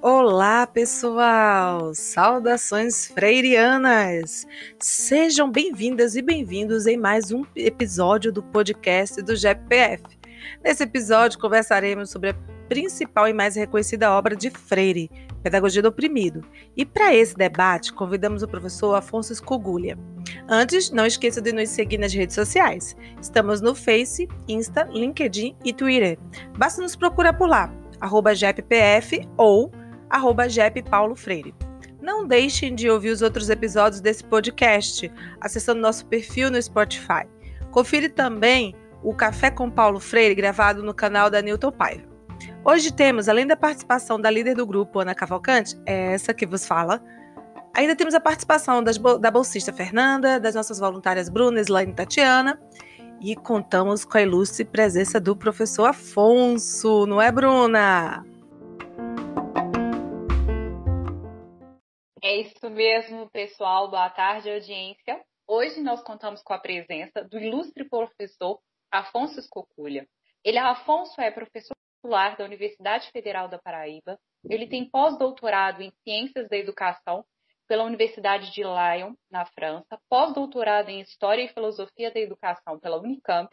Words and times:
Olá, 0.00 0.68
pessoal! 0.68 1.92
Saudações 1.92 3.08
freirianas! 3.08 4.46
Sejam 4.78 5.50
bem-vindas 5.50 6.14
e 6.14 6.22
bem-vindos 6.22 6.86
em 6.86 6.96
mais 6.96 7.32
um 7.32 7.42
episódio 7.56 8.32
do 8.32 8.40
podcast 8.40 9.20
do 9.20 9.34
GEPF. 9.34 10.04
Nesse 10.62 10.84
episódio, 10.84 11.40
conversaremos 11.40 12.10
sobre 12.10 12.30
a 12.30 12.34
principal 12.68 13.26
e 13.26 13.32
mais 13.32 13.56
reconhecida 13.56 14.12
obra 14.12 14.36
de 14.36 14.48
Freire, 14.50 15.10
Pedagogia 15.42 15.82
do 15.82 15.88
Oprimido. 15.88 16.44
E 16.76 16.86
para 16.86 17.12
esse 17.12 17.34
debate, 17.34 17.92
convidamos 17.92 18.44
o 18.44 18.48
professor 18.48 18.94
Afonso 18.94 19.32
Escogulha. 19.32 19.98
Antes, 20.48 20.90
não 20.90 21.06
esqueça 21.06 21.40
de 21.40 21.52
nos 21.52 21.68
seguir 21.68 21.98
nas 21.98 22.12
redes 22.12 22.34
sociais. 22.34 22.96
Estamos 23.20 23.60
no 23.60 23.74
Face, 23.74 24.28
Insta, 24.48 24.88
LinkedIn 24.92 25.56
e 25.64 25.72
Twitter. 25.72 26.18
Basta 26.56 26.80
nos 26.80 26.96
procurar 26.96 27.32
por 27.32 27.48
lá, 27.48 27.72
arroba 28.00 28.32
ou 29.36 29.70
arroba 30.10 30.44
Freire. 31.16 31.54
Não 32.00 32.26
deixem 32.26 32.74
de 32.74 32.88
ouvir 32.88 33.10
os 33.10 33.22
outros 33.22 33.50
episódios 33.50 34.00
desse 34.00 34.22
podcast, 34.22 35.10
acessando 35.40 35.80
nosso 35.80 36.06
perfil 36.06 36.50
no 36.50 36.62
Spotify. 36.62 37.26
Confira 37.72 38.08
também 38.08 38.74
o 39.02 39.12
Café 39.12 39.50
com 39.50 39.70
Paulo 39.70 39.98
Freire, 39.98 40.34
gravado 40.34 40.82
no 40.82 40.94
canal 40.94 41.28
da 41.28 41.42
Newton 41.42 41.72
Paiva. 41.72 42.04
Hoje 42.64 42.92
temos, 42.92 43.28
além 43.28 43.46
da 43.46 43.56
participação 43.56 44.20
da 44.20 44.30
líder 44.30 44.54
do 44.54 44.66
grupo, 44.66 45.00
Ana 45.00 45.14
Cavalcante, 45.14 45.76
é 45.86 46.12
essa 46.14 46.34
que 46.34 46.46
vos 46.46 46.66
fala, 46.66 47.00
ainda 47.76 47.94
temos 47.94 48.14
a 48.14 48.20
participação 48.20 48.82
das, 48.82 48.96
da 48.96 49.30
bolsista 49.30 49.72
Fernanda, 49.72 50.40
das 50.40 50.54
nossas 50.54 50.78
voluntárias 50.78 51.28
Bruna, 51.28 51.60
Slaine 51.60 51.92
e 51.92 51.94
Tatiana, 51.94 52.58
e 53.20 53.36
contamos 53.36 54.04
com 54.04 54.16
a 54.16 54.22
ilustre 54.22 54.64
presença 54.64 55.20
do 55.20 55.36
professor 55.36 55.84
Afonso, 55.84 57.06
não 57.06 57.20
é, 57.20 57.30
Bruna? 57.30 58.24
É 62.22 62.40
isso 62.40 62.70
mesmo, 62.70 63.28
pessoal. 63.30 63.90
Boa 63.90 64.08
tarde, 64.08 64.50
audiência. 64.50 65.22
Hoje 65.46 65.80
nós 65.80 66.02
contamos 66.02 66.42
com 66.42 66.54
a 66.54 66.58
presença 66.58 67.22
do 67.22 67.38
ilustre 67.38 67.84
professor 67.84 68.58
Afonso 68.90 69.38
Escoculha. 69.38 70.08
Ele, 70.42 70.58
Afonso, 70.58 71.20
é 71.20 71.30
professor 71.30 71.76
titular 71.96 72.36
da 72.36 72.44
Universidade 72.44 73.10
Federal 73.12 73.48
da 73.48 73.58
Paraíba. 73.58 74.18
Ele 74.48 74.66
tem 74.66 74.88
pós-doutorado 74.88 75.82
em 75.82 75.92
Ciências 76.02 76.48
da 76.48 76.56
Educação 76.56 77.24
pela 77.66 77.84
Universidade 77.84 78.52
de 78.52 78.62
Lyon, 78.62 79.14
na 79.30 79.44
França, 79.46 79.98
pós-doutorado 80.08 80.88
em 80.88 81.00
História 81.00 81.42
e 81.42 81.48
Filosofia 81.48 82.10
da 82.10 82.20
Educação 82.20 82.78
pela 82.78 82.98
Unicamp 82.98 83.48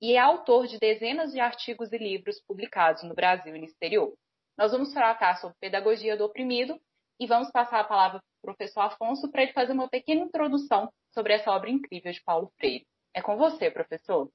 e 0.00 0.12
é 0.14 0.18
autor 0.18 0.66
de 0.66 0.78
dezenas 0.78 1.32
de 1.32 1.40
artigos 1.40 1.92
e 1.92 1.98
livros 1.98 2.40
publicados 2.46 3.02
no 3.02 3.14
Brasil 3.14 3.54
e 3.54 3.58
no 3.58 3.64
exterior. 3.64 4.12
Nós 4.56 4.72
vamos 4.72 4.92
tratar 4.92 5.36
sobre 5.36 5.56
pedagogia 5.60 6.16
do 6.16 6.24
oprimido 6.24 6.80
e 7.18 7.26
vamos 7.26 7.50
passar 7.50 7.80
a 7.80 7.84
palavra 7.84 8.20
para 8.20 8.52
o 8.52 8.56
professor 8.56 8.80
Afonso 8.80 9.30
para 9.30 9.42
ele 9.42 9.52
fazer 9.52 9.72
uma 9.72 9.88
pequena 9.88 10.22
introdução 10.22 10.90
sobre 11.12 11.32
essa 11.32 11.50
obra 11.50 11.70
incrível 11.70 12.12
de 12.12 12.22
Paulo 12.22 12.50
Freire. 12.56 12.86
É 13.14 13.22
com 13.22 13.36
você, 13.36 13.70
professor. 13.70 14.30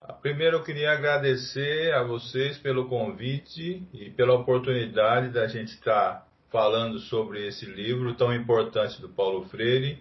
Ah, 0.00 0.12
primeiro, 0.12 0.58
eu 0.58 0.64
queria 0.64 0.92
agradecer 0.92 1.94
a 1.94 2.02
vocês 2.02 2.58
pelo 2.58 2.88
convite 2.88 3.88
e 3.92 4.10
pela 4.10 4.34
oportunidade 4.34 5.30
da 5.30 5.46
gente 5.46 5.68
estar 5.68 6.26
falando 6.54 7.00
sobre 7.00 7.48
esse 7.48 7.66
livro 7.66 8.14
tão 8.14 8.32
importante 8.32 9.00
do 9.00 9.08
Paulo 9.08 9.44
Freire. 9.48 9.98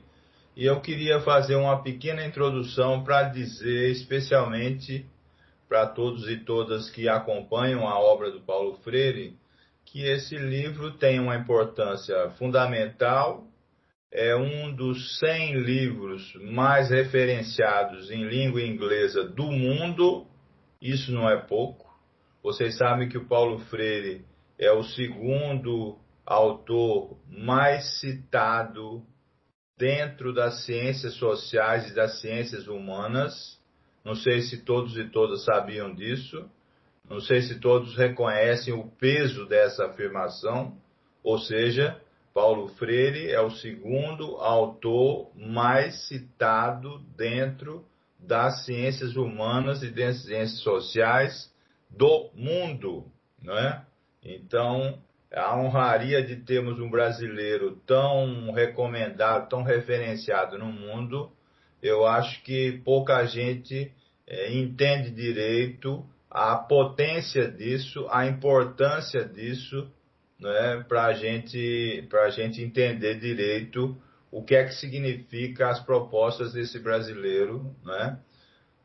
E 0.56 0.64
eu 0.68 0.80
queria 0.82 1.20
fazer 1.20 1.56
uma 1.56 1.82
pequena 1.82 2.24
introdução 2.24 3.04
para 3.04 3.24
dizer, 3.24 3.90
especialmente 3.90 5.04
para 5.68 5.88
todos 5.88 6.30
e 6.30 6.38
todas 6.38 6.92
que 6.92 7.10
acompanham 7.10 7.88
a 7.88 8.00
obra 8.00 8.30
do 8.30 8.40
Paulo 8.42 8.76
Freire, 8.84 9.36
que 9.84 10.06
esse 10.06 10.38
livro 10.38 10.92
tem 10.92 11.20
uma 11.20 11.36
importância 11.36 12.30
fundamental, 12.38 13.48
é 14.12 14.36
um 14.36 14.72
dos 14.76 15.18
100 15.18 15.56
livros 15.56 16.36
mais 16.36 16.92
referenciados 16.92 18.12
em 18.12 18.26
língua 18.26 18.62
inglesa 18.62 19.24
do 19.24 19.52
mundo, 19.52 20.28
isso 20.80 21.12
não 21.12 21.28
é 21.28 21.36
pouco. 21.36 21.92
Vocês 22.44 22.78
sabem 22.78 23.10
que 23.10 23.18
o 23.18 23.26
Paulo 23.26 23.58
Freire 23.72 24.24
é 24.60 24.72
o 24.72 24.84
segundo 24.84 25.98
autor 26.26 27.18
mais 27.28 28.00
citado 28.00 29.04
dentro 29.78 30.34
das 30.34 30.66
ciências 30.66 31.16
sociais 31.16 31.90
e 31.90 31.96
das 31.96 32.22
ciências 32.22 32.68
humanas. 32.68 33.60
Não 34.04 34.16
sei 34.16 34.42
se 34.42 34.64
todos 34.64 34.98
e 34.98 35.10
todas 35.10 35.44
sabiam 35.44 35.94
disso. 35.94 36.50
Não 37.10 37.20
sei 37.20 37.42
se 37.42 37.60
todos 37.60 37.96
reconhecem 37.98 38.74
o 38.74 38.88
peso 38.88 39.46
dessa 39.46 39.86
afirmação, 39.88 40.78
ou 41.22 41.38
seja, 41.38 42.00
Paulo 42.34 42.70
Freire 42.70 43.30
é 43.30 43.42
o 43.42 43.52
segundo 43.52 44.38
autor 44.38 45.30
mais 45.36 46.08
citado 46.08 47.00
dentro 47.16 47.86
das 48.18 48.66
ciências 48.66 49.16
humanas 49.16 49.84
e 49.84 49.92
das 49.92 50.24
ciências 50.24 50.62
sociais 50.62 51.54
do 51.90 52.30
mundo, 52.34 53.06
não 53.42 53.58
é? 53.58 53.86
Então, 54.24 54.98
a 55.34 55.58
honraria 55.58 56.22
de 56.22 56.36
termos 56.38 56.80
um 56.80 56.90
brasileiro 56.90 57.82
tão 57.88 58.52
recomendado, 58.52 59.50
tão 59.50 59.64
referenciado 59.64 60.58
no 60.60 60.68
mundo, 60.68 61.32
eu 61.82 62.06
acho 62.06 62.42
que 62.44 62.82
pouca 62.86 63.26
gente 63.26 63.92
é, 64.28 64.54
entende 64.54 65.10
direito 65.12 66.06
a 66.30 66.56
potência 66.56 67.50
disso, 67.50 68.08
a 68.10 68.26
importância 68.26 69.24
disso, 69.24 69.92
né, 70.40 70.84
para 70.88 71.14
gente, 71.14 72.08
a 72.12 72.30
gente 72.30 72.62
entender 72.62 73.20
direito 73.20 73.98
o 74.32 74.44
que 74.44 74.56
é 74.56 74.64
que 74.64 74.74
significa 74.74 75.70
as 75.70 75.80
propostas 75.80 76.54
desse 76.54 76.80
brasileiro. 76.80 77.76
Né? 77.84 78.18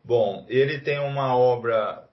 Bom, 0.05 0.45
ele 0.49 0.79
tem 0.81 0.99
uma 0.99 1.35
obra 1.37 2.05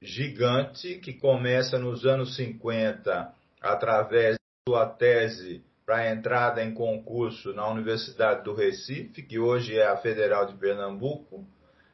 gigante 0.00 0.96
que 0.96 1.12
começa 1.12 1.78
nos 1.78 2.06
anos 2.06 2.36
50 2.36 3.39
através 3.60 4.36
da 4.36 4.72
sua 4.72 4.86
tese 4.86 5.62
para 5.84 6.10
entrada 6.10 6.62
em 6.62 6.72
concurso 6.72 7.52
na 7.52 7.68
Universidade 7.68 8.44
do 8.44 8.54
Recife, 8.54 9.22
que 9.22 9.38
hoje 9.38 9.76
é 9.76 9.86
a 9.86 9.96
Federal 9.96 10.46
de 10.46 10.54
Pernambuco, 10.54 11.44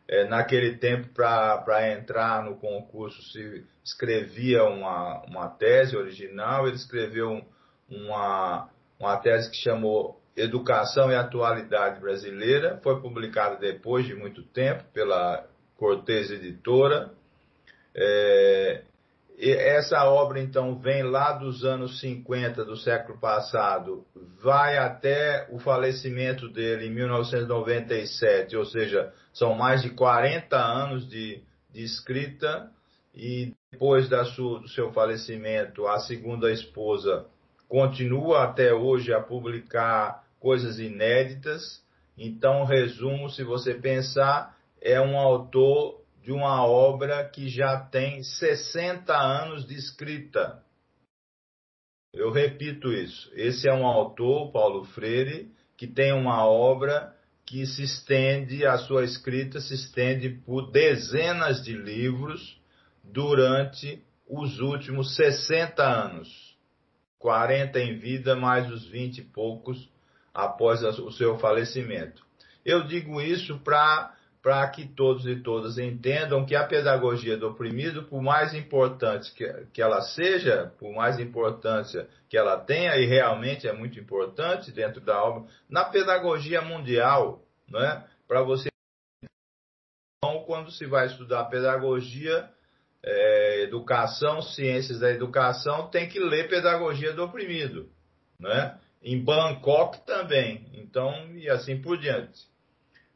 é, 0.08 0.24
naquele 0.24 0.76
tempo, 0.76 1.08
para 1.08 1.90
entrar 1.90 2.44
no 2.44 2.56
concurso, 2.56 3.20
se 3.32 3.64
escrevia 3.82 4.64
uma, 4.64 5.22
uma 5.26 5.48
tese 5.48 5.96
original, 5.96 6.66
ele 6.66 6.76
escreveu 6.76 7.42
uma, 7.88 8.68
uma 9.00 9.16
tese 9.16 9.50
que 9.50 9.56
chamou 9.56 10.20
Educação 10.36 11.10
e 11.10 11.14
Atualidade 11.14 11.98
Brasileira, 11.98 12.78
foi 12.82 13.00
publicada 13.00 13.56
depois 13.56 14.04
de 14.04 14.14
muito 14.14 14.42
tempo 14.42 14.84
pela 14.92 15.46
Cortez 15.76 16.30
Editora. 16.30 17.10
É, 17.94 18.82
essa 19.38 20.04
obra, 20.04 20.40
então, 20.40 20.78
vem 20.78 21.02
lá 21.02 21.32
dos 21.32 21.64
anos 21.64 22.00
50 22.00 22.64
do 22.64 22.76
século 22.76 23.18
passado, 23.18 24.06
vai 24.42 24.78
até 24.78 25.46
o 25.50 25.58
falecimento 25.58 26.48
dele 26.48 26.86
em 26.86 26.90
1997, 26.90 28.56
ou 28.56 28.64
seja, 28.64 29.12
são 29.34 29.54
mais 29.54 29.82
de 29.82 29.90
40 29.90 30.56
anos 30.56 31.06
de, 31.08 31.42
de 31.70 31.84
escrita, 31.84 32.70
e 33.14 33.52
depois 33.72 34.08
da 34.08 34.24
sua, 34.24 34.60
do 34.60 34.68
seu 34.68 34.92
falecimento, 34.92 35.86
a 35.86 35.98
segunda 36.00 36.50
esposa 36.50 37.26
continua 37.68 38.44
até 38.44 38.72
hoje 38.72 39.12
a 39.12 39.20
publicar 39.20 40.22
coisas 40.38 40.78
inéditas. 40.78 41.82
Então, 42.16 42.64
resumo, 42.64 43.28
se 43.30 43.42
você 43.42 43.74
pensar, 43.74 44.56
é 44.80 45.00
um 45.00 45.18
autor 45.18 46.00
de 46.26 46.32
uma 46.32 46.66
obra 46.66 47.22
que 47.28 47.48
já 47.48 47.78
tem 47.78 48.20
60 48.20 49.16
anos 49.16 49.64
de 49.64 49.76
escrita. 49.76 50.60
Eu 52.12 52.32
repito 52.32 52.92
isso. 52.92 53.30
Esse 53.34 53.68
é 53.68 53.72
um 53.72 53.86
autor, 53.86 54.50
Paulo 54.50 54.84
Freire, 54.86 55.52
que 55.76 55.86
tem 55.86 56.12
uma 56.12 56.44
obra 56.44 57.14
que 57.44 57.64
se 57.64 57.84
estende, 57.84 58.66
a 58.66 58.76
sua 58.76 59.04
escrita 59.04 59.60
se 59.60 59.74
estende 59.74 60.28
por 60.28 60.72
dezenas 60.72 61.62
de 61.62 61.76
livros 61.76 62.60
durante 63.04 64.02
os 64.28 64.58
últimos 64.58 65.14
60 65.14 65.80
anos. 65.80 66.58
40 67.20 67.78
em 67.78 68.00
vida, 68.00 68.34
mais 68.34 68.68
os 68.68 68.84
20 68.88 69.18
e 69.18 69.22
poucos 69.22 69.88
após 70.34 70.82
o 70.82 71.12
seu 71.12 71.38
falecimento. 71.38 72.26
Eu 72.64 72.84
digo 72.84 73.20
isso 73.20 73.60
para 73.60 74.15
para 74.46 74.68
que 74.68 74.86
todos 74.86 75.26
e 75.26 75.42
todas 75.42 75.76
entendam 75.76 76.46
que 76.46 76.54
a 76.54 76.62
pedagogia 76.62 77.36
do 77.36 77.48
oprimido, 77.48 78.04
por 78.04 78.22
mais 78.22 78.54
importante 78.54 79.34
que, 79.34 79.44
que 79.72 79.82
ela 79.82 80.00
seja, 80.00 80.72
por 80.78 80.94
mais 80.94 81.18
importância 81.18 82.08
que 82.28 82.38
ela 82.38 82.56
tenha, 82.56 82.94
e 82.96 83.06
realmente 83.06 83.66
é 83.66 83.72
muito 83.72 83.98
importante 83.98 84.70
dentro 84.70 85.00
da 85.00 85.20
obra, 85.20 85.50
na 85.68 85.84
pedagogia 85.86 86.62
mundial, 86.62 87.42
né, 87.68 88.04
para 88.28 88.40
você 88.42 88.68
quando 90.46 90.70
se 90.70 90.86
vai 90.86 91.08
estudar 91.08 91.46
pedagogia, 91.46 92.48
é, 93.02 93.62
educação, 93.64 94.40
ciências 94.42 95.00
da 95.00 95.10
educação, 95.10 95.88
tem 95.88 96.08
que 96.08 96.20
ler 96.20 96.48
Pedagogia 96.48 97.12
do 97.12 97.24
Oprimido, 97.24 97.90
né? 98.38 98.78
Em 99.02 99.20
Bangkok 99.20 100.06
também, 100.06 100.70
então 100.74 101.36
e 101.36 101.50
assim 101.50 101.82
por 101.82 101.98
diante. 101.98 102.46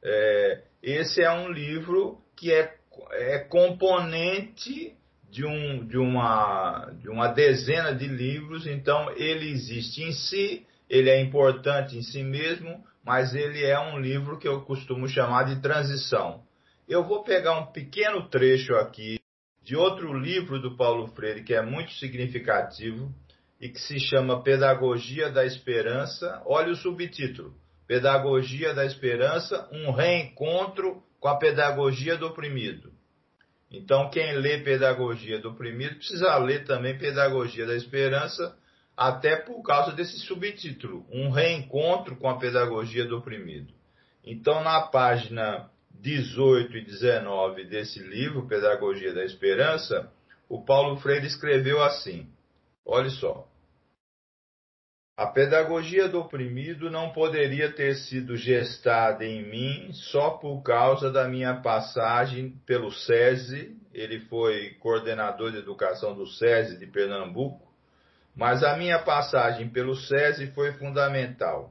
É, 0.03 0.70
esse 0.83 1.23
é 1.23 1.31
um 1.31 1.51
livro 1.51 2.19
que 2.37 2.53
é, 2.53 2.75
é 3.13 3.39
componente 3.39 4.95
de, 5.31 5.45
um, 5.45 5.87
de, 5.87 5.99
uma, 5.99 6.91
de 6.99 7.09
uma 7.09 7.29
dezena 7.29 7.95
de 7.95 8.07
livros, 8.07 8.67
então 8.67 9.11
ele 9.17 9.51
existe 9.51 10.03
em 10.03 10.13
si, 10.13 10.67
ele 10.89 11.09
é 11.09 11.21
importante 11.21 11.97
em 11.97 12.03
si 12.03 12.23
mesmo, 12.23 12.85
mas 13.05 13.35
ele 13.35 13.65
é 13.65 13.79
um 13.79 13.99
livro 13.99 14.39
que 14.39 14.49
eu 14.49 14.63
costumo 14.63 15.09
chamar 15.09 15.45
de 15.45 15.61
transição. 15.61 16.43
Eu 16.89 17.05
vou 17.05 17.23
pegar 17.23 17.59
um 17.59 17.67
pequeno 17.67 18.29
trecho 18.29 18.75
aqui 18.75 19.19
de 19.63 19.77
outro 19.77 20.13
livro 20.13 20.61
do 20.61 20.77
Paulo 20.77 21.07
Freire 21.09 21.45
que 21.45 21.55
é 21.55 21.63
muito 21.63 21.93
significativo 21.93 23.15
e 23.61 23.69
que 23.69 23.81
se 23.81 24.01
chama 24.01 24.43
Pedagogia 24.43 25.31
da 25.31 25.45
Esperança. 25.45 26.43
Olha 26.45 26.73
o 26.73 26.77
subtítulo: 26.77 27.55
Pedagogia 27.91 28.73
da 28.73 28.87
Esperança, 28.87 29.69
um 29.73 29.91
reencontro 29.91 31.03
com 31.19 31.27
a 31.27 31.37
pedagogia 31.37 32.17
do 32.17 32.29
oprimido. 32.29 32.93
Então, 33.69 34.09
quem 34.11 34.33
lê 34.35 34.59
Pedagogia 34.59 35.41
do 35.41 35.51
Oprimido 35.51 35.97
precisa 35.97 36.37
ler 36.37 36.63
também 36.65 36.97
Pedagogia 36.97 37.67
da 37.67 37.75
Esperança, 37.75 38.57
até 38.97 39.35
por 39.35 39.61
causa 39.65 39.91
desse 39.91 40.21
subtítulo, 40.21 41.05
um 41.11 41.31
reencontro 41.31 42.15
com 42.15 42.29
a 42.31 42.39
pedagogia 42.39 43.05
do 43.05 43.19
oprimido. 43.19 43.75
Então, 44.25 44.63
na 44.63 44.83
página 44.83 45.69
18 45.91 46.77
e 46.77 46.85
19 46.85 47.65
desse 47.65 47.99
livro, 47.99 48.47
Pedagogia 48.47 49.13
da 49.13 49.25
Esperança, 49.25 50.09
o 50.49 50.65
Paulo 50.65 50.97
Freire 50.99 51.27
escreveu 51.27 51.83
assim: 51.83 52.29
olhe 52.87 53.11
só. 53.11 53.50
A 55.21 55.27
pedagogia 55.27 56.09
do 56.09 56.19
oprimido 56.19 56.91
não 56.91 57.13
poderia 57.13 57.71
ter 57.71 57.95
sido 57.95 58.39
gestada 58.39 59.23
em 59.23 59.43
mim 59.43 59.93
só 59.93 60.31
por 60.31 60.63
causa 60.63 61.13
da 61.13 61.29
minha 61.29 61.61
passagem 61.61 62.59
pelo 62.65 62.91
SESI, 62.91 63.77
ele 63.93 64.21
foi 64.21 64.71
coordenador 64.81 65.53
de 65.53 65.59
educação 65.59 66.15
do 66.15 66.27
SESI 66.27 66.79
de 66.79 66.87
Pernambuco, 66.87 67.71
mas 68.35 68.65
a 68.65 68.79
minha 68.79 68.99
passagem 68.99 69.69
pelo 69.69 69.95
SESI 69.95 70.53
foi 70.53 70.73
fundamental. 70.79 71.71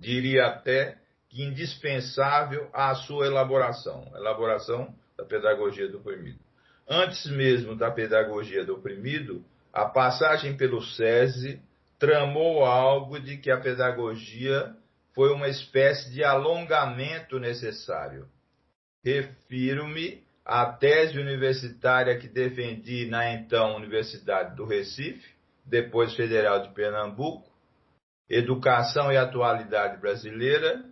Diria 0.00 0.46
até 0.46 0.98
que 1.28 1.44
indispensável 1.44 2.68
à 2.72 2.92
sua 2.96 3.26
elaboração, 3.26 4.10
elaboração 4.16 4.92
da 5.16 5.24
pedagogia 5.24 5.88
do 5.88 5.98
oprimido. 5.98 6.40
Antes 6.88 7.30
mesmo 7.30 7.76
da 7.76 7.92
pedagogia 7.92 8.64
do 8.64 8.74
oprimido, 8.74 9.44
a 9.72 9.84
passagem 9.84 10.56
pelo 10.56 10.82
SESI 10.82 11.62
tramou 12.00 12.64
algo 12.64 13.20
de 13.20 13.36
que 13.36 13.50
a 13.50 13.60
pedagogia 13.60 14.74
foi 15.14 15.30
uma 15.32 15.48
espécie 15.48 16.10
de 16.10 16.24
alongamento 16.24 17.38
necessário. 17.38 18.26
Refiro-me 19.04 20.24
à 20.44 20.64
tese 20.72 21.18
universitária 21.18 22.18
que 22.18 22.26
defendi 22.26 23.04
na 23.04 23.30
então 23.32 23.76
Universidade 23.76 24.56
do 24.56 24.64
Recife, 24.64 25.28
depois 25.64 26.14
Federal 26.14 26.62
de 26.62 26.72
Pernambuco, 26.72 27.46
Educação 28.28 29.12
e 29.12 29.18
Atualidade 29.18 30.00
Brasileira, 30.00 30.82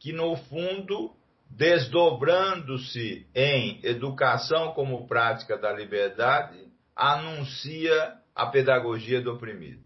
que 0.00 0.14
no 0.14 0.34
fundo, 0.34 1.14
desdobrando-se 1.50 3.26
em 3.34 3.80
educação 3.84 4.72
como 4.72 5.06
prática 5.06 5.58
da 5.58 5.70
liberdade, 5.72 6.66
anuncia 6.96 8.14
a 8.34 8.46
pedagogia 8.46 9.20
do 9.20 9.34
oprimido. 9.34 9.83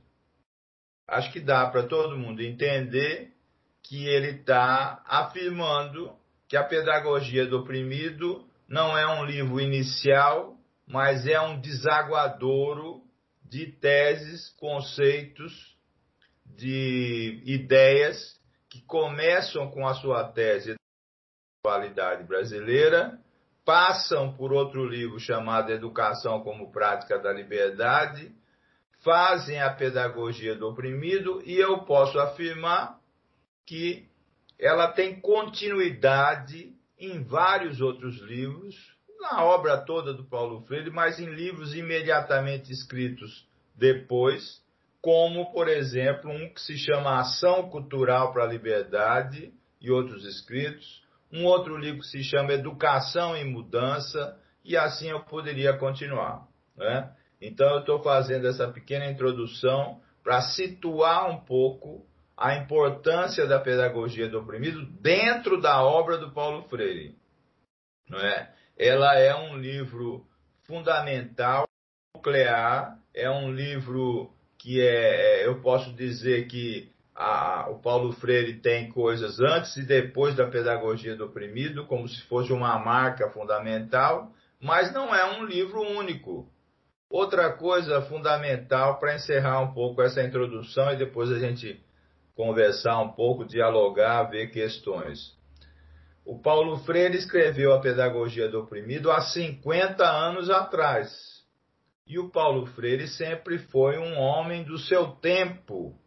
Acho 1.09 1.33
que 1.33 1.41
dá 1.41 1.67
para 1.71 1.85
todo 1.85 2.19
mundo 2.19 2.43
entender 2.43 3.33
que 3.83 4.07
ele 4.07 4.41
está 4.41 5.03
afirmando 5.07 6.15
que 6.47 6.57
a 6.57 6.63
pedagogia 6.63 7.47
do 7.47 7.61
oprimido 7.61 8.47
não 8.69 8.97
é 8.97 9.07
um 9.19 9.25
livro 9.25 9.59
inicial, 9.59 10.55
mas 10.87 11.27
é 11.27 11.41
um 11.41 11.59
desaguadouro 11.59 13.03
de 13.43 13.73
teses, 13.73 14.51
conceitos, 14.59 15.75
de 16.45 17.43
ideias 17.47 18.39
que 18.69 18.83
começam 18.83 19.71
com 19.71 19.87
a 19.87 19.95
sua 19.95 20.25
tese 20.25 20.73
da 20.73 20.77
qualidade 21.63 22.25
brasileira, 22.25 23.19
passam 23.65 24.35
por 24.35 24.53
outro 24.53 24.85
livro 24.85 25.19
chamado 25.19 25.73
Educação 25.73 26.43
como 26.43 26.71
Prática 26.71 27.19
da 27.19 27.33
Liberdade, 27.33 28.35
fazem 29.03 29.61
a 29.61 29.71
pedagogia 29.71 30.55
do 30.55 30.69
oprimido 30.69 31.43
e 31.45 31.57
eu 31.57 31.79
posso 31.81 32.19
afirmar 32.19 32.99
que 33.67 34.09
ela 34.59 34.89
tem 34.89 35.21
continuidade 35.21 36.73
em 36.99 37.23
vários 37.23 37.81
outros 37.81 38.21
livros, 38.21 38.75
na 39.21 39.45
obra 39.45 39.79
toda 39.79 40.13
do 40.13 40.25
Paulo 40.25 40.63
Freire, 40.63 40.91
mas 40.91 41.19
em 41.21 41.27
livros 41.27 41.75
imediatamente 41.75 42.73
escritos 42.73 43.47
depois, 43.75 44.61
como, 45.01 45.53
por 45.53 45.69
exemplo, 45.69 46.31
um 46.31 46.53
que 46.53 46.61
se 46.61 46.77
chama 46.77 47.21
Ação 47.21 47.69
Cultural 47.71 48.33
para 48.33 48.45
a 48.45 48.49
Liberdade 48.49 49.53
e 49.81 49.91
outros 49.91 50.25
escritos, 50.25 51.03
um 51.33 51.45
outro 51.45 51.77
livro 51.77 52.01
que 52.01 52.09
se 52.09 52.25
chama 52.25 52.53
Educação 52.53 53.37
em 53.37 53.45
Mudança, 53.45 54.37
e 54.65 54.77
assim 54.77 55.09
eu 55.09 55.21
poderia 55.21 55.77
continuar. 55.77 56.47
Né? 56.77 57.13
Então, 57.41 57.69
eu 57.71 57.81
estou 57.81 58.03
fazendo 58.03 58.47
essa 58.47 58.69
pequena 58.69 59.11
introdução 59.11 60.01
para 60.23 60.43
situar 60.43 61.31
um 61.31 61.41
pouco 61.41 62.05
a 62.37 62.55
importância 62.57 63.47
da 63.47 63.59
pedagogia 63.59 64.29
do 64.29 64.39
oprimido 64.39 64.87
dentro 65.01 65.61
da 65.61 65.83
obra 65.83 66.17
do 66.19 66.31
Paulo 66.31 66.69
Freire. 66.69 67.17
Não 68.09 68.19
é? 68.19 68.53
Ela 68.77 69.19
é 69.19 69.35
um 69.35 69.57
livro 69.57 70.25
fundamental, 70.65 71.67
nuclear, 72.15 72.97
é 73.13 73.29
um 73.29 73.53
livro 73.53 74.31
que 74.57 74.81
é, 74.81 75.43
é, 75.43 75.47
eu 75.47 75.61
posso 75.61 75.93
dizer 75.95 76.47
que 76.47 76.91
a, 77.15 77.69
o 77.71 77.81
Paulo 77.81 78.13
Freire 78.13 78.61
tem 78.61 78.91
coisas 78.91 79.41
antes 79.41 79.77
e 79.77 79.83
depois 79.85 80.37
da 80.37 80.47
pedagogia 80.47 81.17
do 81.17 81.27
oprimido, 81.27 81.87
como 81.87 82.09
se 82.09 82.21
fosse 82.23 82.53
uma 82.53 82.79
marca 82.79 83.29
fundamental, 83.31 84.33
mas 84.61 84.93
não 84.93 85.13
é 85.15 85.39
um 85.39 85.45
livro 85.45 85.81
único. 85.81 86.49
Outra 87.11 87.53
coisa 87.53 88.03
fundamental 88.03 88.99
para 88.99 89.15
encerrar 89.15 89.61
um 89.61 89.73
pouco 89.73 90.03
essa 90.03 90.23
introdução 90.23 90.93
e 90.93 90.97
depois 90.97 91.31
a 91.31 91.39
gente 91.39 91.83
conversar 92.35 93.01
um 93.01 93.09
pouco, 93.13 93.45
dialogar, 93.45 94.25
ver 94.25 94.49
questões. 94.51 95.37
O 96.25 96.39
Paulo 96.39 96.77
Freire 96.81 97.17
escreveu 97.17 97.73
a 97.73 97.81
Pedagogia 97.81 98.51
do 98.51 98.61
Oprimido 98.61 99.11
há 99.11 99.23
50 99.23 100.05
anos 100.05 100.51
atrás. 100.51 101.11
E 102.07 102.19
o 102.19 102.29
Paulo 102.31 102.67
Freire 102.67 103.09
sempre 103.09 103.59
foi 103.59 103.99
um 103.99 104.19
homem 104.19 104.63
do 104.63 104.79
seu 104.79 105.13
tempo, 105.13 105.99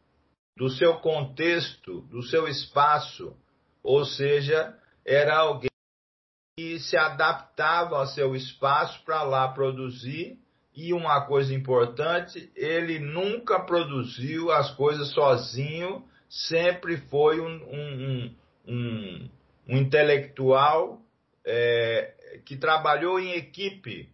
do 0.55 0.69
seu 0.69 0.99
contexto, 0.99 2.01
do 2.01 2.21
seu 2.21 2.47
espaço, 2.47 3.35
ou 3.83 4.05
seja, 4.05 4.77
era 5.03 5.37
alguém 5.37 5.71
que 6.55 6.79
se 6.79 6.95
adaptava 6.95 7.97
ao 7.97 8.05
seu 8.05 8.35
espaço 8.35 9.03
para 9.03 9.23
lá 9.23 9.47
produzir. 9.47 10.37
E 10.75 10.93
uma 10.93 11.25
coisa 11.25 11.53
importante, 11.53 12.51
ele 12.55 12.99
nunca 12.99 13.59
produziu 13.59 14.51
as 14.51 14.71
coisas 14.75 15.11
sozinho, 15.13 16.03
sempre 16.29 16.97
foi 16.97 17.41
um, 17.41 17.55
um, 17.55 18.35
um, 18.67 19.29
um 19.67 19.77
intelectual 19.77 21.01
é, 21.45 22.13
que 22.45 22.55
trabalhou 22.55 23.19
em 23.19 23.33
equipe 23.33 24.09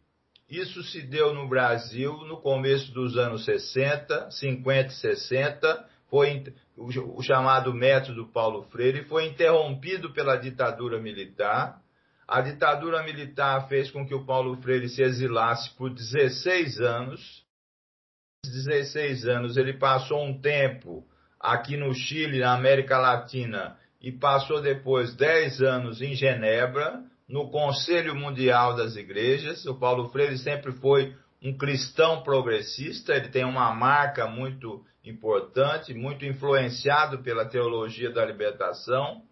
isso 0.49 0.81
se 0.83 1.01
deu 1.01 1.33
no 1.33 1.47
Brasil 1.47 2.13
no 2.25 2.37
começo 2.37 2.91
dos 2.93 3.17
anos 3.17 3.43
60, 3.43 4.31
50 4.31 4.87
e 4.87 4.95
60, 4.95 5.89
foi 6.09 6.53
o, 6.77 7.21
chamado 7.21 7.73
método 7.73 8.27
Paulo 8.27 8.63
Freire 8.71 9.03
foi 9.03 9.25
interrompido 9.25 10.13
pela 10.13 10.37
ditadura 10.37 11.01
militar. 11.01 11.81
A 12.27 12.41
ditadura 12.41 13.03
militar 13.03 13.69
fez 13.69 13.89
com 13.89 14.05
que 14.05 14.13
o 14.13 14.25
Paulo 14.25 14.57
Freire 14.61 14.89
se 14.89 15.01
exilasse 15.01 15.69
por 15.75 15.89
16 15.89 16.81
anos. 16.81 17.45
16 18.45 19.25
anos 19.27 19.55
ele 19.55 19.73
passou 19.73 20.21
um 20.21 20.39
tempo 20.41 21.07
aqui 21.39 21.77
no 21.77 21.93
Chile, 21.93 22.39
na 22.39 22.53
América 22.53 22.97
Latina, 22.97 23.77
e 24.01 24.11
passou 24.11 24.61
depois 24.61 25.15
10 25.15 25.61
anos 25.61 26.01
em 26.01 26.15
Genebra, 26.15 27.01
no 27.29 27.49
Conselho 27.49 28.13
Mundial 28.13 28.75
das 28.75 28.97
Igrejas. 28.97 29.65
O 29.65 29.75
Paulo 29.75 30.09
Freire 30.09 30.37
sempre 30.37 30.73
foi 30.73 31.15
um 31.41 31.57
cristão 31.57 32.23
progressista, 32.23 33.13
ele 33.13 33.29
tem 33.29 33.45
uma 33.45 33.73
marca 33.73 34.27
muito 34.27 34.83
importante, 35.03 35.93
muito 35.93 36.25
influenciado 36.25 37.19
pela 37.19 37.45
teologia 37.45 38.11
da 38.11 38.25
libertação. 38.25 39.23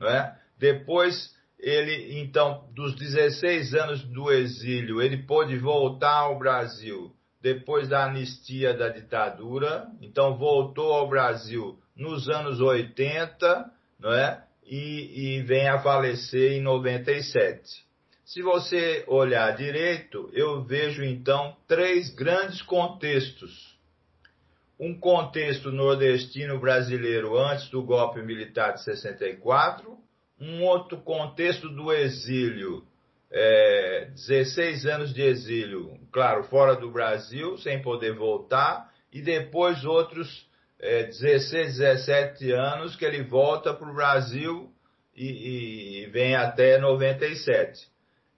É? 0.00 0.32
Depois 0.58 1.34
ele, 1.62 2.20
então, 2.20 2.68
dos 2.74 2.94
16 2.94 3.74
anos 3.74 4.02
do 4.04 4.32
exílio, 4.32 5.00
ele 5.00 5.18
pôde 5.18 5.56
voltar 5.58 6.16
ao 6.16 6.38
Brasil 6.38 7.14
depois 7.40 7.88
da 7.88 8.04
anistia 8.04 8.74
da 8.74 8.88
ditadura, 8.88 9.86
então 10.00 10.36
voltou 10.36 10.92
ao 10.92 11.08
Brasil 11.08 11.78
nos 11.96 12.28
anos 12.28 12.60
80, 12.60 13.70
não 13.98 14.12
é? 14.12 14.44
E, 14.64 15.38
e 15.38 15.42
vem 15.42 15.68
a 15.68 15.80
falecer 15.80 16.52
em 16.52 16.60
97. 16.60 17.88
Se 18.24 18.42
você 18.42 19.04
olhar 19.08 19.56
direito, 19.56 20.30
eu 20.32 20.62
vejo 20.62 21.02
então 21.02 21.56
três 21.66 22.14
grandes 22.14 22.62
contextos. 22.62 23.76
Um 24.78 24.98
contexto 24.98 25.72
nordestino 25.72 26.58
brasileiro 26.60 27.36
antes 27.36 27.68
do 27.70 27.82
golpe 27.82 28.22
militar 28.22 28.74
de 28.74 28.84
64, 28.84 29.98
um 30.40 30.62
outro 30.64 30.98
contexto 30.98 31.68
do 31.68 31.92
exílio, 31.92 32.84
é, 33.30 34.08
16 34.14 34.86
anos 34.86 35.12
de 35.12 35.22
exílio, 35.22 35.98
claro, 36.10 36.44
fora 36.44 36.74
do 36.74 36.90
Brasil, 36.90 37.58
sem 37.58 37.82
poder 37.82 38.14
voltar, 38.14 38.90
e 39.12 39.20
depois 39.20 39.84
outros 39.84 40.48
é, 40.78 41.04
16, 41.04 41.76
17 41.78 42.52
anos 42.52 42.96
que 42.96 43.04
ele 43.04 43.22
volta 43.22 43.74
para 43.74 43.90
o 43.90 43.94
Brasil 43.94 44.72
e, 45.14 46.04
e 46.04 46.06
vem 46.06 46.34
até 46.34 46.78
97. 46.78 47.86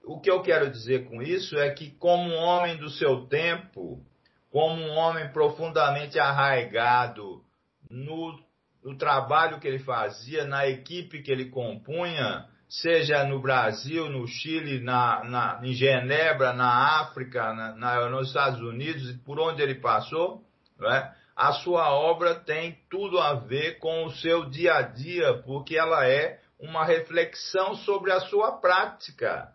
O 0.05 0.21
que 0.21 0.31
eu 0.31 0.43
quero 0.43 0.69
dizer 0.69 1.09
com 1.09 1.23
isso 1.23 1.57
é 1.57 1.71
que, 1.71 1.93
como 1.93 2.29
um 2.29 2.37
homem 2.37 2.77
do 2.77 2.91
seu 2.91 3.27
tempo, 3.27 4.05
como 4.51 4.83
um 4.83 4.97
homem 4.97 5.29
profundamente 5.33 6.19
arraigado 6.19 7.41
no 7.89 8.39
no 8.83 8.97
trabalho 8.97 9.61
que 9.61 9.69
ele 9.69 9.79
fazia, 9.79 10.45
na 10.45 10.67
equipe 10.67 11.23
que 11.23 11.31
ele 11.31 11.51
compunha, 11.51 12.47
seja 12.69 13.25
no 13.25 13.41
Brasil, 13.41 14.09
no 14.09 14.27
Chile, 14.27 14.81
na, 14.81 15.25
na, 15.25 15.61
em 15.63 15.73
Genebra, 15.73 16.53
na 16.53 17.01
África, 17.01 17.53
na, 17.53 17.75
na, 17.77 18.09
nos 18.09 18.29
Estados 18.29 18.61
Unidos, 18.61 19.13
por 19.25 19.39
onde 19.39 19.63
ele 19.63 19.77
passou, 19.77 20.43
é? 20.83 21.13
a 21.37 21.53
sua 21.53 21.93
obra 21.93 22.35
tem 22.35 22.79
tudo 22.91 23.19
a 23.19 23.35
ver 23.35 23.79
com 23.79 24.05
o 24.05 24.11
seu 24.13 24.49
dia 24.49 24.75
a 24.75 24.83
dia, 24.83 25.35
porque 25.45 25.77
ela 25.77 26.07
é 26.07 26.41
uma 26.59 26.85
reflexão 26.85 27.75
sobre 27.77 28.13
a 28.13 28.21
sua 28.21 28.53
prática. 28.53 29.53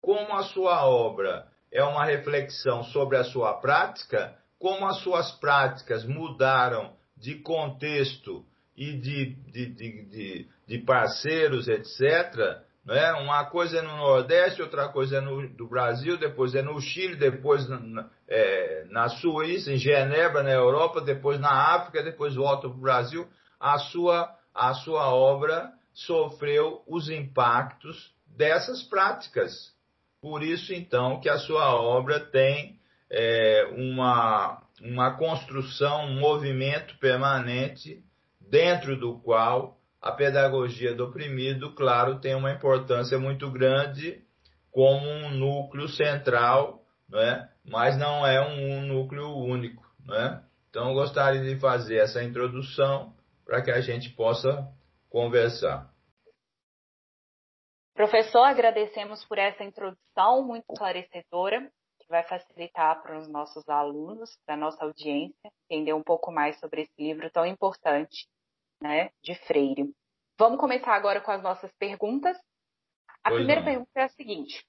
Como 0.00 0.34
a 0.34 0.44
sua 0.44 0.86
obra 0.86 1.46
é 1.72 1.82
uma 1.82 2.04
reflexão 2.04 2.84
sobre 2.84 3.16
a 3.16 3.24
sua 3.24 3.54
prática, 3.54 4.36
como 4.58 4.86
as 4.86 4.98
suas 4.98 5.30
práticas 5.32 6.04
mudaram 6.04 6.97
de 7.20 7.36
contexto 7.36 8.44
e 8.76 8.92
de, 8.92 9.34
de, 9.50 9.66
de, 9.66 10.48
de, 10.66 10.78
parceiros, 10.78 11.66
etc. 11.68 12.62
Né? 12.84 13.12
Uma 13.14 13.44
coisa 13.46 13.78
é 13.78 13.82
no 13.82 13.96
Nordeste, 13.96 14.62
outra 14.62 14.88
coisa 14.88 15.18
é 15.18 15.20
no 15.20 15.48
do 15.48 15.68
Brasil, 15.68 16.16
depois 16.16 16.54
é 16.54 16.62
no 16.62 16.80
Chile, 16.80 17.16
depois 17.16 17.68
na, 17.68 18.08
é, 18.28 18.86
na 18.90 19.08
Suíça, 19.08 19.72
em 19.72 19.76
Genebra, 19.76 20.42
na 20.42 20.52
Europa, 20.52 21.00
depois 21.00 21.40
na 21.40 21.74
África, 21.74 22.02
depois 22.02 22.34
volta 22.34 22.68
para 22.68 22.78
o 22.78 22.80
Brasil. 22.80 23.26
A 23.58 23.78
sua, 23.78 24.32
a 24.54 24.74
sua 24.74 25.12
obra 25.12 25.72
sofreu 25.92 26.82
os 26.86 27.10
impactos 27.10 28.12
dessas 28.36 28.84
práticas. 28.84 29.52
Por 30.20 30.42
isso, 30.42 30.72
então, 30.72 31.20
que 31.20 31.28
a 31.28 31.38
sua 31.38 31.74
obra 31.74 32.20
tem 32.20 32.78
é, 33.10 33.68
uma, 33.76 34.62
uma 34.80 35.16
construção, 35.16 36.06
um 36.06 36.20
movimento 36.20 36.96
permanente 36.98 38.02
dentro 38.40 38.96
do 38.96 39.18
qual 39.20 39.78
a 40.00 40.12
pedagogia 40.12 40.94
do 40.94 41.06
oprimido, 41.06 41.74
claro, 41.74 42.20
tem 42.20 42.34
uma 42.34 42.52
importância 42.52 43.18
muito 43.18 43.50
grande 43.50 44.24
como 44.70 45.06
um 45.06 45.30
núcleo 45.30 45.88
central, 45.88 46.84
né? 47.08 47.48
mas 47.64 47.98
não 47.98 48.26
é 48.26 48.40
um 48.40 48.82
núcleo 48.82 49.28
único. 49.36 49.84
Né? 50.04 50.42
Então, 50.70 50.88
eu 50.88 50.94
gostaria 50.94 51.42
de 51.42 51.58
fazer 51.58 51.96
essa 51.96 52.22
introdução 52.22 53.14
para 53.44 53.62
que 53.62 53.70
a 53.70 53.80
gente 53.80 54.10
possa 54.10 54.68
conversar. 55.10 55.90
Professor, 57.94 58.44
agradecemos 58.44 59.24
por 59.24 59.38
essa 59.38 59.64
introdução 59.64 60.46
muito 60.46 60.64
esclarecedora 60.70 61.68
vai 62.08 62.22
facilitar 62.24 63.02
para 63.02 63.18
os 63.18 63.28
nossos 63.28 63.68
alunos, 63.68 64.36
para 64.44 64.54
a 64.54 64.58
nossa 64.58 64.82
audiência, 64.84 65.52
entender 65.68 65.92
um 65.92 66.02
pouco 66.02 66.32
mais 66.32 66.58
sobre 66.58 66.82
esse 66.82 66.92
livro 66.98 67.30
tão 67.30 67.44
importante, 67.44 68.26
né, 68.80 69.10
de 69.22 69.34
Freire. 69.34 69.94
Vamos 70.38 70.58
começar 70.58 70.94
agora 70.94 71.20
com 71.20 71.30
as 71.30 71.42
nossas 71.42 71.70
perguntas. 71.72 72.36
A 73.22 73.30
pois 73.30 73.40
primeira 73.40 73.60
não. 73.60 73.68
pergunta 73.68 73.90
é 73.96 74.04
a 74.04 74.08
seguinte: 74.08 74.66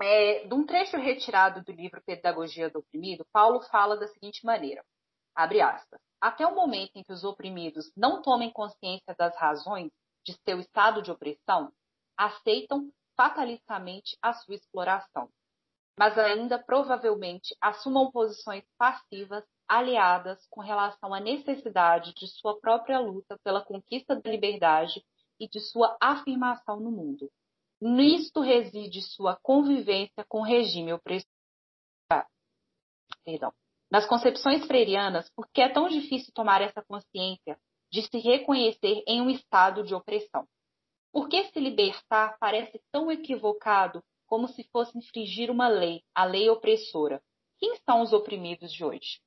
é, 0.00 0.46
de 0.46 0.54
um 0.54 0.64
trecho 0.64 0.96
retirado 0.96 1.62
do 1.62 1.72
livro 1.72 2.02
Pedagogia 2.04 2.70
do 2.70 2.78
Oprimido, 2.78 3.26
Paulo 3.32 3.60
fala 3.60 3.96
da 3.96 4.08
seguinte 4.08 4.44
maneira: 4.44 4.82
abre 5.34 5.60
aspas. 5.60 6.00
Até 6.20 6.46
o 6.46 6.54
momento 6.54 6.92
em 6.96 7.02
que 7.02 7.12
os 7.12 7.24
oprimidos 7.24 7.92
não 7.94 8.22
tomem 8.22 8.50
consciência 8.50 9.14
das 9.18 9.36
razões 9.36 9.90
de 10.24 10.32
seu 10.42 10.58
estado 10.58 11.02
de 11.02 11.10
opressão, 11.10 11.70
aceitam 12.16 12.90
fatalistamente 13.14 14.16
a 14.22 14.32
sua 14.32 14.54
exploração 14.54 15.28
mas 15.96 16.18
ainda 16.18 16.58
provavelmente 16.58 17.56
assumam 17.60 18.10
posições 18.10 18.64
passivas 18.76 19.44
aliadas 19.68 20.46
com 20.50 20.60
relação 20.60 21.14
à 21.14 21.20
necessidade 21.20 22.12
de 22.14 22.26
sua 22.26 22.58
própria 22.60 22.98
luta 22.98 23.38
pela 23.42 23.64
conquista 23.64 24.16
da 24.16 24.30
liberdade 24.30 25.04
e 25.38 25.48
de 25.48 25.60
sua 25.60 25.96
afirmação 26.00 26.80
no 26.80 26.90
mundo. 26.90 27.30
Nisto 27.80 28.40
reside 28.40 29.02
sua 29.02 29.36
convivência 29.42 30.24
com 30.28 30.40
o 30.40 30.44
regime 30.44 30.92
opressor. 30.92 31.28
Perdão. 33.24 33.52
Nas 33.90 34.06
concepções 34.06 34.66
freirianas, 34.66 35.30
por 35.30 35.48
que 35.48 35.60
é 35.60 35.68
tão 35.68 35.88
difícil 35.88 36.32
tomar 36.34 36.60
essa 36.60 36.82
consciência 36.82 37.58
de 37.90 38.02
se 38.02 38.18
reconhecer 38.18 39.02
em 39.06 39.20
um 39.20 39.30
estado 39.30 39.84
de 39.84 39.94
opressão? 39.94 40.46
Por 41.12 41.28
que 41.28 41.44
se 41.44 41.60
libertar 41.60 42.36
parece 42.40 42.82
tão 42.90 43.10
equivocado 43.10 44.02
como 44.34 44.48
se 44.48 44.64
fosse 44.72 44.98
infringir 44.98 45.48
uma 45.48 45.68
lei, 45.68 46.00
a 46.12 46.24
lei 46.24 46.50
opressora. 46.50 47.20
Quem 47.60 47.76
são 47.88 48.02
os 48.02 48.12
oprimidos 48.12 48.72
de 48.72 48.82
hoje? 48.82 49.20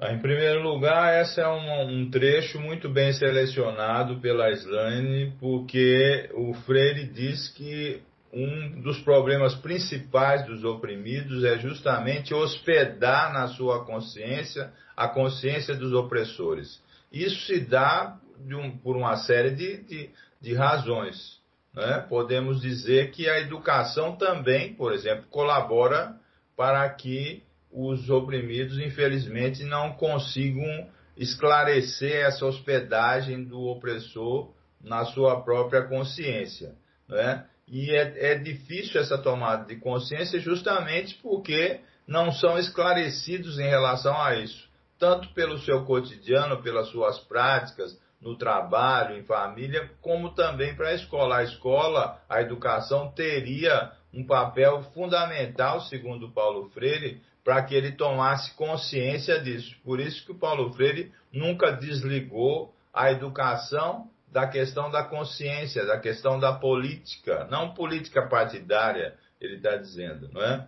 Em 0.00 0.18
primeiro 0.18 0.62
lugar, 0.62 1.20
esse 1.20 1.38
é 1.38 1.46
um, 1.46 1.82
um, 1.82 2.10
trecho 2.10 2.58
muito 2.58 2.88
bem 2.88 3.12
selecionado 3.12 4.22
pela 4.22 4.50
Slane, 4.52 5.36
porque 5.38 6.30
o 6.32 6.54
Freire 6.54 7.06
diz 7.08 7.50
que 7.50 8.02
um 8.32 8.80
dos 8.80 9.02
problemas 9.02 9.54
principais 9.56 10.46
dos 10.46 10.64
oprimidos 10.64 11.44
é 11.44 11.58
justamente 11.58 12.32
hospedar 12.32 13.34
na 13.34 13.48
sua 13.48 13.84
consciência 13.84 14.72
a 14.96 15.08
consciência 15.08 15.74
dos 15.74 15.92
opressores. 15.92 16.82
Isso 17.12 17.38
se 17.42 17.60
dá 17.60 18.18
um, 18.50 18.78
por 18.78 18.96
uma 18.96 19.16
série 19.16 19.50
de, 19.50 19.82
de, 19.82 20.10
de 20.40 20.54
razões 20.54 21.37
né, 21.78 22.04
podemos 22.08 22.60
dizer 22.60 23.12
que 23.12 23.28
a 23.28 23.38
educação 23.38 24.16
também, 24.16 24.74
por 24.74 24.92
exemplo, 24.92 25.26
colabora 25.30 26.16
para 26.56 26.88
que 26.90 27.44
os 27.70 28.10
oprimidos, 28.10 28.80
infelizmente, 28.80 29.62
não 29.62 29.92
consigam 29.92 30.88
esclarecer 31.16 32.26
essa 32.26 32.44
hospedagem 32.44 33.44
do 33.44 33.60
opressor 33.60 34.52
na 34.82 35.04
sua 35.04 35.40
própria 35.42 35.82
consciência. 35.82 36.74
Né? 37.08 37.44
E 37.68 37.92
é, 37.92 38.32
é 38.32 38.34
difícil 38.38 39.00
essa 39.00 39.16
tomada 39.16 39.64
de 39.64 39.76
consciência 39.76 40.40
justamente 40.40 41.14
porque 41.22 41.78
não 42.08 42.32
são 42.32 42.58
esclarecidos 42.58 43.56
em 43.60 43.68
relação 43.68 44.20
a 44.20 44.34
isso, 44.34 44.68
tanto 44.98 45.32
pelo 45.32 45.58
seu 45.58 45.84
cotidiano, 45.84 46.60
pelas 46.60 46.88
suas 46.88 47.20
práticas, 47.20 47.96
no 48.20 48.36
trabalho, 48.36 49.16
em 49.16 49.22
família, 49.22 49.90
como 50.00 50.34
também 50.34 50.74
para 50.74 50.88
a 50.88 50.94
escola. 50.94 51.38
A 51.38 51.44
escola, 51.44 52.20
a 52.28 52.40
educação 52.40 53.10
teria 53.12 53.92
um 54.12 54.24
papel 54.24 54.82
fundamental, 54.94 55.80
segundo 55.82 56.30
Paulo 56.30 56.68
Freire, 56.70 57.20
para 57.44 57.62
que 57.62 57.74
ele 57.74 57.92
tomasse 57.92 58.54
consciência 58.54 59.40
disso. 59.40 59.76
Por 59.84 60.00
isso 60.00 60.24
que 60.24 60.32
o 60.32 60.38
Paulo 60.38 60.72
Freire 60.72 61.12
nunca 61.32 61.72
desligou 61.72 62.74
a 62.92 63.10
educação 63.10 64.10
da 64.30 64.46
questão 64.46 64.90
da 64.90 65.02
consciência, 65.04 65.86
da 65.86 65.98
questão 65.98 66.38
da 66.38 66.52
política, 66.52 67.46
não 67.50 67.72
política 67.72 68.26
partidária, 68.26 69.16
ele 69.40 69.56
está 69.56 69.76
dizendo, 69.76 70.28
não 70.32 70.42
é? 70.42 70.66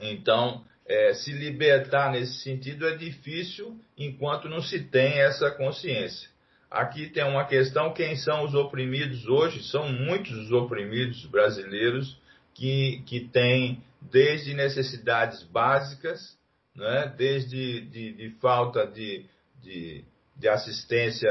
Então, 0.00 0.64
é, 0.86 1.12
se 1.12 1.32
libertar 1.32 2.10
nesse 2.12 2.40
sentido 2.40 2.88
é 2.88 2.96
difícil 2.96 3.78
enquanto 3.98 4.48
não 4.48 4.62
se 4.62 4.82
tem 4.84 5.20
essa 5.20 5.50
consciência. 5.50 6.29
Aqui 6.70 7.08
tem 7.08 7.24
uma 7.24 7.44
questão: 7.44 7.92
quem 7.92 8.14
são 8.16 8.44
os 8.44 8.54
oprimidos 8.54 9.26
hoje? 9.26 9.62
São 9.64 9.90
muitos 9.92 10.30
os 10.30 10.52
oprimidos 10.52 11.26
brasileiros 11.26 12.16
que, 12.54 13.02
que 13.06 13.20
têm 13.28 13.82
desde 14.00 14.54
necessidades 14.54 15.42
básicas, 15.44 16.38
né, 16.74 17.12
desde 17.16 17.80
de, 17.82 18.12
de 18.12 18.30
falta 18.40 18.86
de, 18.86 19.26
de, 19.60 20.04
de 20.36 20.48
assistência 20.48 21.30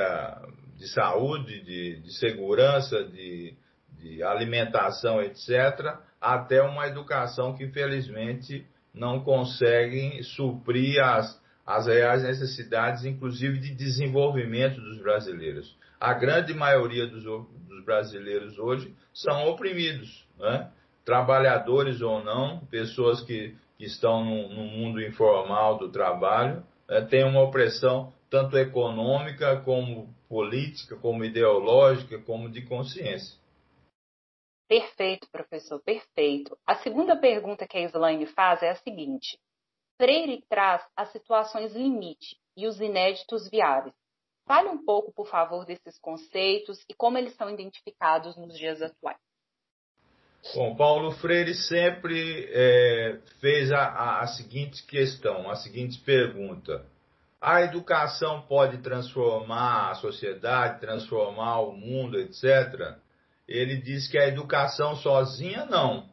de 0.75 0.87
saúde, 0.89 1.61
de, 1.61 2.01
de 2.01 2.13
segurança, 2.17 3.03
de, 3.05 3.53
de 3.97 4.21
alimentação, 4.23 5.21
etc., 5.21 5.97
até 6.19 6.61
uma 6.61 6.87
educação 6.87 7.55
que, 7.55 7.63
infelizmente, 7.63 8.65
não 8.93 9.21
consegue 9.21 10.21
suprir 10.23 11.01
as, 11.01 11.38
as 11.69 11.85
reais 11.85 12.23
necessidades, 12.23 13.05
inclusive 13.05 13.59
de 13.59 13.75
desenvolvimento 13.75 14.81
dos 14.81 14.97
brasileiros. 14.97 15.77
A 15.99 16.15
grande 16.15 16.51
maioria 16.51 17.05
dos, 17.05 17.23
dos 17.23 17.85
brasileiros 17.85 18.57
hoje 18.57 18.91
são 19.13 19.47
oprimidos, 19.47 20.27
né? 20.39 20.71
trabalhadores 21.05 22.01
ou 22.01 22.23
não, 22.23 22.65
pessoas 22.71 23.21
que, 23.21 23.55
que 23.77 23.85
estão 23.85 24.25
no, 24.25 24.49
no, 24.49 24.63
mundo 24.63 24.99
informal 24.99 25.77
do 25.77 25.91
trabalho, 25.91 26.63
né? 26.87 27.01
têm 27.01 27.23
uma 27.23 27.43
opressão 27.43 28.11
tanto 28.31 28.57
econômica 28.57 29.61
como 29.61 30.11
política, 30.27 30.95
como 30.95 31.23
ideológica, 31.23 32.17
como 32.17 32.49
de 32.49 32.63
consciência. 32.63 33.37
Perfeito, 34.67 35.27
professor, 35.31 35.79
perfeito. 35.83 36.57
A 36.65 36.77
segunda 36.77 37.15
pergunta 37.15 37.67
que 37.67 37.77
a 37.77 37.85
Islaine 37.85 38.25
faz 38.25 38.63
é 38.63 38.71
a 38.71 38.75
seguinte: 38.75 39.37
Freire 39.99 40.41
traz 40.47 40.81
as 40.95 41.11
situações 41.11 41.73
limite 41.73 42.37
e 42.55 42.65
os 42.65 42.79
inéditos 42.79 43.49
viáveis. 43.49 43.93
Fale 44.47 44.69
um 44.69 44.83
pouco, 44.83 45.11
por 45.11 45.27
favor, 45.27 45.65
desses 45.65 45.99
conceitos 45.99 46.79
e 46.89 46.93
como 46.93 47.17
eles 47.17 47.35
são 47.35 47.49
identificados 47.49 48.37
nos 48.37 48.57
dias 48.57 48.81
atuais. 48.81 49.19
Bom, 50.55 50.73
Paulo 50.77 51.11
Freire 51.11 51.53
sempre 51.53 52.49
é, 52.49 53.19
fez 53.41 53.73
a, 53.73 54.21
a, 54.21 54.27
seguinte 54.27 54.85
questão, 54.85 55.49
a 55.49 55.57
seguinte 55.57 55.99
pergunta: 55.99 56.85
a 57.41 57.61
educação 57.61 58.43
pode 58.43 58.77
transformar 58.77 59.91
a 59.91 59.95
sociedade, 59.95 60.79
transformar 60.79 61.59
o 61.59 61.73
mundo, 61.73 62.17
etc. 62.17 62.97
Ele 63.45 63.75
diz 63.75 64.07
que 64.07 64.17
a 64.17 64.29
educação 64.29 64.95
sozinha 64.95 65.65
não 65.65 66.08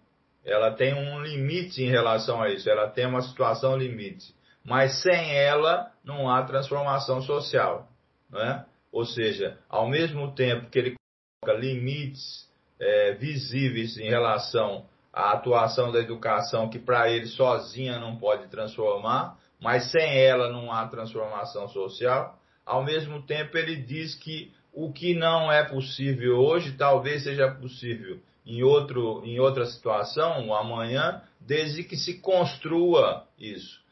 ela 0.47 0.71
tem 0.71 0.95
um 0.95 1.21
limite 1.21 1.83
em 1.83 1.91
relação 1.91 2.41
a 2.41 2.49
isso, 2.49 2.71
ela 2.71 2.89
tem 2.89 3.05
uma 3.05 3.21
situação 3.21 3.77
limite. 3.77 4.33
Mas 4.65 5.03
sem 5.03 5.37
ela 5.37 5.93
não 6.05 6.31
há 6.31 6.43
transformação 6.45 7.21
social. 7.21 7.89
Né? 8.31 8.65
Ou 8.93 9.05
seja, 9.05 9.59
ao 9.69 9.89
mesmo 9.89 10.33
tempo 10.35 10.71
que 10.71 10.79
ele 10.79 10.95
coloca 11.41 11.61
limites 11.61 12.49
é, 12.79 13.13
visíveis 13.15 13.99
em 13.99 14.09
relação 14.09 14.87
à 15.13 15.33
atuação 15.33 15.91
da 15.91 15.99
educação, 15.99 16.71
que 16.71 16.79
para 16.79 17.11
ele 17.11 17.27
sozinha 17.27 17.99
não 17.99 18.17
pode 18.17 18.49
transformar, 18.49 19.37
mas 19.61 19.91
sem 19.91 20.19
ela 20.19 20.51
não 20.51 20.71
há 20.71 20.87
transformação 20.87 21.69
social, 21.69 22.39
ao 22.65 22.85
mesmo 22.85 23.23
tempo 23.23 23.57
ele 23.59 23.77
diz 23.77 24.15
que 24.15 24.53
o 24.73 24.93
que 24.93 25.15
não 25.15 25.51
é 25.51 25.65
possível 25.65 26.37
hoje 26.37 26.73
talvez 26.73 27.25
seja 27.25 27.51
possível 27.51 28.21
em, 28.47 28.63
outro, 28.63 29.23
em 29.25 29.41
outra 29.41 29.67
situação, 29.67 30.55
amanhã, 30.55 31.21
desde 31.41 31.83
que 31.83 31.97
se 31.97 32.21
construa 32.21 33.27
isso. 33.39 33.85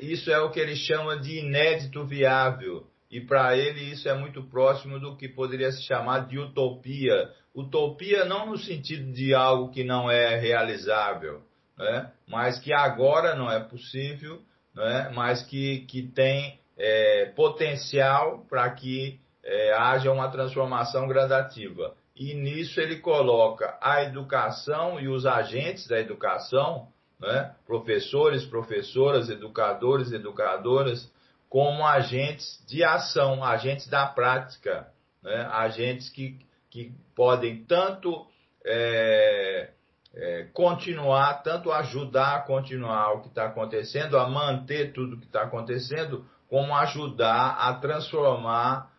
Isso 0.00 0.30
é 0.30 0.38
o 0.38 0.50
que 0.50 0.60
ele 0.60 0.76
chama 0.76 1.18
de 1.18 1.38
inédito 1.38 2.04
viável. 2.04 2.86
E 3.10 3.20
para 3.20 3.56
ele 3.56 3.80
isso 3.80 4.08
é 4.08 4.14
muito 4.14 4.42
próximo 4.44 5.00
do 5.00 5.16
que 5.16 5.28
poderia 5.28 5.72
se 5.72 5.82
chamar 5.82 6.26
de 6.26 6.38
utopia. 6.38 7.30
Utopia 7.54 8.24
não 8.24 8.46
no 8.46 8.58
sentido 8.58 9.12
de 9.12 9.34
algo 9.34 9.70
que 9.70 9.82
não 9.82 10.10
é 10.10 10.36
realizável, 10.36 11.42
né? 11.78 12.12
mas 12.28 12.58
que 12.58 12.72
agora 12.72 13.34
não 13.34 13.50
é 13.50 13.60
possível, 13.60 14.42
né? 14.74 15.10
mas 15.14 15.42
que, 15.42 15.80
que 15.86 16.02
tem 16.02 16.60
é, 16.76 17.32
potencial 17.34 18.44
para 18.48 18.68
que 18.70 19.18
é, 19.42 19.72
haja 19.72 20.12
uma 20.12 20.28
transformação 20.28 21.08
gradativa 21.08 21.94
e 22.16 22.32
nisso 22.34 22.80
ele 22.80 22.96
coloca 22.96 23.78
a 23.80 24.02
educação 24.02 24.98
e 24.98 25.06
os 25.06 25.26
agentes 25.26 25.86
da 25.86 26.00
educação, 26.00 26.88
né, 27.20 27.54
professores, 27.66 28.44
professoras, 28.44 29.28
educadores, 29.28 30.10
educadoras, 30.12 31.12
como 31.48 31.86
agentes 31.86 32.64
de 32.66 32.82
ação, 32.82 33.44
agentes 33.44 33.86
da 33.88 34.06
prática, 34.06 34.88
né, 35.22 35.46
agentes 35.52 36.08
que, 36.08 36.38
que 36.70 36.92
podem 37.14 37.64
tanto 37.64 38.26
é, 38.64 39.70
é, 40.14 40.48
continuar, 40.54 41.42
tanto 41.42 41.70
ajudar 41.70 42.36
a 42.36 42.42
continuar 42.42 43.12
o 43.12 43.20
que 43.20 43.28
está 43.28 43.44
acontecendo, 43.44 44.18
a 44.18 44.26
manter 44.26 44.92
tudo 44.94 45.16
o 45.16 45.20
que 45.20 45.26
está 45.26 45.42
acontecendo, 45.42 46.24
como 46.48 46.74
ajudar 46.74 47.56
a 47.58 47.74
transformar 47.74 48.90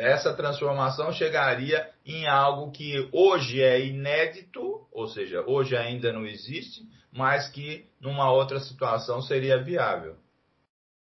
essa 0.00 0.34
transformação 0.34 1.12
chegaria 1.12 1.88
em 2.04 2.26
algo 2.26 2.70
que 2.70 3.08
hoje 3.12 3.62
é 3.62 3.84
inédito, 3.84 4.86
ou 4.92 5.08
seja, 5.08 5.42
hoje 5.46 5.76
ainda 5.76 6.12
não 6.12 6.26
existe, 6.26 6.86
mas 7.10 7.48
que 7.48 7.88
numa 8.00 8.30
outra 8.30 8.60
situação 8.60 9.22
seria 9.22 9.62
viável. 9.62 10.16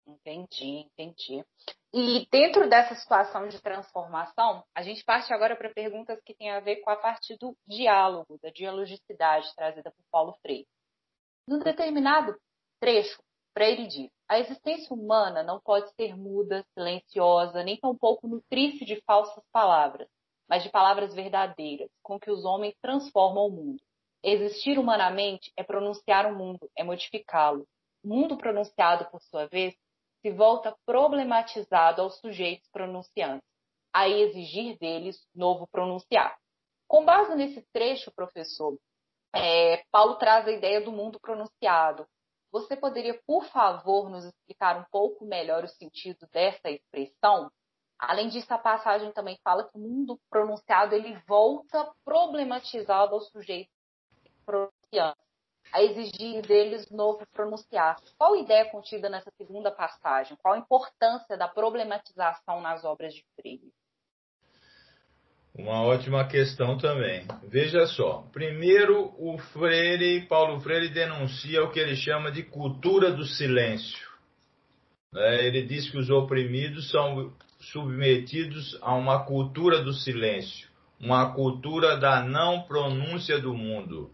Entendi, 0.07 0.87
entendi. 0.99 1.45
E 1.93 2.29
dentro 2.31 2.69
dessa 2.69 2.95
situação 2.95 3.49
de 3.49 3.61
transformação, 3.61 4.63
a 4.75 4.83
gente 4.83 5.05
parte 5.05 5.33
agora 5.33 5.57
para 5.57 5.73
perguntas 5.73 6.21
que 6.25 6.35
têm 6.35 6.51
a 6.51 6.61
ver 6.61 6.77
com 6.77 6.91
a 6.91 6.97
parte 6.97 7.37
do 7.37 7.57
diálogo, 7.67 8.39
da 8.43 8.51
dialogicidade 8.51 9.53
trazida 9.57 9.91
por 9.91 10.05
Paulo 10.11 10.35
Freire. 10.43 10.69
Num 11.49 11.59
determinado 11.59 12.37
trecho, 12.79 13.21
Freire 13.53 13.87
diz: 13.89 14.11
a 14.29 14.39
existência 14.39 14.95
humana 14.95 15.43
não 15.43 15.61
pode 15.61 15.91
ser 15.95 16.17
muda, 16.17 16.65
silenciosa, 16.75 17.65
nem 17.65 17.77
tampouco 17.79 18.29
nutrir-se 18.29 18.85
de 18.85 19.01
falsas 19.07 19.43
palavras, 19.51 20.09
mas 20.49 20.63
de 20.63 20.71
palavras 20.71 21.15
verdadeiras, 21.15 21.91
com 22.03 22.19
que 22.19 22.31
os 22.31 22.45
homens 22.45 22.75
transformam 22.81 23.47
o 23.47 23.51
mundo. 23.51 23.83
Existir 24.23 24.79
humanamente 24.79 25.53
é 25.57 25.63
pronunciar 25.63 26.27
o 26.27 26.37
mundo, 26.37 26.71
é 26.77 26.83
modificá-lo. 26.83 27.67
O 28.03 28.09
mundo 28.09 28.37
pronunciado, 28.37 29.07
por 29.11 29.21
sua 29.23 29.47
vez, 29.47 29.75
se 30.23 30.31
volta 30.31 30.77
problematizado 30.85 32.03
aos 32.03 32.19
sujeitos 32.19 32.69
pronunciantes, 32.71 33.49
a 33.93 34.09
exigir 34.09 34.79
deles 34.79 35.19
novo 35.35 35.67
pronunciar. 35.67 36.37
Com 36.89 37.05
base 37.05 37.35
nesse 37.35 37.63
trecho, 37.73 38.13
professor, 38.13 38.79
é, 39.35 39.85
Paulo 39.91 40.17
traz 40.17 40.47
a 40.47 40.53
ideia 40.53 40.81
do 40.81 40.93
mundo 40.93 41.21
pronunciado, 41.21 42.07
você 42.57 42.75
poderia, 42.75 43.21
por 43.27 43.45
favor, 43.47 44.09
nos 44.09 44.25
explicar 44.25 44.81
um 44.81 44.85
pouco 44.91 45.27
melhor 45.27 45.65
o 45.65 45.69
sentido 45.69 46.27
dessa 46.33 46.71
expressão? 46.71 47.51
Além 47.99 48.29
disso, 48.29 48.53
a 48.53 48.59
passagem 48.59 49.11
também 49.13 49.39
fala 49.43 49.65
que 49.65 49.77
o 49.77 49.81
mundo 49.81 50.21
pronunciado 50.29 50.95
ele 50.95 51.19
volta 51.27 51.91
problematizado 52.05 53.15
ao 53.15 53.21
sujeito 53.21 53.71
pronunciante, 54.45 55.19
a 55.73 55.83
exigir 55.83 56.43
deles 56.43 56.91
novo 56.91 57.27
pronunciar. 57.33 57.97
Qual 58.17 58.35
a 58.35 58.39
ideia 58.39 58.71
contida 58.71 59.09
nessa 59.09 59.31
segunda 59.37 59.71
passagem? 59.71 60.37
Qual 60.43 60.55
a 60.55 60.59
importância 60.59 61.37
da 61.37 61.49
problematização 61.49 62.61
nas 62.61 62.85
obras 62.85 63.15
de 63.15 63.25
Freire? 63.35 63.73
Uma 65.59 65.83
ótima 65.83 66.29
questão 66.29 66.77
também. 66.77 67.27
Veja 67.45 67.87
só. 67.87 68.27
Primeiro, 68.31 69.15
o 69.19 69.39
Freire, 69.39 70.27
Paulo 70.27 70.61
Freire, 70.61 70.91
denuncia 70.91 71.65
o 71.65 71.71
que 71.71 71.81
ele 71.81 71.97
chama 71.97 72.31
de 72.31 72.43
cultura 72.43 73.11
do 73.11 73.25
silêncio. 73.25 74.07
Né? 75.11 75.47
Ele 75.47 75.63
diz 75.63 75.91
que 75.91 75.97
os 75.97 76.11
oprimidos 76.11 76.91
são 76.91 77.33
submetidos 77.73 78.79
a 78.83 78.95
uma 78.95 79.25
cultura 79.25 79.83
do 79.83 79.93
silêncio, 79.93 80.69
uma 81.01 81.33
cultura 81.33 81.97
da 81.97 82.23
não 82.23 82.63
pronúncia 82.63 83.39
do 83.39 83.55
mundo. 83.55 84.11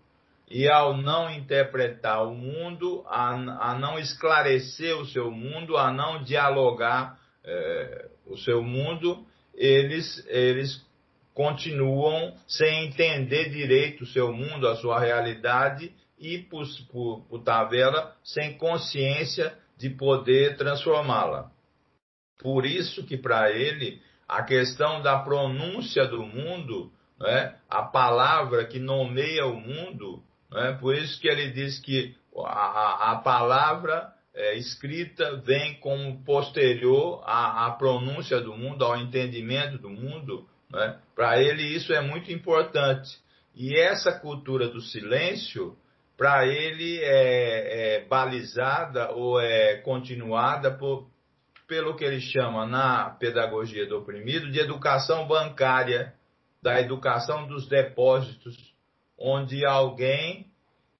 E 0.49 0.69
ao 0.69 0.97
não 0.97 1.31
interpretar 1.31 2.27
o 2.27 2.35
mundo, 2.35 3.05
a, 3.07 3.71
a 3.71 3.79
não 3.79 3.99
esclarecer 3.99 4.97
o 4.99 5.07
seu 5.07 5.31
mundo, 5.31 5.77
a 5.77 5.91
não 5.91 6.23
dialogar 6.23 7.19
é, 7.45 8.09
o 8.27 8.37
seu 8.37 8.63
mundo, 8.63 9.25
eles, 9.55 10.25
eles 10.29 10.85
continuam 11.33 12.37
sem 12.47 12.87
entender 12.87 13.49
direito 13.51 14.05
o 14.05 14.07
seu 14.07 14.33
mundo, 14.33 14.69
a 14.69 14.77
sua 14.77 15.01
realidade 15.01 15.93
e, 16.19 16.39
por, 16.39 16.67
por, 16.91 17.23
por 17.29 17.43
tabela, 17.43 18.15
sem 18.23 18.57
consciência 18.59 19.55
de 19.79 19.91
poder 19.91 20.57
transformá-la. 20.57 21.51
Por 22.43 22.67
isso 22.67 23.05
que 23.05 23.17
para 23.17 23.51
ele 23.51 24.01
a 24.29 24.43
questão 24.43 25.03
da 25.03 25.19
pronúncia 25.19 26.07
do 26.07 26.23
mundo, 26.23 26.91
né, 27.19 27.57
a 27.69 27.83
palavra 27.83 28.65
que 28.65 28.79
nomeia 28.79 29.47
o 29.47 29.55
mundo, 29.55 30.23
né, 30.51 30.77
por 30.81 30.95
isso 30.95 31.21
que 31.21 31.29
ele 31.29 31.51
diz 31.51 31.79
que 31.79 32.15
a, 32.45 33.13
a 33.13 33.17
palavra 33.17 34.13
é, 34.35 34.57
escrita 34.57 35.37
vem 35.37 35.75
como 35.75 36.25
posterior 36.25 37.23
à, 37.25 37.67
à 37.67 37.71
pronúncia 37.73 38.41
do 38.41 38.57
mundo, 38.57 38.85
ao 38.85 38.97
entendimento 38.97 39.79
do 39.79 39.91
mundo, 39.91 40.49
né? 40.73 40.99
Para 41.15 41.41
ele, 41.41 41.63
isso 41.63 41.93
é 41.93 42.01
muito 42.01 42.33
importante. 42.33 43.11
E 43.55 43.79
essa 43.79 44.13
cultura 44.13 44.69
do 44.69 44.81
silêncio, 44.81 45.77
para 46.17 46.47
ele, 46.47 46.99
é, 47.03 47.97
é, 47.97 48.05
balizada 48.07 49.13
ou 49.13 49.39
é 49.39 49.77
continuada 49.79 50.71
por, 50.71 51.07
pelo 51.73 51.97
que 51.97 52.05
ele 52.05 52.21
chama 52.21 52.67
na 52.67 53.09
pedagogia 53.09 53.87
do 53.87 53.97
oprimido 53.97 54.51
de 54.51 54.61
educação 54.61 55.27
bancária, 55.27 56.13
da 56.63 56.79
educação 56.79 57.47
dos 57.47 57.67
depósitos, 57.67 58.55
onde 59.19 59.65
alguém 59.65 60.49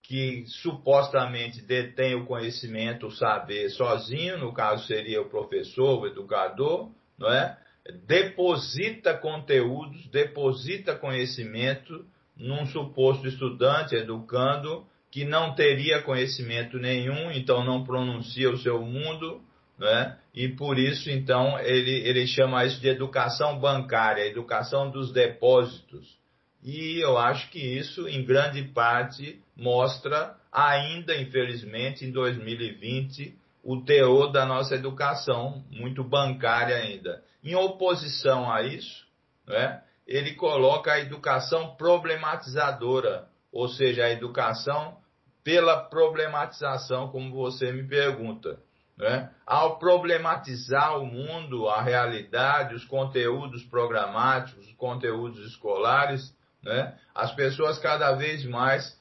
que 0.03 0.47
supostamente 0.47 1.61
detém 1.61 2.15
o 2.15 2.25
conhecimento, 2.25 3.09
o 3.09 3.11
saber 3.11 3.69
sozinho, 3.69 4.39
no 4.39 4.55
caso 4.55 4.87
seria 4.87 5.21
o 5.21 5.29
professor, 5.29 6.01
o 6.01 6.07
educador, 6.07 6.91
não 7.19 7.31
é? 7.31 7.59
Deposita 8.07 9.13
conteúdos, 9.13 10.09
deposita 10.09 10.97
conhecimento 10.97 12.03
num 12.35 12.65
suposto 12.65 13.29
estudante, 13.29 13.95
educando, 13.95 14.87
que 15.11 15.27
não 15.27 15.55
teria 15.55 16.01
conhecimento 16.01 16.79
nenhum, 16.79 17.31
então 17.31 17.63
não 17.63 17.85
pronuncia 17.85 18.51
o 18.51 18.57
seu 18.57 18.81
mundo, 18.81 19.43
né? 19.83 20.17
e 20.33 20.49
por 20.49 20.79
isso, 20.79 21.11
então, 21.11 21.59
ele, 21.59 21.91
ele 22.09 22.25
chama 22.27 22.65
isso 22.65 22.81
de 22.81 22.89
educação 22.89 23.59
bancária, 23.59 24.25
educação 24.25 24.89
dos 24.89 25.13
depósitos. 25.13 26.17
E 26.63 27.01
eu 27.03 27.19
acho 27.19 27.51
que 27.51 27.59
isso, 27.59 28.09
em 28.09 28.25
grande 28.25 28.63
parte, 28.63 29.43
mostra 29.57 30.37
ainda, 30.53 31.17
infelizmente, 31.17 32.05
em 32.05 32.13
2020, 32.13 33.37
o 33.65 33.83
teor 33.83 34.31
da 34.31 34.47
nossa 34.47 34.77
educação, 34.77 35.65
muito 35.69 36.05
bancária 36.05 36.77
ainda. 36.77 37.21
Em 37.43 37.57
oposição 37.57 38.51
a 38.53 38.63
isso, 38.63 39.05
né, 39.49 39.83
ele 40.07 40.35
coloca 40.35 40.93
a 40.93 41.01
educação 41.01 41.75
problematizadora, 41.75 43.27
ou 43.51 43.69
seja, 43.69 44.05
a 44.05 44.11
educação 44.11 44.97
pela 45.43 45.77
problematização, 45.77 47.09
como 47.09 47.35
você 47.35 47.73
me 47.73 47.83
pergunta. 47.83 48.61
Né? 48.97 49.31
Ao 49.47 49.79
problematizar 49.79 50.99
o 51.01 51.07
mundo, 51.07 51.69
a 51.69 51.81
realidade, 51.83 52.75
os 52.75 52.85
conteúdos 52.85 53.65
programáticos, 53.65 54.67
os 54.67 54.75
conteúdos 54.75 55.39
escolares, 55.47 56.37
né? 56.63 56.97
as 57.15 57.35
pessoas 57.35 57.79
cada 57.79 58.13
vez 58.13 58.45
mais 58.45 58.99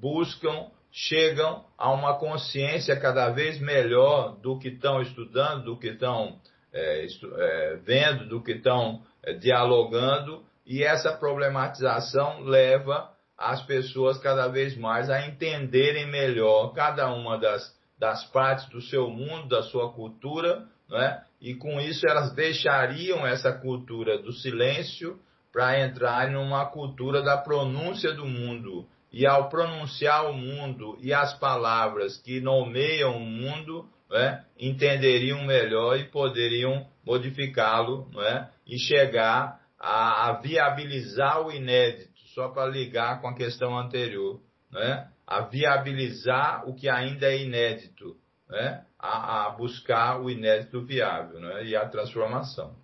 buscam, 0.00 0.70
chegam 0.90 1.64
a 1.76 1.90
uma 1.90 2.18
consciência 2.18 2.98
cada 2.98 3.30
vez 3.30 3.60
melhor 3.60 4.36
do 4.40 4.58
que 4.58 4.68
estão 4.68 5.00
estudando, 5.00 5.64
do 5.64 5.78
que 5.78 5.88
estão 5.88 6.38
é, 6.72 7.06
é, 7.06 7.76
vendo, 7.84 8.28
do 8.28 8.42
que 8.42 8.52
estão 8.52 9.02
é, 9.22 9.32
dialogando, 9.34 10.44
e 10.66 10.82
essa 10.82 11.12
problematização 11.12 12.40
leva 12.40 13.10
as 13.36 13.62
pessoas 13.62 14.18
cada 14.18 14.48
vez 14.48 14.76
mais 14.76 15.10
a 15.10 15.26
entenderem 15.26 16.06
melhor 16.06 16.72
cada 16.72 17.12
uma 17.12 17.38
das, 17.38 17.76
das 18.02 18.24
partes 18.32 18.68
do 18.68 18.82
seu 18.82 19.08
mundo, 19.08 19.46
da 19.46 19.62
sua 19.62 19.92
cultura, 19.92 20.66
né? 20.90 21.22
e 21.40 21.54
com 21.54 21.80
isso 21.80 22.04
elas 22.04 22.34
deixariam 22.34 23.24
essa 23.24 23.52
cultura 23.52 24.20
do 24.20 24.32
silêncio 24.32 25.20
para 25.52 25.78
entrar 25.78 26.28
numa 26.28 26.66
cultura 26.66 27.22
da 27.22 27.36
pronúncia 27.36 28.12
do 28.12 28.26
mundo. 28.26 28.88
E 29.12 29.24
ao 29.24 29.48
pronunciar 29.48 30.28
o 30.28 30.32
mundo 30.32 30.98
e 31.00 31.14
as 31.14 31.38
palavras 31.38 32.16
que 32.16 32.40
nomeiam 32.40 33.18
o 33.18 33.20
mundo, 33.20 33.88
né, 34.10 34.44
entenderiam 34.58 35.44
melhor 35.44 35.96
e 35.96 36.08
poderiam 36.08 36.84
modificá-lo 37.06 38.08
né, 38.12 38.48
e 38.66 38.80
chegar 38.80 39.60
a, 39.78 40.28
a 40.28 40.32
viabilizar 40.40 41.40
o 41.40 41.52
inédito 41.52 42.18
só 42.34 42.48
para 42.48 42.68
ligar 42.68 43.20
com 43.20 43.28
a 43.28 43.34
questão 43.36 43.78
anterior, 43.78 44.40
né? 44.72 45.06
A 45.32 45.40
viabilizar 45.40 46.68
o 46.68 46.74
que 46.74 46.90
ainda 46.90 47.26
é 47.26 47.38
inédito, 47.38 48.20
né? 48.46 48.84
a, 48.98 49.46
a 49.46 49.50
buscar 49.50 50.20
o 50.20 50.28
inédito 50.28 50.84
viável 50.84 51.40
né? 51.40 51.64
e 51.64 51.74
a 51.74 51.88
transformação. 51.88 52.76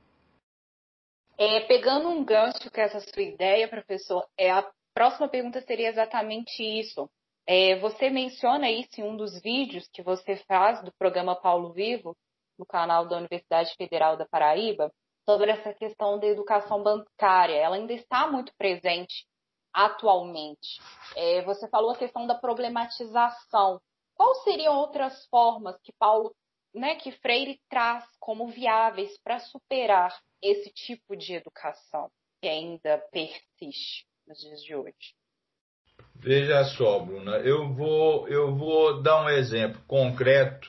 É, 1.37 1.61
pegando 1.67 2.09
um 2.09 2.25
gancho 2.25 2.71
com 2.73 2.81
essa 2.81 3.01
sua 3.01 3.23
ideia, 3.23 3.69
professor, 3.69 4.27
é, 4.39 4.51
a 4.51 4.67
próxima 4.95 5.29
pergunta 5.29 5.61
seria 5.61 5.91
exatamente 5.91 6.63
isso. 6.63 7.11
É, 7.47 7.79
você 7.81 8.09
menciona 8.09 8.71
isso 8.71 8.99
em 8.99 9.05
um 9.05 9.15
dos 9.15 9.39
vídeos 9.43 9.87
que 9.93 10.03
você 10.03 10.37
faz 10.49 10.83
do 10.83 10.93
programa 10.99 11.37
Paulo 11.37 11.75
Vivo, 11.75 12.17
no 12.59 12.65
canal 12.65 13.07
da 13.07 13.19
Universidade 13.19 13.75
Federal 13.77 14.17
da 14.17 14.27
Paraíba, 14.27 14.91
sobre 15.29 15.51
essa 15.51 15.75
questão 15.75 16.19
da 16.19 16.27
educação 16.27 16.83
bancária. 16.83 17.57
Ela 17.57 17.77
ainda 17.77 17.93
está 17.93 18.27
muito 18.27 18.53
presente 18.57 19.27
atualmente. 19.73 20.81
É, 21.17 21.43
você 21.43 21.69
falou 21.69 21.91
a 21.91 21.99
questão 21.99 22.27
da 22.27 22.35
problematização. 22.35 23.81
Quais 24.15 24.43
seriam 24.43 24.77
outras 24.77 25.27
formas 25.27 25.77
que 25.83 25.93
Paulo, 25.99 26.35
né, 26.75 26.97
que 26.97 27.13
Freire 27.13 27.61
traz 27.69 28.05
como 28.19 28.49
viáveis 28.49 29.19
para 29.23 29.39
superar 29.39 30.15
esse 30.43 30.71
tipo 30.73 31.17
de 31.17 31.35
educação 31.35 32.11
que 32.41 32.49
ainda 32.49 32.99
persiste 33.13 34.07
nos 34.27 34.39
dias 34.39 34.63
de 34.63 34.75
hoje? 34.75 35.15
Veja 36.15 36.65
só, 36.65 36.99
Bruna, 37.01 37.39
eu 37.39 37.73
vou, 37.73 38.29
eu 38.29 38.55
vou 38.55 39.01
dar 39.03 39.25
um 39.25 39.29
exemplo 39.29 39.81
concreto 39.87 40.69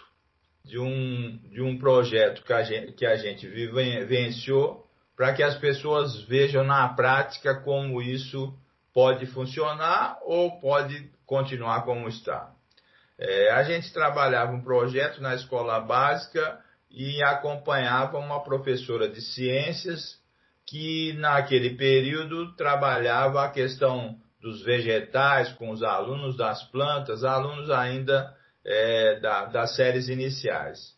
de 0.64 0.80
um, 0.80 1.38
de 1.50 1.62
um 1.62 1.78
projeto 1.78 2.44
que 2.44 2.54
a 2.54 2.62
gente, 2.62 2.94
que 2.94 3.06
a 3.06 3.16
gente 3.16 3.48
vivenciou 3.48 4.88
para 5.16 5.34
que 5.34 5.42
as 5.42 5.58
pessoas 5.58 6.22
vejam 6.24 6.64
na 6.64 6.88
prática 6.94 7.60
como 7.62 8.02
isso 8.02 8.56
pode 8.94 9.26
funcionar 9.28 10.18
ou 10.24 10.60
pode 10.60 11.12
continuar 11.26 11.84
como 11.84 12.08
está. 12.08 12.52
É, 13.18 13.52
a 13.52 13.64
gente 13.64 13.92
trabalhava 13.94 14.54
um 14.54 14.62
projeto 14.62 15.22
na 15.22 15.36
escola 15.36 15.80
básica 15.80 16.60
e 16.90 17.22
acompanhava 17.22 18.18
uma 18.18 18.42
professora 18.44 19.10
de 19.10 19.22
ciências 19.22 20.18
que 20.66 21.14
naquele 21.14 21.76
período 21.76 22.56
trabalhava 22.56 23.44
a 23.44 23.50
questão 23.50 24.18
dos 24.42 24.64
vegetais 24.64 25.52
com 25.54 25.70
os 25.70 25.84
alunos 25.84 26.38
das 26.38 26.64
plantas, 26.72 27.24
alunos 27.24 27.70
ainda 27.70 28.34
é, 28.66 29.20
da, 29.20 29.46
das 29.46 29.76
séries 29.76 30.08
iniciais. 30.08 30.98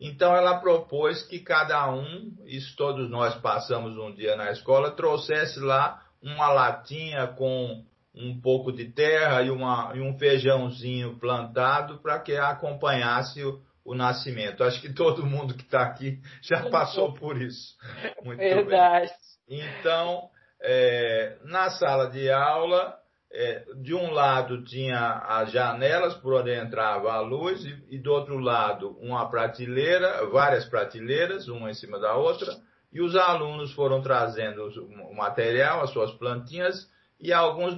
Então 0.00 0.34
ela 0.34 0.58
propôs 0.58 1.22
que 1.22 1.38
cada 1.38 1.88
um, 1.92 2.34
isso 2.46 2.74
todos 2.76 3.08
nós 3.10 3.34
passamos 3.36 3.96
um 3.96 4.12
dia 4.12 4.34
na 4.36 4.50
escola, 4.50 4.90
trouxesse 4.90 5.60
lá 5.60 6.01
uma 6.22 6.52
latinha 6.52 7.26
com 7.26 7.84
um 8.14 8.38
pouco 8.40 8.70
de 8.70 8.86
terra 8.86 9.42
e, 9.42 9.50
uma, 9.50 9.92
e 9.94 10.00
um 10.00 10.18
feijãozinho 10.18 11.18
plantado 11.18 11.98
para 11.98 12.18
que 12.20 12.36
acompanhasse 12.36 13.42
o, 13.42 13.60
o, 13.84 13.94
nascimento. 13.94 14.62
Acho 14.62 14.80
que 14.80 14.92
todo 14.92 15.26
mundo 15.26 15.54
que 15.54 15.62
está 15.62 15.82
aqui 15.82 16.20
já 16.42 16.68
passou 16.68 17.14
por 17.14 17.40
isso. 17.40 17.74
Muito 18.22 18.38
Verdade. 18.38 19.10
Bem. 19.48 19.62
Então, 19.80 20.28
é, 20.60 21.38
na 21.44 21.70
sala 21.70 22.08
de 22.08 22.30
aula, 22.30 22.96
é, 23.32 23.64
de 23.76 23.94
um 23.94 24.10
lado 24.10 24.62
tinha 24.64 25.24
as 25.26 25.50
janelas 25.50 26.14
por 26.14 26.34
onde 26.34 26.54
entrava 26.54 27.12
a 27.12 27.20
luz 27.20 27.64
e, 27.64 27.82
e 27.90 27.98
do 27.98 28.12
outro 28.12 28.38
lado 28.38 28.90
uma 29.00 29.28
prateleira, 29.30 30.26
várias 30.26 30.66
prateleiras, 30.66 31.48
uma 31.48 31.70
em 31.70 31.74
cima 31.74 31.98
da 31.98 32.14
outra 32.14 32.54
e 32.92 33.00
os 33.00 33.16
alunos 33.16 33.72
foram 33.72 34.02
trazendo 34.02 34.68
o 35.08 35.14
material, 35.14 35.82
as 35.82 35.90
suas 35.90 36.12
plantinhas, 36.12 36.90
e 37.20 37.32
alguns 37.32 37.76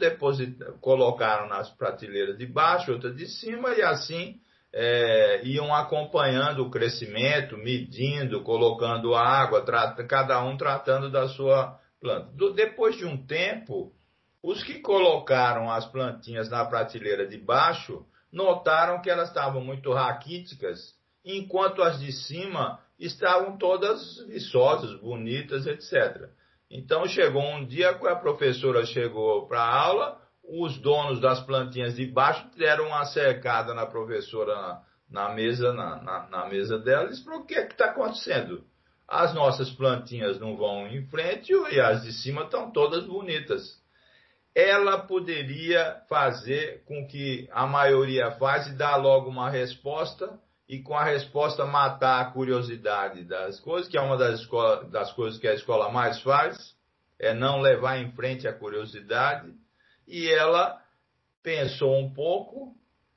colocaram 0.80 1.48
nas 1.48 1.70
prateleiras 1.70 2.36
de 2.38 2.46
baixo, 2.46 2.92
outras 2.92 3.14
de 3.14 3.26
cima, 3.26 3.74
e 3.74 3.82
assim 3.82 4.40
é, 4.72 5.42
iam 5.44 5.72
acompanhando 5.72 6.64
o 6.64 6.70
crescimento, 6.70 7.56
medindo, 7.56 8.42
colocando 8.42 9.14
água, 9.14 9.64
cada 10.08 10.42
um 10.42 10.56
tratando 10.56 11.10
da 11.10 11.28
sua 11.28 11.78
planta. 12.00 12.32
Do, 12.32 12.52
depois 12.52 12.96
de 12.96 13.04
um 13.04 13.24
tempo, 13.24 13.92
os 14.42 14.64
que 14.64 14.80
colocaram 14.80 15.70
as 15.70 15.86
plantinhas 15.86 16.50
na 16.50 16.64
prateleira 16.64 17.26
de 17.26 17.38
baixo 17.38 18.04
notaram 18.32 19.00
que 19.00 19.08
elas 19.08 19.28
estavam 19.28 19.62
muito 19.62 19.92
raquíticas, 19.92 20.92
enquanto 21.24 21.82
as 21.82 22.00
de 22.00 22.10
cima 22.10 22.80
estavam 22.98 23.56
todas 23.58 24.18
viçosas, 24.26 24.98
bonitas, 25.00 25.66
etc. 25.66 26.28
Então 26.70 27.06
chegou 27.06 27.42
um 27.42 27.66
dia 27.66 27.94
que 27.94 28.06
a 28.06 28.16
professora 28.16 28.84
chegou 28.86 29.46
para 29.46 29.60
a 29.60 29.80
aula, 29.80 30.20
os 30.42 30.78
donos 30.78 31.20
das 31.20 31.40
plantinhas 31.40 31.96
de 31.96 32.06
baixo 32.06 32.46
deram 32.56 32.88
uma 32.88 33.04
cercada 33.06 33.72
na 33.74 33.86
professora 33.86 34.54
na, 34.54 34.82
na 35.10 35.28
mesa 35.34 35.72
na, 35.72 36.02
na, 36.02 36.28
na, 36.28 36.46
mesa 36.46 36.78
dela 36.78 37.06
e 37.06 37.10
disse, 37.10 37.28
o 37.28 37.44
que 37.44 37.54
é 37.54 37.66
está 37.66 37.86
acontecendo? 37.86 38.64
As 39.08 39.34
nossas 39.34 39.70
plantinhas 39.70 40.38
não 40.40 40.56
vão 40.56 40.86
em 40.86 41.06
frente 41.06 41.52
e 41.52 41.80
as 41.80 42.02
de 42.02 42.12
cima 42.12 42.42
estão 42.42 42.70
todas 42.70 43.06
bonitas. 43.06 43.62
Ela 44.54 44.98
poderia 44.98 46.02
fazer 46.08 46.84
com 46.84 47.06
que 47.06 47.48
a 47.52 47.66
maioria 47.66 48.30
faz 48.32 48.68
e 48.68 48.76
dar 48.76 48.96
logo 48.96 49.28
uma 49.28 49.50
resposta 49.50 50.38
e 50.68 50.80
com 50.80 50.96
a 50.96 51.04
resposta 51.04 51.66
matar 51.66 52.20
a 52.20 52.30
curiosidade 52.30 53.24
das 53.24 53.60
coisas, 53.60 53.88
que 53.88 53.98
é 53.98 54.00
uma 54.00 54.16
das, 54.16 54.40
escola, 54.40 54.84
das 54.84 55.12
coisas 55.12 55.38
que 55.38 55.46
a 55.46 55.54
escola 55.54 55.90
mais 55.90 56.20
faz, 56.22 56.74
é 57.18 57.34
não 57.34 57.60
levar 57.60 57.98
em 57.98 58.10
frente 58.12 58.48
a 58.48 58.52
curiosidade. 58.52 59.52
E 60.06 60.28
ela 60.28 60.80
pensou 61.42 61.98
um 61.98 62.12
pouco 62.12 62.74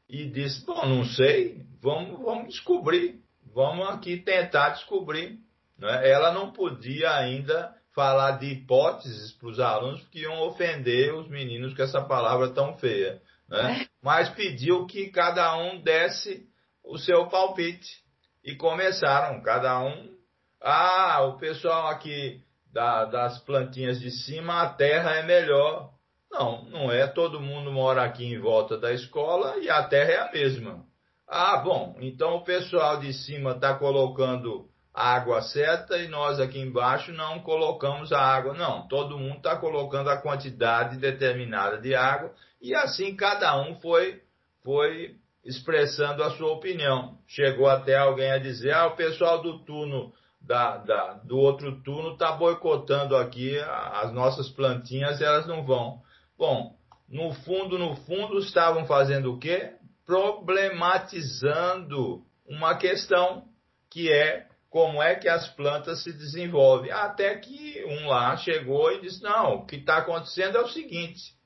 e 0.09 0.25
disse: 0.25 0.65
Bom, 0.65 0.85
não 0.85 1.05
sei, 1.05 1.65
vamos, 1.81 2.21
vamos 2.21 2.49
descobrir, 2.49 3.21
vamos 3.53 3.89
aqui 3.89 4.17
tentar 4.17 4.71
descobrir. 4.71 5.39
Né? 5.77 6.09
Ela 6.09 6.33
não 6.33 6.51
podia 6.51 7.15
ainda 7.15 7.73
falar 7.93 8.31
de 8.33 8.47
hipóteses 8.47 9.31
para 9.33 9.47
os 9.47 9.59
alunos, 9.59 10.01
porque 10.01 10.19
iam 10.19 10.39
ofender 10.41 11.13
os 11.15 11.27
meninos 11.29 11.73
com 11.73 11.81
essa 11.81 12.01
palavra 12.01 12.49
tão 12.49 12.77
feia. 12.77 13.21
Né? 13.49 13.81
É. 13.81 13.87
Mas 14.03 14.29
pediu 14.29 14.85
que 14.85 15.09
cada 15.09 15.57
um 15.57 15.81
desse 15.81 16.45
o 16.87 16.97
seu 16.97 17.27
palpite. 17.27 18.05
E 18.43 18.55
começaram, 18.55 19.41
cada 19.41 19.79
um. 19.79 20.15
Ah, 20.61 21.21
o 21.23 21.37
pessoal 21.37 21.87
aqui 21.87 22.41
da, 22.71 23.05
das 23.05 23.39
plantinhas 23.39 23.99
de 23.99 24.11
cima, 24.11 24.61
a 24.61 24.69
terra 24.69 25.15
é 25.15 25.23
melhor. 25.23 25.91
Não, 26.31 26.63
não 26.65 26.91
é. 26.91 27.07
Todo 27.07 27.41
mundo 27.41 27.71
mora 27.71 28.03
aqui 28.03 28.25
em 28.25 28.39
volta 28.39 28.77
da 28.77 28.93
escola 28.93 29.57
e 29.57 29.69
a 29.69 29.83
terra 29.83 30.11
é 30.11 30.19
a 30.19 30.31
mesma. 30.31 30.85
Ah, 31.27 31.57
bom, 31.57 31.97
então 31.99 32.35
o 32.35 32.43
pessoal 32.43 32.99
de 32.99 33.11
cima 33.11 33.51
está 33.51 33.73
colocando 33.73 34.69
a 34.93 35.13
água 35.13 35.41
certa 35.41 35.97
e 35.97 36.07
nós 36.07 36.39
aqui 36.39 36.59
embaixo 36.59 37.11
não 37.11 37.39
colocamos 37.41 38.13
a 38.13 38.19
água. 38.19 38.53
Não, 38.53 38.87
todo 38.87 39.17
mundo 39.17 39.37
está 39.37 39.57
colocando 39.57 40.09
a 40.09 40.21
quantidade 40.21 40.97
determinada 40.97 41.77
de 41.79 41.93
água 41.93 42.33
e 42.61 42.73
assim 42.73 43.15
cada 43.15 43.59
um 43.59 43.75
foi, 43.79 44.21
foi 44.63 45.17
expressando 45.47 46.23
a 46.23 46.31
sua 46.31 46.51
opinião. 46.51 47.17
Chegou 47.25 47.67
até 47.67 47.97
alguém 47.97 48.31
a 48.31 48.37
dizer: 48.37 48.73
ah, 48.73 48.87
o 48.87 48.95
pessoal 48.95 49.41
do 49.41 49.59
turno 49.59 50.11
da, 50.41 50.77
da, 50.77 51.13
do 51.13 51.37
outro 51.37 51.81
turno 51.81 52.11
está 52.13 52.31
boicotando 52.33 53.15
aqui 53.15 53.57
as 53.59 54.11
nossas 54.13 54.49
plantinhas, 54.49 55.21
elas 55.21 55.47
não 55.47 55.65
vão. 55.65 56.01
Bom, 56.37 56.75
no 57.09 57.33
fundo, 57.33 57.79
no 57.79 57.95
fundo, 57.95 58.37
estavam 58.39 58.85
fazendo 58.85 59.33
o 59.33 59.39
quê? 59.39 59.71
Problematizando 60.05 62.25
uma 62.45 62.75
questão 62.75 63.45
que 63.89 64.11
é 64.11 64.45
como 64.69 65.01
é 65.01 65.15
que 65.15 65.29
as 65.29 65.47
plantas 65.49 66.03
se 66.03 66.13
desenvolvem. 66.13 66.91
Até 66.91 67.35
que 67.35 67.83
um 67.85 68.07
lá 68.07 68.37
chegou 68.37 68.91
e 68.91 69.01
disse: 69.01 69.23
não, 69.23 69.55
o 69.55 69.65
que 69.65 69.77
está 69.77 69.97
acontecendo 69.97 70.57
é 70.57 70.61
o 70.61 70.67
seguinte. 70.67 71.36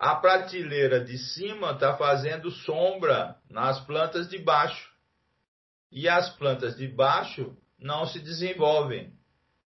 A 0.00 0.14
prateleira 0.14 1.04
de 1.04 1.18
cima 1.18 1.72
está 1.72 1.94
fazendo 1.94 2.50
sombra 2.50 3.36
nas 3.50 3.78
plantas 3.84 4.30
de 4.30 4.38
baixo. 4.38 4.90
E 5.92 6.08
as 6.08 6.30
plantas 6.36 6.74
de 6.74 6.88
baixo 6.88 7.54
não 7.78 8.06
se 8.06 8.18
desenvolvem. 8.18 9.12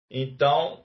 Então, 0.08 0.84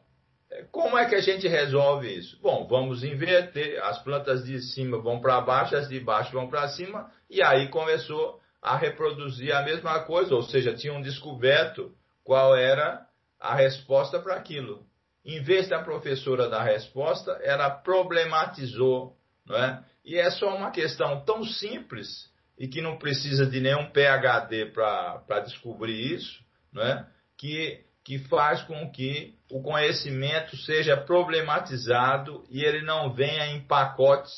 como 0.72 0.96
é 0.96 1.06
que 1.06 1.14
a 1.14 1.20
gente 1.20 1.46
resolve 1.46 2.08
isso? 2.08 2.40
Bom, 2.40 2.66
vamos 2.66 3.04
inverter, 3.04 3.84
as 3.84 4.02
plantas 4.02 4.44
de 4.44 4.58
cima 4.62 4.98
vão 4.98 5.20
para 5.20 5.42
baixo, 5.42 5.76
as 5.76 5.90
de 5.90 6.00
baixo 6.00 6.32
vão 6.32 6.48
para 6.48 6.66
cima, 6.68 7.10
e 7.28 7.42
aí 7.42 7.68
começou 7.68 8.40
a 8.62 8.78
reproduzir 8.78 9.54
a 9.54 9.62
mesma 9.62 10.00
coisa, 10.04 10.34
ou 10.34 10.42
seja, 10.42 10.74
tinham 10.74 11.02
descoberto 11.02 11.94
qual 12.22 12.56
era 12.56 13.06
a 13.38 13.54
resposta 13.54 14.18
para 14.18 14.36
aquilo. 14.36 14.86
Em 15.22 15.42
vez 15.42 15.68
da 15.68 15.82
professora 15.82 16.48
dar 16.48 16.62
resposta, 16.62 17.32
ela 17.42 17.68
problematizou, 17.68 19.18
não 19.46 19.56
é? 19.56 19.84
E 20.04 20.16
é 20.16 20.30
só 20.30 20.54
uma 20.54 20.70
questão 20.70 21.24
tão 21.24 21.44
simples 21.44 22.30
e 22.58 22.68
que 22.68 22.80
não 22.80 22.98
precisa 22.98 23.46
de 23.46 23.60
nenhum 23.60 23.90
PhD 23.90 24.66
para 24.66 25.40
descobrir 25.40 26.14
isso, 26.14 26.42
não 26.72 26.82
é? 26.82 27.06
que, 27.36 27.84
que 28.04 28.18
faz 28.18 28.62
com 28.62 28.90
que 28.90 29.34
o 29.50 29.62
conhecimento 29.62 30.56
seja 30.58 30.96
problematizado 30.96 32.44
e 32.48 32.62
ele 32.64 32.82
não 32.82 33.12
venha 33.12 33.46
em 33.48 33.60
pacotes 33.60 34.32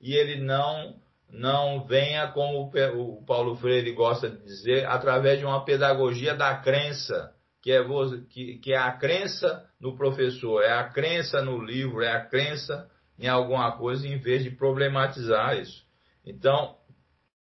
e 0.00 0.14
ele 0.14 0.40
não 0.40 0.98
não 1.32 1.84
venha, 1.86 2.26
como 2.32 2.72
o 2.96 3.24
Paulo 3.24 3.54
Freire 3.54 3.92
gosta 3.92 4.28
de 4.28 4.42
dizer, 4.42 4.84
através 4.86 5.38
de 5.38 5.44
uma 5.44 5.64
pedagogia 5.64 6.34
da 6.34 6.56
crença, 6.56 7.32
que 7.62 7.70
é, 7.70 7.84
que, 8.28 8.58
que 8.58 8.72
é 8.72 8.76
a 8.76 8.90
crença 8.90 9.64
no 9.80 9.96
professor, 9.96 10.60
é 10.60 10.72
a 10.72 10.88
crença 10.88 11.40
no 11.40 11.62
livro, 11.62 12.02
é 12.02 12.10
a 12.10 12.24
crença 12.24 12.90
em 13.20 13.28
alguma 13.28 13.72
coisa, 13.72 14.08
em 14.08 14.18
vez 14.18 14.42
de 14.42 14.50
problematizar 14.50 15.58
isso. 15.58 15.84
Então, 16.24 16.74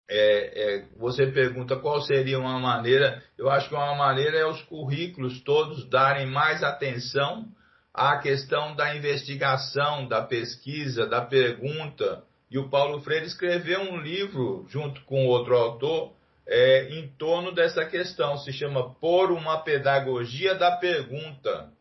é, 0.09 0.75
é, 0.75 0.85
você 0.97 1.25
pergunta 1.27 1.75
qual 1.75 1.99
seria 2.01 2.39
uma 2.39 2.59
maneira, 2.59 3.23
eu 3.37 3.49
acho 3.49 3.69
que 3.69 3.75
uma 3.75 3.95
maneira 3.95 4.37
é 4.37 4.45
os 4.45 4.61
currículos 4.61 5.41
todos 5.41 5.89
darem 5.89 6.27
mais 6.27 6.61
atenção 6.63 7.47
à 7.91 8.17
questão 8.19 8.75
da 8.75 8.95
investigação, 8.95 10.07
da 10.07 10.21
pesquisa, 10.21 11.07
da 11.07 11.21
pergunta. 11.21 12.23
E 12.51 12.59
o 12.59 12.69
Paulo 12.69 13.01
Freire 13.01 13.25
escreveu 13.25 13.81
um 13.81 13.97
livro, 13.97 14.67
junto 14.69 15.01
com 15.05 15.25
outro 15.25 15.55
autor, 15.55 16.13
é, 16.47 16.89
em 16.99 17.07
torno 17.17 17.51
dessa 17.51 17.83
questão. 17.85 18.37
Se 18.37 18.53
chama 18.53 18.93
Por 18.95 19.31
uma 19.31 19.63
Pedagogia 19.63 20.53
da 20.53 20.77
Pergunta. 20.77 21.71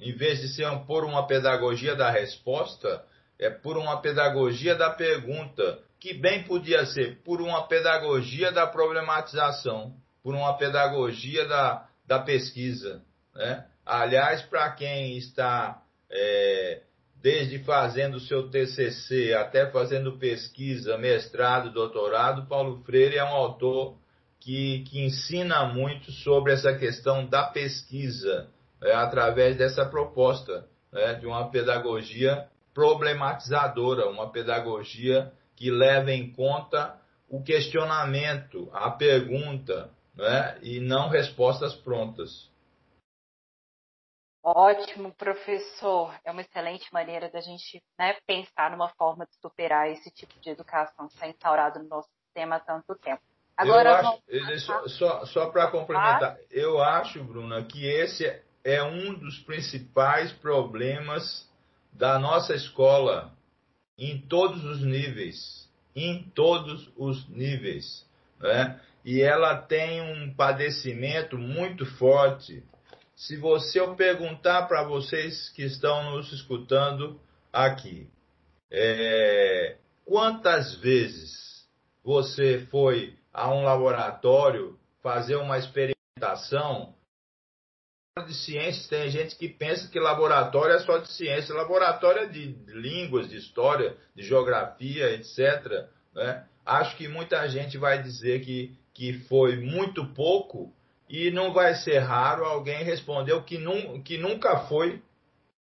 Em 0.00 0.12
vez 0.12 0.40
de 0.40 0.48
ser 0.48 0.66
por 0.86 1.04
uma 1.04 1.26
pedagogia 1.26 1.94
da 1.94 2.10
resposta, 2.10 3.04
é 3.38 3.50
por 3.50 3.76
uma 3.76 4.00
pedagogia 4.00 4.74
da 4.74 4.90
pergunta 4.90 5.78
que 5.98 6.14
bem 6.14 6.44
podia 6.44 6.86
ser 6.86 7.18
por 7.22 7.40
uma 7.42 7.66
pedagogia 7.66 8.50
da 8.50 8.66
problematização, 8.66 9.94
por 10.22 10.34
uma 10.34 10.56
pedagogia 10.56 11.46
da, 11.46 11.86
da 12.06 12.18
pesquisa. 12.18 13.02
Né? 13.34 13.66
Aliás, 13.84 14.42
para 14.42 14.70
quem 14.72 15.18
está 15.18 15.82
é, 16.10 16.82
desde 17.22 17.58
fazendo 17.60 18.18
seu 18.20 18.48
TCC 18.48 19.34
até 19.34 19.70
fazendo 19.70 20.18
pesquisa, 20.18 20.96
mestrado, 20.96 21.72
doutorado, 21.72 22.46
Paulo 22.46 22.82
Freire 22.84 23.18
é 23.18 23.24
um 23.24 23.28
autor 23.28 23.98
que, 24.40 24.84
que 24.88 25.04
ensina 25.04 25.66
muito 25.66 26.10
sobre 26.10 26.52
essa 26.52 26.74
questão 26.74 27.26
da 27.26 27.44
pesquisa, 27.44 28.48
é, 28.82 28.94
através 28.94 29.56
dessa 29.56 29.84
proposta 29.84 30.68
né, 30.92 31.14
de 31.14 31.26
uma 31.26 31.50
pedagogia 31.50 32.48
problematizadora, 32.72 34.08
uma 34.08 34.30
pedagogia 34.30 35.32
que 35.56 35.70
leva 35.70 36.12
em 36.12 36.32
conta 36.32 36.98
o 37.28 37.42
questionamento, 37.42 38.70
a 38.72 38.90
pergunta, 38.90 39.90
né? 40.14 40.58
e 40.62 40.80
não 40.80 41.08
respostas 41.08 41.74
prontas. 41.74 42.50
Ótimo, 44.42 45.12
professor. 45.12 46.14
É 46.24 46.30
uma 46.30 46.40
excelente 46.40 46.92
maneira 46.92 47.30
da 47.30 47.40
gente 47.40 47.82
né, 47.98 48.16
pensar 48.26 48.70
numa 48.70 48.88
forma 48.88 49.26
de 49.26 49.34
superar 49.36 49.90
esse 49.90 50.10
tipo 50.10 50.38
de 50.40 50.50
educação 50.50 51.06
que 51.08 51.14
está 51.14 51.28
instaurado 51.28 51.78
no 51.78 51.88
nosso 51.88 52.08
sistema 52.24 52.56
há 52.56 52.60
tanto 52.60 52.94
tempo. 52.96 53.22
Agora, 53.56 54.18
eu 54.26 54.44
acho, 54.46 54.58
só, 54.60 54.88
só, 54.88 55.26
só 55.26 55.50
para 55.50 55.70
complementar, 55.70 56.38
eu 56.50 56.82
acho, 56.82 57.22
Bruna, 57.22 57.62
que 57.64 57.86
esse 57.86 58.42
é 58.64 58.82
um 58.82 59.14
dos 59.14 59.38
principais 59.40 60.32
problemas 60.32 61.48
da 61.92 62.18
nossa 62.18 62.54
escola 62.54 63.32
em 63.98 64.18
todos 64.18 64.64
os 64.64 64.82
níveis, 64.82 65.68
em 65.94 66.22
todos 66.34 66.90
os 66.96 67.28
níveis, 67.28 68.06
né? 68.38 68.80
E 69.04 69.20
ela 69.20 69.56
tem 69.56 70.00
um 70.00 70.34
padecimento 70.34 71.38
muito 71.38 71.86
forte. 71.96 72.62
Se 73.16 73.36
você 73.36 73.80
eu 73.80 73.94
perguntar 73.94 74.66
para 74.68 74.82
vocês 74.82 75.48
que 75.50 75.62
estão 75.62 76.12
nos 76.12 76.32
escutando 76.32 77.20
aqui, 77.52 78.08
é, 78.70 79.76
quantas 80.04 80.74
vezes 80.76 81.66
você 82.04 82.66
foi 82.70 83.16
a 83.32 83.52
um 83.52 83.62
laboratório 83.62 84.78
fazer 85.02 85.36
uma 85.36 85.58
experimentação 85.58 86.94
de 88.18 88.34
ciências, 88.34 88.88
tem 88.88 89.08
gente 89.08 89.36
que 89.36 89.48
pensa 89.48 89.88
que 89.88 90.00
laboratório 90.00 90.74
é 90.74 90.80
só 90.80 90.98
de 90.98 91.10
ciência, 91.12 91.54
laboratório 91.54 92.22
é 92.22 92.26
de 92.26 92.56
línguas, 92.66 93.28
de 93.28 93.36
história, 93.36 93.96
de 94.16 94.24
geografia, 94.24 95.12
etc. 95.12 95.86
Né? 96.12 96.44
Acho 96.66 96.96
que 96.96 97.06
muita 97.06 97.48
gente 97.48 97.78
vai 97.78 98.02
dizer 98.02 98.40
que, 98.40 98.76
que 98.92 99.12
foi 99.28 99.58
muito 99.58 100.04
pouco 100.06 100.74
e 101.08 101.30
não 101.30 101.52
vai 101.52 101.74
ser 101.74 101.98
raro 101.98 102.44
alguém 102.44 102.82
responder 102.82 103.40
que, 103.44 103.58
num, 103.58 104.02
que 104.02 104.18
nunca 104.18 104.58
foi, 104.66 105.00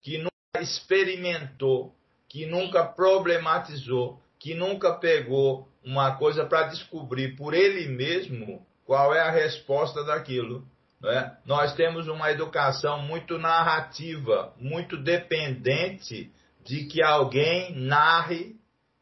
que 0.01 0.17
nunca 0.17 0.31
experimentou, 0.59 1.95
que 2.27 2.47
nunca 2.47 2.83
problematizou, 2.83 4.21
que 4.39 4.55
nunca 4.55 4.95
pegou 4.95 5.69
uma 5.85 6.17
coisa 6.17 6.47
para 6.47 6.69
descobrir 6.69 7.37
por 7.37 7.53
ele 7.53 7.89
mesmo 7.89 8.67
qual 8.87 9.15
é 9.15 9.21
a 9.21 9.31
resposta 9.31 10.03
daquilo. 10.03 10.67
Né? 11.01 11.37
Nós 11.45 11.75
temos 11.75 12.09
uma 12.09 12.31
educação 12.31 13.03
muito 13.03 13.39
narrativa, 13.39 14.53
muito 14.59 14.97
dependente 14.97 16.33
de 16.65 16.85
que 16.87 17.03
alguém 17.03 17.75
narre 17.75 18.57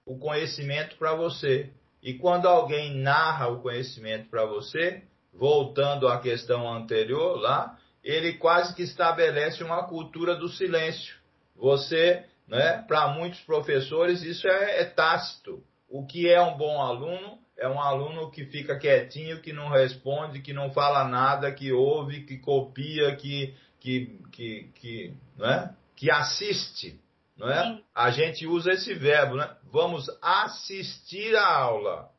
o 0.05 0.19
conhecimento 0.19 0.97
para 0.97 1.15
você. 1.15 1.71
E 2.03 2.15
quando 2.15 2.47
alguém 2.47 2.95
narra 2.95 3.49
o 3.49 3.61
conhecimento 3.61 4.29
para 4.29 4.45
você, 4.45 5.03
voltando 5.33 6.07
à 6.07 6.21
questão 6.21 6.73
anterior 6.73 7.41
lá, 7.41 7.77
ele 8.05 8.35
quase 8.35 8.75
que 8.75 8.83
estabelece 8.83 9.65
uma 9.65 9.83
cultura 9.85 10.37
do 10.37 10.49
silêncio. 10.49 11.17
Você, 11.57 12.25
né, 12.47 12.85
para 12.87 13.09
muitos 13.09 13.41
professores, 13.41 14.23
isso 14.23 14.47
é, 14.47 14.83
é 14.83 14.85
tácito. 14.85 15.63
O 15.89 16.07
que 16.07 16.29
é 16.29 16.41
um 16.41 16.57
bom 16.57 16.81
aluno 16.81 17.39
é 17.59 17.69
um 17.69 17.81
aluno 17.81 18.31
que 18.31 18.45
fica 18.45 18.79
quietinho, 18.79 19.41
que 19.41 19.53
não 19.53 19.69
responde, 19.69 20.41
que 20.41 20.53
não 20.53 20.73
fala 20.73 21.09
nada, 21.09 21.53
que 21.53 21.73
ouve, 21.73 22.25
que 22.25 22.39
copia, 22.39 23.17
que, 23.17 23.55
que, 23.81 24.19
que, 24.31 24.71
que, 24.75 25.15
não 25.37 25.49
é? 25.49 25.75
que 25.95 26.11
assiste. 26.11 27.01
Não 27.37 27.51
é? 27.51 27.81
A 27.95 28.11
gente 28.11 28.47
usa 28.47 28.73
esse 28.73 28.95
verbo, 28.95 29.37
né? 29.37 29.51
Vamos 29.71 30.09
assistir 30.23 31.37
a 31.37 31.47
aula. 31.47 32.11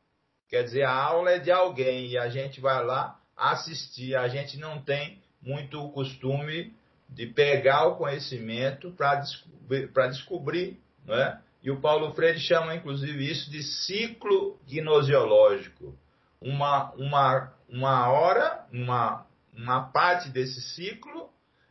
Quer 0.48 0.62
dizer, 0.62 0.84
a 0.84 0.92
aula 0.92 1.32
é 1.32 1.38
de 1.38 1.50
alguém 1.50 2.08
e 2.08 2.18
a 2.18 2.28
gente 2.28 2.60
vai 2.60 2.84
lá 2.84 3.20
assistir. 3.36 4.16
A 4.16 4.28
gente 4.28 4.56
não 4.58 4.80
tem 4.80 5.20
muito 5.42 5.80
o 5.80 5.90
costume 5.90 6.72
de 7.08 7.26
pegar 7.26 7.86
o 7.86 7.96
conhecimento 7.96 8.92
para 8.92 9.16
descobrir, 9.16 9.88
descobrir, 10.10 10.80
não 11.04 11.14
é? 11.14 11.40
E 11.62 11.70
o 11.70 11.80
Paulo 11.80 12.12
Freire 12.14 12.38
chama, 12.38 12.74
inclusive, 12.74 13.30
isso 13.30 13.50
de 13.50 13.62
ciclo 13.62 14.58
gnosiológico. 14.66 15.96
Uma, 16.40 16.92
uma, 16.94 17.54
uma 17.68 18.08
hora, 18.08 18.66
uma, 18.72 19.26
uma 19.52 19.90
parte 19.90 20.30
desse 20.30 20.60
ciclo 20.74 21.28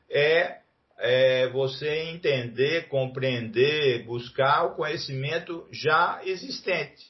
é, 0.09 0.59
é 0.97 1.47
você 1.49 2.09
entender, 2.09 2.89
compreender, 2.89 4.03
buscar 4.03 4.65
o 4.65 4.75
conhecimento 4.75 5.65
já 5.71 6.19
existente. 6.25 7.05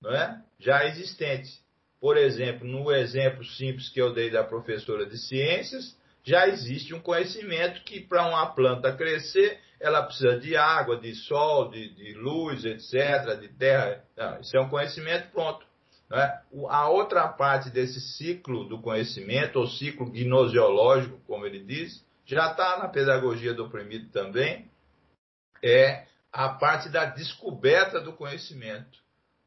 Não 0.00 0.12
é? 0.12 0.42
Já 0.58 0.84
existente. 0.86 1.62
Por 2.00 2.16
exemplo, 2.16 2.66
no 2.66 2.90
exemplo 2.90 3.44
simples 3.44 3.88
que 3.88 4.02
eu 4.02 4.12
dei 4.12 4.28
da 4.28 4.42
professora 4.42 5.06
de 5.06 5.16
ciências, 5.16 5.96
já 6.24 6.48
existe 6.48 6.92
um 6.92 7.00
conhecimento 7.00 7.82
que 7.84 8.00
para 8.00 8.26
uma 8.28 8.46
planta 8.46 8.92
crescer, 8.92 9.60
ela 9.82 10.04
precisa 10.04 10.38
de 10.38 10.56
água, 10.56 10.96
de 10.96 11.12
sol, 11.14 11.68
de, 11.68 11.92
de 11.94 12.14
luz, 12.14 12.64
etc., 12.64 13.36
de 13.40 13.48
terra. 13.48 14.04
Não, 14.16 14.40
isso 14.40 14.56
é 14.56 14.60
um 14.60 14.68
conhecimento 14.68 15.28
pronto. 15.32 15.66
É? 16.12 16.40
A 16.68 16.88
outra 16.88 17.26
parte 17.26 17.68
desse 17.68 18.00
ciclo 18.00 18.64
do 18.68 18.80
conhecimento, 18.80 19.58
ou 19.58 19.66
ciclo 19.66 20.08
gnosiológico, 20.08 21.18
como 21.26 21.44
ele 21.44 21.64
diz, 21.64 22.04
já 22.24 22.52
está 22.52 22.78
na 22.78 22.88
pedagogia 22.88 23.52
do 23.52 23.64
oprimido 23.64 24.08
também, 24.10 24.70
é 25.62 26.06
a 26.32 26.50
parte 26.50 26.88
da 26.88 27.06
descoberta 27.06 28.00
do 28.00 28.12
conhecimento. 28.12 28.98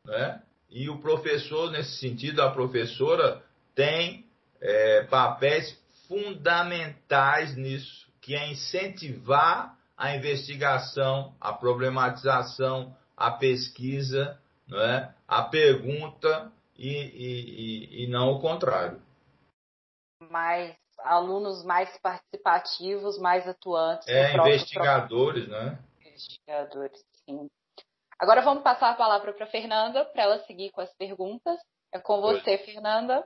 Né? 0.04 0.42
E 0.70 0.90
o 0.90 1.00
professor, 1.00 1.72
nesse 1.72 1.98
sentido, 1.98 2.42
a 2.42 2.52
professora 2.52 3.42
tem 3.74 4.26
é, 4.60 5.04
papéis 5.04 5.80
fundamentais 6.10 7.56
nisso, 7.56 8.06
que 8.20 8.36
é 8.36 8.52
incentivar 8.52 9.75
a 9.98 10.16
investigação, 10.16 11.36
a 11.40 11.54
problematização, 11.54 12.96
a 13.16 13.32
pesquisa, 13.32 14.40
não 14.68 14.80
é? 14.80 15.14
a 15.28 15.44
pergunta 15.44 16.52
e, 16.78 16.90
e, 16.90 18.04
e 18.04 18.08
não 18.08 18.32
o 18.32 18.42
contrário. 18.42 19.02
Mais 20.30 20.76
alunos 21.00 21.64
mais 21.64 21.96
participativos, 22.00 23.20
mais 23.20 23.48
atuantes. 23.48 24.08
É, 24.08 24.36
investigadores, 24.36 25.48
né? 25.48 25.78
Investigadores, 26.02 27.04
sim. 27.26 27.48
Agora 28.18 28.42
vamos 28.42 28.64
passar 28.64 28.92
a 28.92 28.96
palavra 28.96 29.34
para 29.34 29.46
a 29.46 29.50
Fernanda, 29.50 30.06
para 30.06 30.24
ela 30.24 30.40
seguir 30.46 30.72
com 30.72 30.82
as 30.82 30.94
perguntas. 30.96 31.60
É 31.92 32.00
com 32.00 32.22
você, 32.22 32.58
Fernanda. 32.60 33.26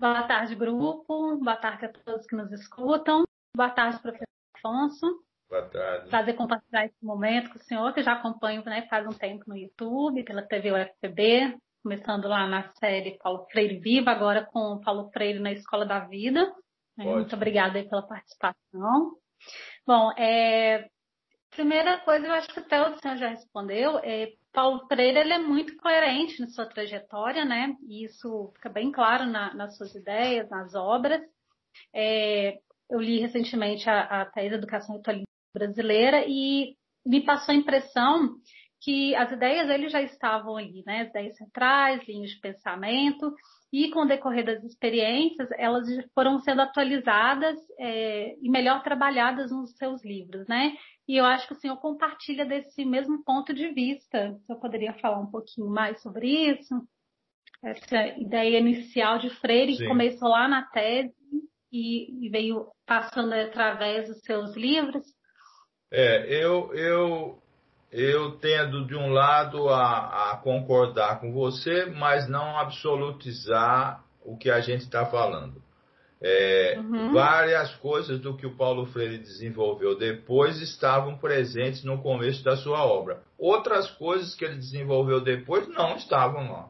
Boa 0.00 0.22
tarde, 0.22 0.54
grupo. 0.54 1.36
Boa 1.38 1.56
tarde 1.56 1.86
a 1.86 1.92
todos 1.92 2.24
que 2.24 2.36
nos 2.36 2.52
escutam. 2.52 3.24
Boa 3.56 3.68
tarde, 3.68 3.98
professor 4.00 4.28
Afonso. 4.54 5.24
Boa 5.50 5.68
tarde. 5.68 6.08
Prazer 6.08 6.36
compartilhar 6.36 6.84
esse 6.86 7.04
momento 7.04 7.50
com 7.50 7.58
o 7.58 7.62
senhor, 7.62 7.92
que 7.92 8.02
já 8.04 8.12
acompanho 8.12 8.62
né, 8.64 8.86
faz 8.88 9.04
um 9.08 9.10
tempo 9.10 9.42
no 9.48 9.56
YouTube, 9.56 10.22
pela 10.22 10.42
TV 10.42 10.70
UFPB, 10.70 11.58
começando 11.82 12.28
lá 12.28 12.46
na 12.46 12.72
série 12.74 13.18
Paulo 13.18 13.44
Freire 13.50 13.80
Viva, 13.80 14.12
agora 14.12 14.46
com 14.46 14.80
Paulo 14.80 15.10
Freire 15.10 15.40
na 15.40 15.50
Escola 15.50 15.84
da 15.84 15.98
Vida. 15.98 16.48
É, 16.96 17.02
muito 17.02 17.34
obrigada 17.34 17.82
pela 17.82 18.06
participação. 18.06 19.16
Bom, 19.84 20.12
é, 20.16 20.88
primeira 21.50 21.98
coisa, 21.98 22.24
eu 22.24 22.34
acho 22.34 22.46
que 22.54 22.60
até 22.60 22.80
o 22.88 22.96
senhor 22.98 23.16
já 23.16 23.28
respondeu, 23.30 23.98
é, 24.04 24.28
Paulo 24.58 24.84
Freire 24.88 25.20
ele 25.20 25.32
é 25.32 25.38
muito 25.38 25.76
coerente 25.76 26.40
na 26.40 26.48
sua 26.48 26.66
trajetória, 26.66 27.44
né? 27.44 27.76
E 27.88 28.04
isso 28.04 28.50
fica 28.56 28.68
bem 28.68 28.90
claro 28.90 29.24
na, 29.24 29.54
nas 29.54 29.76
suas 29.76 29.94
ideias, 29.94 30.50
nas 30.50 30.74
obras. 30.74 31.22
É, 31.94 32.58
eu 32.90 33.00
li 33.00 33.20
recentemente 33.20 33.88
a, 33.88 34.22
a 34.22 34.26
Tese 34.26 34.56
Educação 34.56 34.96
Católica 34.96 35.28
Brasileira 35.54 36.24
e 36.26 36.74
me 37.06 37.20
passou 37.24 37.54
a 37.54 37.56
impressão 37.56 38.34
que 38.80 39.14
as 39.14 39.30
ideias 39.30 39.68
dele 39.68 39.88
já 39.88 40.02
estavam 40.02 40.56
ali, 40.56 40.82
né? 40.84 41.02
As 41.02 41.10
ideias 41.10 41.36
centrais, 41.36 42.04
linhas 42.08 42.30
de 42.32 42.40
pensamento, 42.40 43.32
e 43.72 43.90
com 43.90 44.00
o 44.00 44.08
decorrer 44.08 44.44
das 44.44 44.64
experiências, 44.64 45.48
elas 45.56 45.86
foram 46.12 46.40
sendo 46.40 46.62
atualizadas 46.62 47.56
é, 47.78 48.34
e 48.42 48.50
melhor 48.50 48.82
trabalhadas 48.82 49.52
nos 49.52 49.76
seus 49.76 50.04
livros, 50.04 50.48
né? 50.48 50.72
E 51.08 51.16
eu 51.16 51.24
acho 51.24 51.46
que 51.46 51.54
o 51.54 51.56
senhor 51.56 51.78
compartilha 51.78 52.44
desse 52.44 52.84
mesmo 52.84 53.24
ponto 53.24 53.54
de 53.54 53.68
vista. 53.72 54.30
O 54.30 54.40
senhor 54.40 54.60
poderia 54.60 54.92
falar 54.92 55.18
um 55.18 55.30
pouquinho 55.30 55.68
mais 55.70 56.02
sobre 56.02 56.28
isso? 56.28 56.74
Essa 57.64 58.08
ideia 58.18 58.58
inicial 58.58 59.18
de 59.18 59.30
Freire, 59.30 59.72
Sim. 59.72 59.78
que 59.78 59.88
começou 59.88 60.28
lá 60.28 60.46
na 60.46 60.62
tese 60.62 61.14
e, 61.72 62.26
e 62.26 62.28
veio 62.28 62.66
passando 62.86 63.32
através 63.32 64.08
dos 64.08 64.20
seus 64.20 64.54
livros? 64.54 65.02
É, 65.90 66.26
eu, 66.28 66.74
eu, 66.74 67.42
eu 67.90 68.38
tendo 68.38 68.86
de 68.86 68.94
um 68.94 69.08
lado 69.08 69.70
a, 69.70 70.32
a 70.32 70.36
concordar 70.36 71.20
com 71.20 71.32
você, 71.32 71.86
mas 71.86 72.28
não 72.28 72.58
absolutizar 72.58 74.04
o 74.22 74.36
que 74.36 74.50
a 74.50 74.60
gente 74.60 74.82
está 74.82 75.06
falando. 75.06 75.62
É, 76.20 76.76
uhum. 76.78 77.12
Várias 77.12 77.74
coisas 77.76 78.20
do 78.20 78.36
que 78.36 78.46
o 78.46 78.56
Paulo 78.56 78.86
Freire 78.86 79.18
desenvolveu 79.18 79.96
depois 79.96 80.60
estavam 80.60 81.16
presentes 81.16 81.84
no 81.84 82.02
começo 82.02 82.42
da 82.42 82.56
sua 82.56 82.84
obra. 82.84 83.22
Outras 83.38 83.88
coisas 83.92 84.34
que 84.34 84.44
ele 84.44 84.56
desenvolveu 84.56 85.20
depois 85.20 85.68
não 85.68 85.96
estavam 85.96 86.50
lá. 86.50 86.68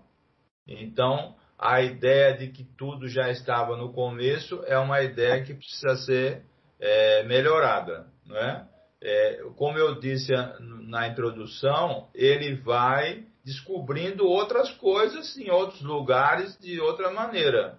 Então, 0.66 1.34
a 1.58 1.80
ideia 1.80 2.36
de 2.36 2.48
que 2.48 2.62
tudo 2.62 3.08
já 3.08 3.30
estava 3.30 3.74
no 3.76 3.92
começo 3.92 4.62
é 4.66 4.78
uma 4.78 5.02
ideia 5.02 5.42
que 5.42 5.54
precisa 5.54 5.96
ser 5.96 6.42
é, 6.78 7.22
melhorada. 7.24 8.06
Não 8.26 8.36
é? 8.36 8.68
É, 9.00 9.42
como 9.56 9.78
eu 9.78 9.98
disse 9.98 10.32
na 10.60 11.08
introdução, 11.08 12.08
ele 12.14 12.56
vai 12.56 13.24
descobrindo 13.44 14.26
outras 14.26 14.70
coisas 14.72 15.36
em 15.38 15.50
outros 15.50 15.80
lugares 15.80 16.58
de 16.58 16.78
outra 16.80 17.10
maneira. 17.10 17.78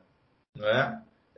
Não 0.55 0.67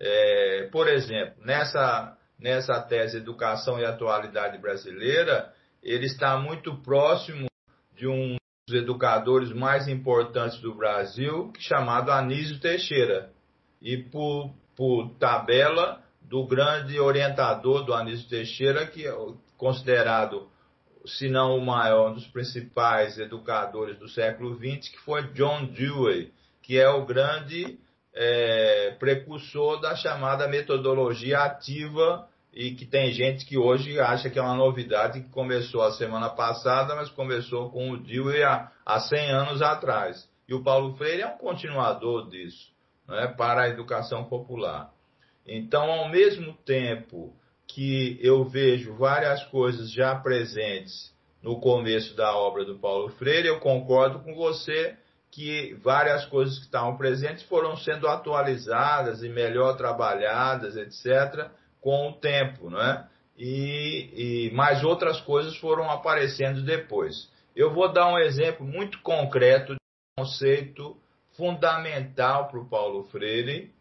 é? 0.03 0.67
Por 0.71 0.87
exemplo, 0.87 1.35
nessa, 1.45 2.17
nessa 2.39 2.81
tese 2.81 3.17
Educação 3.17 3.79
e 3.79 3.85
Atualidade 3.85 4.57
Brasileira, 4.57 5.53
ele 5.83 6.07
está 6.07 6.37
muito 6.37 6.75
próximo 6.81 7.47
de 7.95 8.07
um 8.07 8.35
dos 8.67 8.75
educadores 8.75 9.53
mais 9.53 9.87
importantes 9.87 10.59
do 10.59 10.73
Brasil, 10.73 11.53
chamado 11.59 12.11
Anísio 12.11 12.59
Teixeira. 12.59 13.31
E 13.79 13.97
por, 13.97 14.51
por 14.75 15.15
tabela 15.19 16.03
do 16.21 16.47
grande 16.47 16.99
orientador 16.99 17.83
do 17.83 17.93
Anísio 17.93 18.27
Teixeira, 18.27 18.87
que 18.87 19.05
é 19.05 19.15
considerado, 19.55 20.49
se 21.05 21.29
não 21.29 21.57
o 21.57 21.65
maior, 21.65 22.09
um 22.09 22.13
dos 22.15 22.27
principais 22.27 23.19
educadores 23.19 23.99
do 23.99 24.07
século 24.07 24.55
XX, 24.55 24.89
que 24.89 24.99
foi 24.99 25.31
John 25.33 25.65
Dewey, 25.65 26.31
que 26.63 26.79
é 26.79 26.89
o 26.89 27.05
grande 27.05 27.79
é, 28.13 28.95
precursor 28.99 29.79
da 29.79 29.95
chamada 29.95 30.47
metodologia 30.47 31.39
ativa 31.39 32.27
e 32.53 32.71
que 32.71 32.85
tem 32.85 33.11
gente 33.13 33.45
que 33.45 33.57
hoje 33.57 33.99
acha 33.99 34.29
que 34.29 34.37
é 34.37 34.41
uma 34.41 34.55
novidade 34.55 35.21
que 35.21 35.29
começou 35.29 35.81
a 35.83 35.93
semana 35.93 36.29
passada, 36.29 36.95
mas 36.95 37.09
começou 37.09 37.69
com 37.69 37.91
o 37.91 37.97
Dewey 37.97 38.43
há, 38.43 38.69
há 38.85 38.99
100 38.99 39.31
anos 39.31 39.61
atrás. 39.61 40.29
E 40.47 40.53
o 40.53 40.63
Paulo 40.63 40.95
Freire 40.97 41.21
é 41.21 41.27
um 41.27 41.37
continuador 41.37 42.29
disso, 42.29 42.71
é, 43.09 43.27
para 43.27 43.63
a 43.63 43.69
educação 43.69 44.25
popular. 44.25 44.91
Então, 45.47 45.89
ao 45.89 46.09
mesmo 46.09 46.53
tempo 46.65 47.33
que 47.65 48.19
eu 48.21 48.43
vejo 48.43 48.93
várias 48.95 49.43
coisas 49.45 49.89
já 49.91 50.13
presentes 50.15 51.11
no 51.41 51.59
começo 51.59 52.15
da 52.15 52.35
obra 52.35 52.65
do 52.65 52.77
Paulo 52.77 53.09
Freire, 53.11 53.47
eu 53.47 53.59
concordo 53.59 54.19
com 54.19 54.35
você 54.35 54.97
que 55.31 55.73
várias 55.75 56.25
coisas 56.25 56.57
que 56.57 56.65
estavam 56.65 56.97
presentes 56.97 57.43
foram 57.43 57.77
sendo 57.77 58.07
atualizadas 58.07 59.23
e 59.23 59.29
melhor 59.29 59.77
trabalhadas, 59.77 60.75
etc., 60.75 61.49
com 61.79 62.09
o 62.09 62.13
tempo, 62.13 62.69
né? 62.69 63.07
E, 63.37 64.49
e 64.49 64.51
mais 64.53 64.83
outras 64.83 65.19
coisas 65.21 65.55
foram 65.57 65.89
aparecendo 65.89 66.61
depois. 66.61 67.29
Eu 67.55 67.73
vou 67.73 67.91
dar 67.91 68.13
um 68.13 68.19
exemplo 68.19 68.65
muito 68.65 68.99
concreto 69.01 69.73
de 69.73 69.79
um 70.19 70.23
conceito 70.23 70.97
fundamental 71.37 72.49
para 72.49 72.59
o 72.59 72.67
Paulo 72.67 73.05
Freire, 73.05 73.71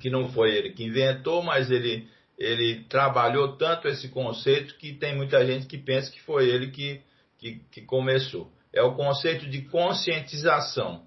que 0.00 0.10
não 0.10 0.32
foi 0.32 0.56
ele 0.56 0.72
que 0.72 0.84
inventou, 0.84 1.42
mas 1.42 1.70
ele, 1.70 2.08
ele 2.38 2.84
trabalhou 2.84 3.56
tanto 3.56 3.86
esse 3.86 4.08
conceito 4.08 4.74
que 4.78 4.94
tem 4.94 5.14
muita 5.14 5.46
gente 5.46 5.66
que 5.66 5.78
pensa 5.78 6.10
que 6.10 6.20
foi 6.22 6.48
ele 6.48 6.70
que, 6.70 7.00
que, 7.38 7.60
que 7.70 7.82
começou 7.82 8.50
é 8.72 8.82
o 8.82 8.94
conceito 8.94 9.48
de 9.48 9.62
conscientização. 9.62 11.04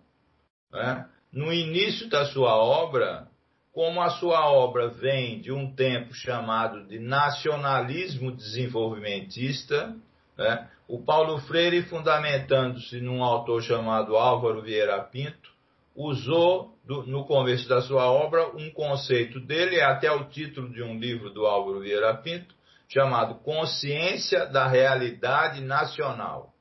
Né? 0.71 1.07
No 1.31 1.51
início 1.51 2.07
da 2.09 2.25
sua 2.25 2.55
obra, 2.55 3.27
como 3.73 4.01
a 4.01 4.09
sua 4.11 4.49
obra 4.51 4.87
vem 4.89 5.41
de 5.41 5.51
um 5.51 5.73
tempo 5.73 6.13
chamado 6.13 6.87
de 6.87 6.99
nacionalismo 6.99 8.31
desenvolvimentista, 8.31 9.95
né? 10.37 10.69
o 10.87 11.03
Paulo 11.03 11.39
Freire, 11.39 11.81
fundamentando-se 11.83 13.01
num 13.01 13.23
autor 13.23 13.63
chamado 13.63 14.15
Álvaro 14.15 14.61
Vieira 14.61 15.01
Pinto, 15.03 15.49
usou 15.95 16.75
do, 16.85 17.03
no 17.03 17.25
começo 17.25 17.67
da 17.67 17.81
sua 17.81 18.11
obra 18.11 18.47
um 18.55 18.69
conceito 18.69 19.39
dele, 19.39 19.77
é 19.77 19.83
até 19.83 20.11
o 20.11 20.25
título 20.25 20.69
de 20.69 20.83
um 20.83 20.99
livro 20.99 21.29
do 21.29 21.45
Álvaro 21.45 21.79
Vieira 21.79 22.13
Pinto, 22.15 22.53
chamado 22.87 23.35
Consciência 23.35 24.45
da 24.45 24.67
Realidade 24.67 25.61
Nacional. 25.61 26.54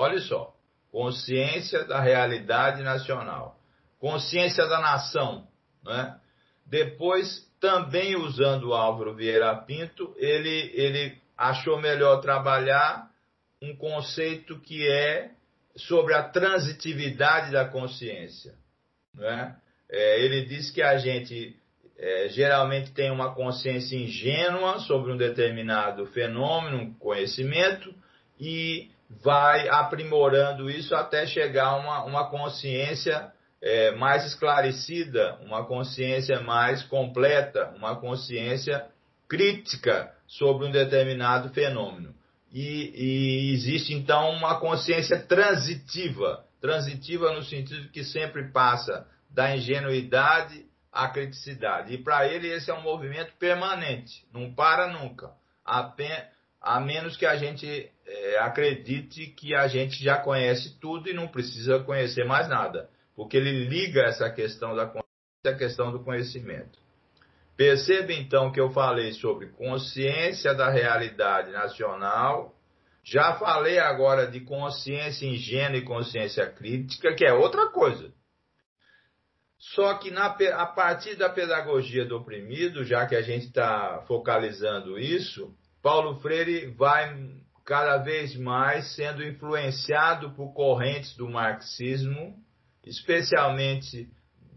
Olha 0.00 0.20
só, 0.20 0.54
consciência 0.92 1.84
da 1.84 1.98
realidade 1.98 2.84
nacional, 2.84 3.58
consciência 3.98 4.64
da 4.64 4.80
nação. 4.80 5.48
Né? 5.84 6.16
Depois, 6.64 7.50
também 7.60 8.14
usando 8.14 8.68
o 8.68 8.74
Álvaro 8.74 9.16
Vieira 9.16 9.52
Pinto, 9.56 10.14
ele, 10.16 10.70
ele 10.72 11.18
achou 11.36 11.80
melhor 11.80 12.20
trabalhar 12.20 13.10
um 13.60 13.74
conceito 13.74 14.60
que 14.60 14.88
é 14.88 15.32
sobre 15.74 16.14
a 16.14 16.22
transitividade 16.22 17.50
da 17.50 17.64
consciência. 17.64 18.54
Né? 19.12 19.56
É, 19.88 20.20
ele 20.24 20.44
diz 20.44 20.70
que 20.70 20.80
a 20.80 20.96
gente 20.96 21.56
é, 21.98 22.28
geralmente 22.28 22.92
tem 22.92 23.10
uma 23.10 23.34
consciência 23.34 23.96
ingênua 23.96 24.78
sobre 24.78 25.10
um 25.10 25.16
determinado 25.16 26.06
fenômeno, 26.06 26.76
um 26.76 26.94
conhecimento, 26.94 27.92
e 28.38 28.92
vai 29.08 29.68
aprimorando 29.68 30.68
isso 30.68 30.94
até 30.94 31.26
chegar 31.26 31.66
a 31.66 31.76
uma, 31.76 32.04
uma 32.04 32.30
consciência 32.30 33.32
é, 33.60 33.92
mais 33.92 34.24
esclarecida, 34.26 35.38
uma 35.42 35.64
consciência 35.64 36.40
mais 36.40 36.82
completa, 36.84 37.72
uma 37.76 37.96
consciência 37.96 38.86
crítica 39.26 40.12
sobre 40.26 40.66
um 40.66 40.70
determinado 40.70 41.48
fenômeno. 41.50 42.14
E, 42.52 42.92
e, 42.94 43.54
existe 43.54 43.92
então 43.92 44.30
uma 44.30 44.58
consciência 44.58 45.18
transitiva, 45.18 46.44
transitiva 46.60 47.32
no 47.32 47.42
sentido 47.42 47.90
que 47.90 48.04
sempre 48.04 48.50
passa 48.50 49.06
da 49.30 49.54
ingenuidade 49.54 50.66
à 50.92 51.08
criticidade. 51.08 51.92
E 51.92 51.98
para 51.98 52.26
ele 52.26 52.48
esse 52.48 52.70
é 52.70 52.74
um 52.74 52.82
movimento 52.82 53.32
permanente, 53.38 54.26
não 54.32 54.52
para 54.54 54.86
nunca, 54.86 55.32
a 56.60 56.80
menos 56.80 57.16
que 57.16 57.26
a 57.26 57.36
gente 57.36 57.90
é, 58.06 58.38
acredite 58.38 59.26
que 59.28 59.54
a 59.54 59.68
gente 59.68 60.02
já 60.02 60.18
conhece 60.18 60.78
tudo 60.80 61.08
e 61.08 61.14
não 61.14 61.28
precisa 61.28 61.80
conhecer 61.80 62.24
mais 62.24 62.48
nada, 62.48 62.88
porque 63.14 63.36
ele 63.36 63.66
liga 63.66 64.02
essa 64.02 64.30
questão 64.30 64.74
da 64.74 64.86
consciência 64.86 65.08
à 65.46 65.54
questão 65.54 65.92
do 65.92 66.02
conhecimento. 66.02 66.78
Perceba 67.56 68.12
então 68.12 68.52
que 68.52 68.60
eu 68.60 68.70
falei 68.70 69.12
sobre 69.14 69.48
consciência 69.48 70.54
da 70.54 70.70
realidade 70.70 71.50
nacional, 71.50 72.54
já 73.02 73.34
falei 73.34 73.78
agora 73.78 74.26
de 74.26 74.40
consciência 74.40 75.26
ingênua 75.26 75.78
e 75.78 75.84
consciência 75.84 76.46
crítica, 76.46 77.14
que 77.14 77.24
é 77.24 77.32
outra 77.32 77.68
coisa. 77.68 78.12
Só 79.58 79.94
que 79.94 80.10
na, 80.10 80.26
a 80.26 80.66
partir 80.66 81.16
da 81.16 81.28
pedagogia 81.28 82.04
do 82.04 82.16
oprimido, 82.16 82.84
já 82.84 83.06
que 83.06 83.16
a 83.16 83.22
gente 83.22 83.46
está 83.46 84.04
focalizando 84.06 84.98
isso, 84.98 85.52
Paulo 85.82 86.18
Freire 86.20 86.66
vai 86.66 87.14
cada 87.64 87.98
vez 87.98 88.34
mais 88.34 88.94
sendo 88.94 89.22
influenciado 89.22 90.30
por 90.30 90.52
correntes 90.54 91.14
do 91.16 91.28
marxismo, 91.28 92.34
especialmente 92.84 94.08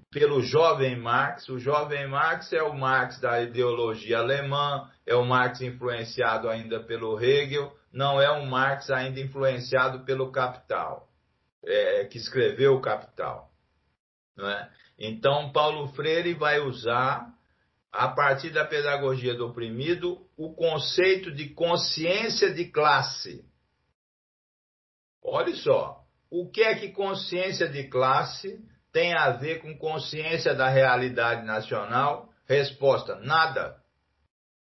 pelo 0.10 0.42
jovem 0.42 0.98
Marx. 0.98 1.48
O 1.50 1.60
jovem 1.60 2.08
Marx 2.08 2.52
é 2.54 2.64
o 2.64 2.74
Marx 2.74 3.20
da 3.20 3.42
ideologia 3.42 4.20
alemã, 4.20 4.90
é 5.06 5.16
o 5.16 5.26
Marx 5.26 5.62
influenciado 5.62 6.50
ainda 6.50 6.80
pelo 6.80 7.20
Hegel, 7.22 7.76
não 7.92 8.22
é 8.22 8.32
um 8.32 8.46
Marx 8.46 8.90
ainda 8.90 9.20
influenciado 9.20 10.06
pelo 10.06 10.32
Capital, 10.32 11.08
é, 11.66 12.06
que 12.06 12.18
escreveu 12.18 12.76
o 12.76 12.82
Capital. 12.82 13.50
É? 14.40 14.68
Então, 14.98 15.52
Paulo 15.52 15.88
Freire 15.90 16.34
vai 16.34 16.60
usar 16.60 17.31
a 17.92 18.08
partir 18.08 18.52
da 18.52 18.66
pedagogia 18.66 19.36
do 19.36 19.48
oprimido, 19.48 20.26
o 20.38 20.54
conceito 20.54 21.32
de 21.32 21.50
consciência 21.50 22.54
de 22.54 22.66
classe. 22.66 23.44
Olha 25.22 25.54
só, 25.56 26.02
o 26.30 26.50
que 26.50 26.62
é 26.62 26.76
que 26.76 26.92
consciência 26.92 27.68
de 27.68 27.90
classe 27.90 28.64
tem 28.94 29.14
a 29.14 29.32
ver 29.32 29.62
com 29.62 29.78
consciência 29.78 30.54
da 30.54 30.70
realidade 30.70 31.46
nacional? 31.46 32.30
Resposta: 32.48 33.16
nada. 33.16 33.76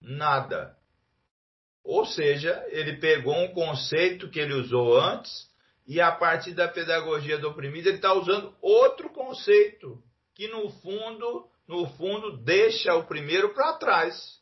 Nada. 0.00 0.76
Ou 1.82 2.04
seja, 2.04 2.64
ele 2.68 2.98
pegou 2.98 3.34
um 3.34 3.52
conceito 3.54 4.28
que 4.28 4.38
ele 4.38 4.54
usou 4.54 4.98
antes 4.98 5.48
e 5.86 6.00
a 6.00 6.10
partir 6.10 6.52
da 6.52 6.68
pedagogia 6.68 7.38
do 7.38 7.48
oprimido 7.48 7.88
ele 7.88 7.96
está 7.96 8.12
usando 8.12 8.54
outro 8.60 9.08
conceito 9.10 10.02
que 10.34 10.48
no 10.48 10.68
fundo 10.68 11.48
no 11.68 11.86
fundo, 11.90 12.36
deixa 12.38 12.94
o 12.94 13.04
primeiro 13.04 13.52
para 13.54 13.74
trás. 13.74 14.36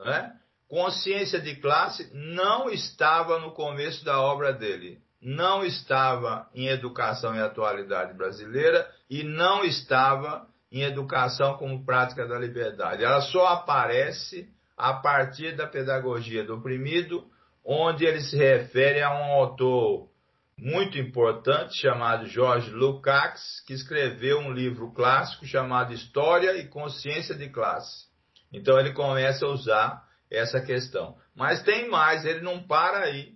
Né? 0.00 0.32
Consciência 0.68 1.40
de 1.40 1.56
classe 1.56 2.10
não 2.12 2.68
estava 2.68 3.38
no 3.38 3.52
começo 3.52 4.04
da 4.04 4.20
obra 4.20 4.52
dele. 4.52 5.00
Não 5.20 5.64
estava 5.64 6.48
em 6.54 6.66
educação 6.66 7.34
e 7.34 7.40
atualidade 7.40 8.12
brasileira 8.14 8.90
e 9.08 9.22
não 9.22 9.64
estava 9.64 10.46
em 10.70 10.82
educação 10.82 11.56
como 11.56 11.84
prática 11.84 12.26
da 12.26 12.38
liberdade. 12.38 13.04
Ela 13.04 13.20
só 13.22 13.46
aparece 13.46 14.52
a 14.76 14.94
partir 14.94 15.56
da 15.56 15.66
pedagogia 15.66 16.44
do 16.44 16.56
oprimido, 16.56 17.24
onde 17.64 18.04
ele 18.04 18.20
se 18.20 18.36
refere 18.36 19.00
a 19.00 19.14
um 19.14 19.32
autor 19.32 20.08
muito 20.56 20.98
importante 20.98 21.80
chamado 21.80 22.26
Jorge 22.26 22.70
Lukács, 22.70 23.60
que 23.66 23.72
escreveu 23.72 24.38
um 24.38 24.52
livro 24.52 24.92
clássico 24.92 25.46
chamado 25.46 25.92
História 25.92 26.56
e 26.56 26.68
Consciência 26.68 27.34
de 27.34 27.48
Classe. 27.48 28.06
Então 28.52 28.78
ele 28.78 28.92
começa 28.92 29.44
a 29.44 29.50
usar 29.50 30.04
essa 30.30 30.60
questão. 30.60 31.16
Mas 31.34 31.62
tem 31.62 31.88
mais, 31.88 32.24
ele 32.24 32.40
não 32.40 32.62
para 32.62 33.00
aí. 33.00 33.34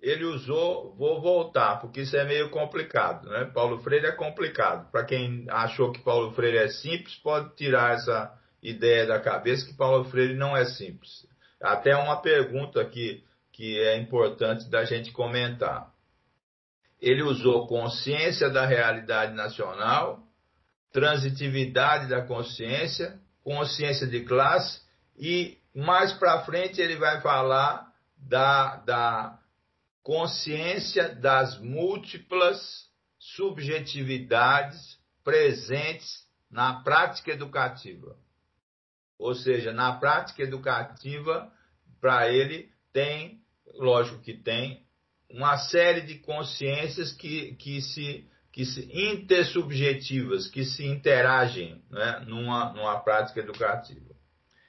Ele 0.00 0.24
usou, 0.24 0.96
vou 0.96 1.20
voltar, 1.20 1.76
porque 1.76 2.00
isso 2.00 2.16
é 2.16 2.24
meio 2.24 2.50
complicado, 2.50 3.28
né? 3.28 3.44
Paulo 3.54 3.78
Freire 3.82 4.06
é 4.06 4.12
complicado. 4.12 4.90
Para 4.90 5.04
quem 5.04 5.46
achou 5.48 5.92
que 5.92 6.02
Paulo 6.02 6.32
Freire 6.32 6.58
é 6.58 6.68
simples, 6.68 7.14
pode 7.16 7.54
tirar 7.54 7.94
essa 7.94 8.36
ideia 8.60 9.06
da 9.06 9.20
cabeça 9.20 9.66
que 9.66 9.76
Paulo 9.76 10.04
Freire 10.06 10.34
não 10.34 10.56
é 10.56 10.64
simples. 10.64 11.24
Até 11.60 11.94
uma 11.94 12.20
pergunta 12.20 12.80
aqui 12.80 13.22
que 13.52 13.78
é 13.78 13.96
importante 13.96 14.68
da 14.68 14.84
gente 14.84 15.12
comentar 15.12 15.91
ele 17.02 17.24
usou 17.24 17.66
consciência 17.66 18.48
da 18.48 18.64
realidade 18.64 19.34
nacional, 19.34 20.22
transitividade 20.92 22.08
da 22.08 22.22
consciência, 22.22 23.20
consciência 23.42 24.06
de 24.06 24.20
classe 24.20 24.80
e 25.18 25.58
mais 25.74 26.12
para 26.12 26.44
frente 26.44 26.80
ele 26.80 26.94
vai 26.96 27.20
falar 27.20 27.92
da, 28.16 28.76
da 28.76 29.38
consciência 30.04 31.12
das 31.16 31.58
múltiplas 31.58 32.88
subjetividades 33.18 34.96
presentes 35.24 36.24
na 36.48 36.82
prática 36.82 37.32
educativa. 37.32 38.16
Ou 39.18 39.34
seja, 39.34 39.72
na 39.72 39.94
prática 39.94 40.42
educativa, 40.42 41.50
para 42.00 42.28
ele, 42.28 42.70
tem, 42.92 43.40
lógico 43.74 44.20
que 44.20 44.34
tem, 44.34 44.84
uma 45.32 45.56
série 45.56 46.02
de 46.02 46.16
consciências 46.16 47.12
que, 47.12 47.54
que, 47.54 47.80
se, 47.80 48.28
que 48.52 48.64
se 48.64 48.88
intersubjetivas, 48.92 50.48
que 50.48 50.64
se 50.64 50.86
interagem 50.86 51.82
né, 51.90 52.24
numa, 52.26 52.72
numa 52.72 53.00
prática 53.00 53.40
educativa. 53.40 54.12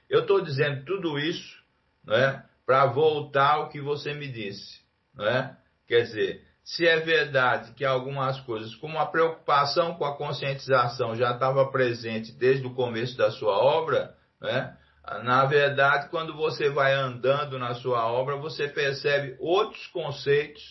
Eu 0.08 0.20
estou 0.20 0.40
dizendo 0.40 0.84
tudo 0.84 1.18
isso 1.18 1.62
né, 2.04 2.44
para 2.64 2.86
voltar 2.86 3.54
ao 3.54 3.68
que 3.68 3.80
você 3.80 4.14
me 4.14 4.28
disse. 4.28 4.80
Né? 5.14 5.56
Quer 5.86 6.02
dizer, 6.02 6.44
se 6.64 6.86
é 6.86 6.98
verdade 6.98 7.72
que 7.74 7.84
algumas 7.84 8.40
coisas, 8.40 8.74
como 8.76 8.98
a 8.98 9.06
preocupação 9.06 9.94
com 9.94 10.04
a 10.04 10.16
conscientização 10.16 11.14
já 11.14 11.32
estava 11.32 11.70
presente 11.70 12.32
desde 12.32 12.66
o 12.66 12.74
começo 12.74 13.16
da 13.18 13.30
sua 13.30 13.58
obra, 13.58 14.16
né? 14.40 14.76
Na 15.22 15.44
verdade, 15.44 16.08
quando 16.08 16.34
você 16.34 16.70
vai 16.70 16.94
andando 16.94 17.58
na 17.58 17.74
sua 17.74 18.10
obra, 18.10 18.36
você 18.36 18.68
percebe 18.68 19.36
outros 19.38 19.86
conceitos 19.88 20.62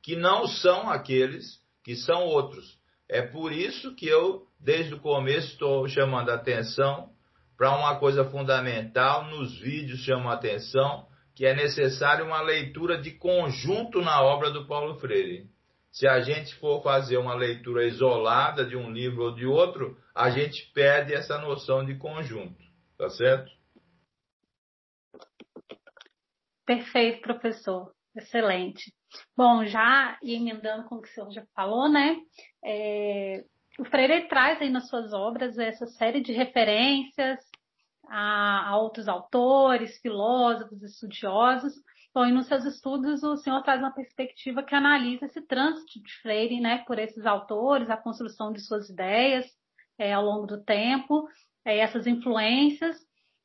que 0.00 0.14
não 0.14 0.46
são 0.46 0.88
aqueles, 0.88 1.60
que 1.84 1.96
são 1.96 2.22
outros. 2.22 2.78
É 3.08 3.22
por 3.22 3.52
isso 3.52 3.94
que 3.96 4.06
eu, 4.06 4.46
desde 4.60 4.94
o 4.94 5.00
começo, 5.00 5.48
estou 5.48 5.88
chamando 5.88 6.30
a 6.30 6.34
atenção 6.34 7.10
para 7.56 7.76
uma 7.76 7.96
coisa 7.98 8.24
fundamental. 8.24 9.24
Nos 9.26 9.58
vídeos 9.58 10.00
chamo 10.00 10.28
a 10.28 10.34
atenção 10.34 11.06
que 11.34 11.44
é 11.44 11.54
necessário 11.54 12.24
uma 12.24 12.40
leitura 12.40 13.00
de 13.00 13.10
conjunto 13.12 14.00
na 14.00 14.22
obra 14.22 14.50
do 14.50 14.66
Paulo 14.66 14.94
Freire. 15.00 15.46
Se 15.90 16.06
a 16.06 16.20
gente 16.20 16.54
for 16.56 16.82
fazer 16.82 17.16
uma 17.16 17.34
leitura 17.34 17.84
isolada 17.86 18.64
de 18.64 18.76
um 18.76 18.90
livro 18.90 19.24
ou 19.24 19.34
de 19.34 19.44
outro, 19.44 19.96
a 20.14 20.30
gente 20.30 20.70
perde 20.72 21.12
essa 21.12 21.38
noção 21.38 21.84
de 21.84 21.96
conjunto, 21.96 22.62
tá 22.96 23.10
certo? 23.10 23.50
Perfeito, 26.64 27.20
professor. 27.22 27.92
Excelente. 28.14 28.92
Bom, 29.36 29.64
já 29.64 30.18
emendando 30.22 30.84
com 30.88 30.96
o 30.96 31.02
que 31.02 31.08
o 31.08 31.12
senhor 31.12 31.30
já 31.30 31.44
falou, 31.54 31.88
né? 31.88 32.16
É, 32.64 33.44
o 33.78 33.84
Freire 33.84 34.28
traz 34.28 34.60
aí 34.60 34.70
nas 34.70 34.88
suas 34.88 35.12
obras 35.12 35.58
essa 35.58 35.86
série 35.86 36.20
de 36.20 36.32
referências 36.32 37.38
a, 38.08 38.68
a 38.68 38.76
outros 38.76 39.08
autores, 39.08 39.98
filósofos, 40.00 40.82
estudiosos. 40.82 41.72
Bom, 42.14 42.26
e 42.26 42.32
nos 42.32 42.46
seus 42.46 42.66
estudos 42.66 43.22
o 43.22 43.36
senhor 43.38 43.62
traz 43.62 43.80
uma 43.80 43.94
perspectiva 43.94 44.62
que 44.62 44.74
analisa 44.74 45.24
esse 45.24 45.40
trânsito 45.46 46.02
de 46.02 46.20
Freire, 46.20 46.60
né, 46.60 46.84
por 46.86 46.98
esses 46.98 47.24
autores, 47.24 47.88
a 47.88 47.96
construção 47.96 48.52
de 48.52 48.60
suas 48.60 48.90
ideias 48.90 49.46
é, 49.98 50.12
ao 50.12 50.22
longo 50.22 50.46
do 50.46 50.62
tempo, 50.62 51.26
é, 51.64 51.78
essas 51.78 52.06
influências 52.06 52.98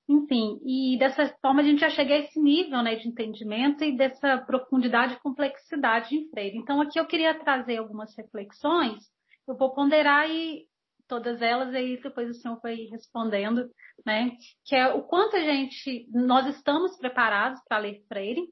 enfim, 0.07 0.59
e 0.63 0.97
dessa 0.97 1.27
forma 1.41 1.61
a 1.61 1.65
gente 1.65 1.79
já 1.79 1.89
chega 1.89 2.13
a 2.13 2.19
esse 2.19 2.39
nível 2.39 2.81
né, 2.81 2.95
de 2.95 3.09
entendimento 3.09 3.83
e 3.83 3.97
dessa 3.97 4.37
profundidade 4.37 5.13
e 5.13 5.19
complexidade 5.19 6.15
em 6.15 6.29
Freire. 6.29 6.57
Então, 6.57 6.79
aqui 6.79 6.97
eu 6.97 7.05
queria 7.05 7.37
trazer 7.37 7.77
algumas 7.77 8.15
reflexões, 8.15 9.03
eu 9.45 9.57
vou 9.57 9.73
ponderar 9.73 10.29
e 10.29 10.65
todas 11.07 11.41
elas, 11.41 11.73
e 11.73 11.77
aí 11.77 12.01
depois 12.01 12.29
o 12.29 12.33
senhor 12.33 12.59
vai 12.61 12.75
respondendo, 12.91 13.69
né? 14.05 14.31
Que 14.65 14.75
é 14.75 14.93
o 14.93 15.03
quanto 15.03 15.35
a 15.35 15.41
gente, 15.41 16.07
nós 16.11 16.47
estamos 16.55 16.97
preparados 16.97 17.61
para 17.67 17.79
ler 17.79 18.03
Freire, 18.07 18.47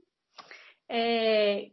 é, 0.89 1.69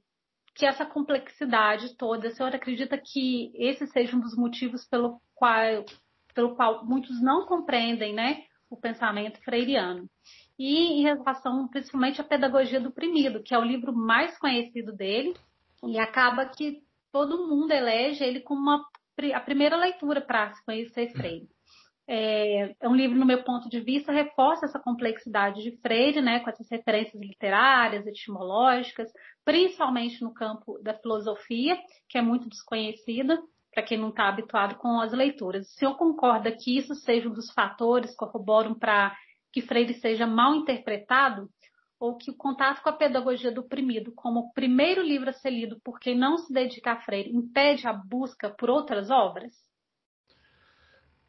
que 0.54 0.66
essa 0.66 0.86
complexidade 0.86 1.96
toda, 1.96 2.28
o 2.28 2.30
senhor 2.30 2.54
acredita 2.54 2.98
que 2.98 3.52
esse 3.56 3.86
seja 3.88 4.16
um 4.16 4.20
dos 4.20 4.36
motivos 4.36 4.86
pelo 4.86 5.20
qual, 5.34 5.84
pelo 6.34 6.54
qual 6.54 6.84
muitos 6.84 7.20
não 7.20 7.46
compreendem, 7.46 8.12
né? 8.12 8.44
O 8.72 8.80
pensamento 8.80 9.40
freiriano. 9.42 10.08
E 10.58 11.00
em 11.00 11.02
relação 11.02 11.68
principalmente 11.68 12.20
à 12.20 12.24
pedagogia 12.24 12.80
do 12.80 12.88
oprimido, 12.88 13.42
que 13.42 13.54
é 13.54 13.58
o 13.58 13.64
livro 13.64 13.92
mais 13.92 14.38
conhecido 14.38 14.92
dele, 14.92 15.34
e 15.84 15.98
acaba 15.98 16.46
que 16.46 16.82
todo 17.10 17.46
mundo 17.46 17.72
elege 17.72 18.24
ele 18.24 18.40
como 18.40 18.60
uma, 18.60 18.86
a 19.34 19.40
primeira 19.40 19.76
leitura 19.76 20.20
para 20.20 20.52
se 20.54 20.64
conhecer 20.64 21.12
Freire. 21.12 21.48
É, 22.06 22.74
é, 22.80 22.88
um 22.88 22.94
livro, 22.94 23.16
no 23.16 23.24
meu 23.24 23.44
ponto 23.44 23.68
de 23.68 23.80
vista, 23.80 24.12
reforça 24.12 24.66
essa 24.66 24.78
complexidade 24.78 25.62
de 25.62 25.76
Freire, 25.78 26.20
né, 26.20 26.40
com 26.40 26.50
essas 26.50 26.68
referências 26.70 27.20
literárias, 27.20 28.06
etimológicas, 28.06 29.10
principalmente 29.44 30.22
no 30.22 30.34
campo 30.34 30.78
da 30.82 30.94
filosofia, 30.94 31.78
que 32.08 32.18
é 32.18 32.22
muito 32.22 32.48
desconhecida, 32.48 33.40
para 33.72 33.82
quem 33.82 33.98
não 33.98 34.10
está 34.10 34.28
habituado 34.28 34.76
com 34.76 35.00
as 35.00 35.12
leituras. 35.12 35.66
O 35.66 35.72
senhor 35.72 35.96
concorda 35.96 36.52
que 36.52 36.76
isso 36.76 36.94
seja 36.94 37.28
um 37.28 37.32
dos 37.32 37.50
fatores 37.52 38.10
que 38.10 38.16
corroboram 38.16 38.74
para 38.74 39.16
que 39.52 39.62
Freire 39.62 39.94
seja 39.94 40.26
mal 40.26 40.54
interpretado? 40.54 41.48
Ou 41.98 42.16
que 42.16 42.30
o 42.30 42.36
contato 42.36 42.82
com 42.82 42.88
a 42.88 42.96
pedagogia 42.96 43.52
do 43.52 43.60
oprimido, 43.60 44.12
como 44.14 44.40
o 44.40 44.52
primeiro 44.52 45.02
livro 45.02 45.30
a 45.30 45.32
ser 45.32 45.50
lido 45.50 45.80
por 45.84 46.00
quem 46.00 46.18
não 46.18 46.36
se 46.36 46.52
dedica 46.52 46.92
a 46.92 47.00
Freire, 47.00 47.30
impede 47.30 47.86
a 47.86 47.92
busca 47.92 48.50
por 48.50 48.68
outras 48.68 49.08
obras? 49.08 49.52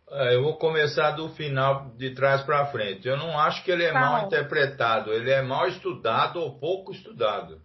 É, 0.09 0.35
eu 0.35 0.43
vou 0.43 0.57
começar 0.57 1.11
do 1.11 1.29
final 1.29 1.95
de 1.95 2.13
trás 2.13 2.41
para 2.41 2.65
frente. 2.67 3.07
Eu 3.07 3.17
não 3.17 3.39
acho 3.39 3.63
que 3.63 3.71
ele 3.71 3.83
é 3.83 3.93
tá 3.93 3.99
mal 3.99 4.25
interpretado, 4.25 5.13
ele 5.13 5.31
é 5.31 5.41
mal 5.41 5.67
estudado 5.67 6.39
ou 6.39 6.59
pouco 6.59 6.91
estudado. 6.91 7.61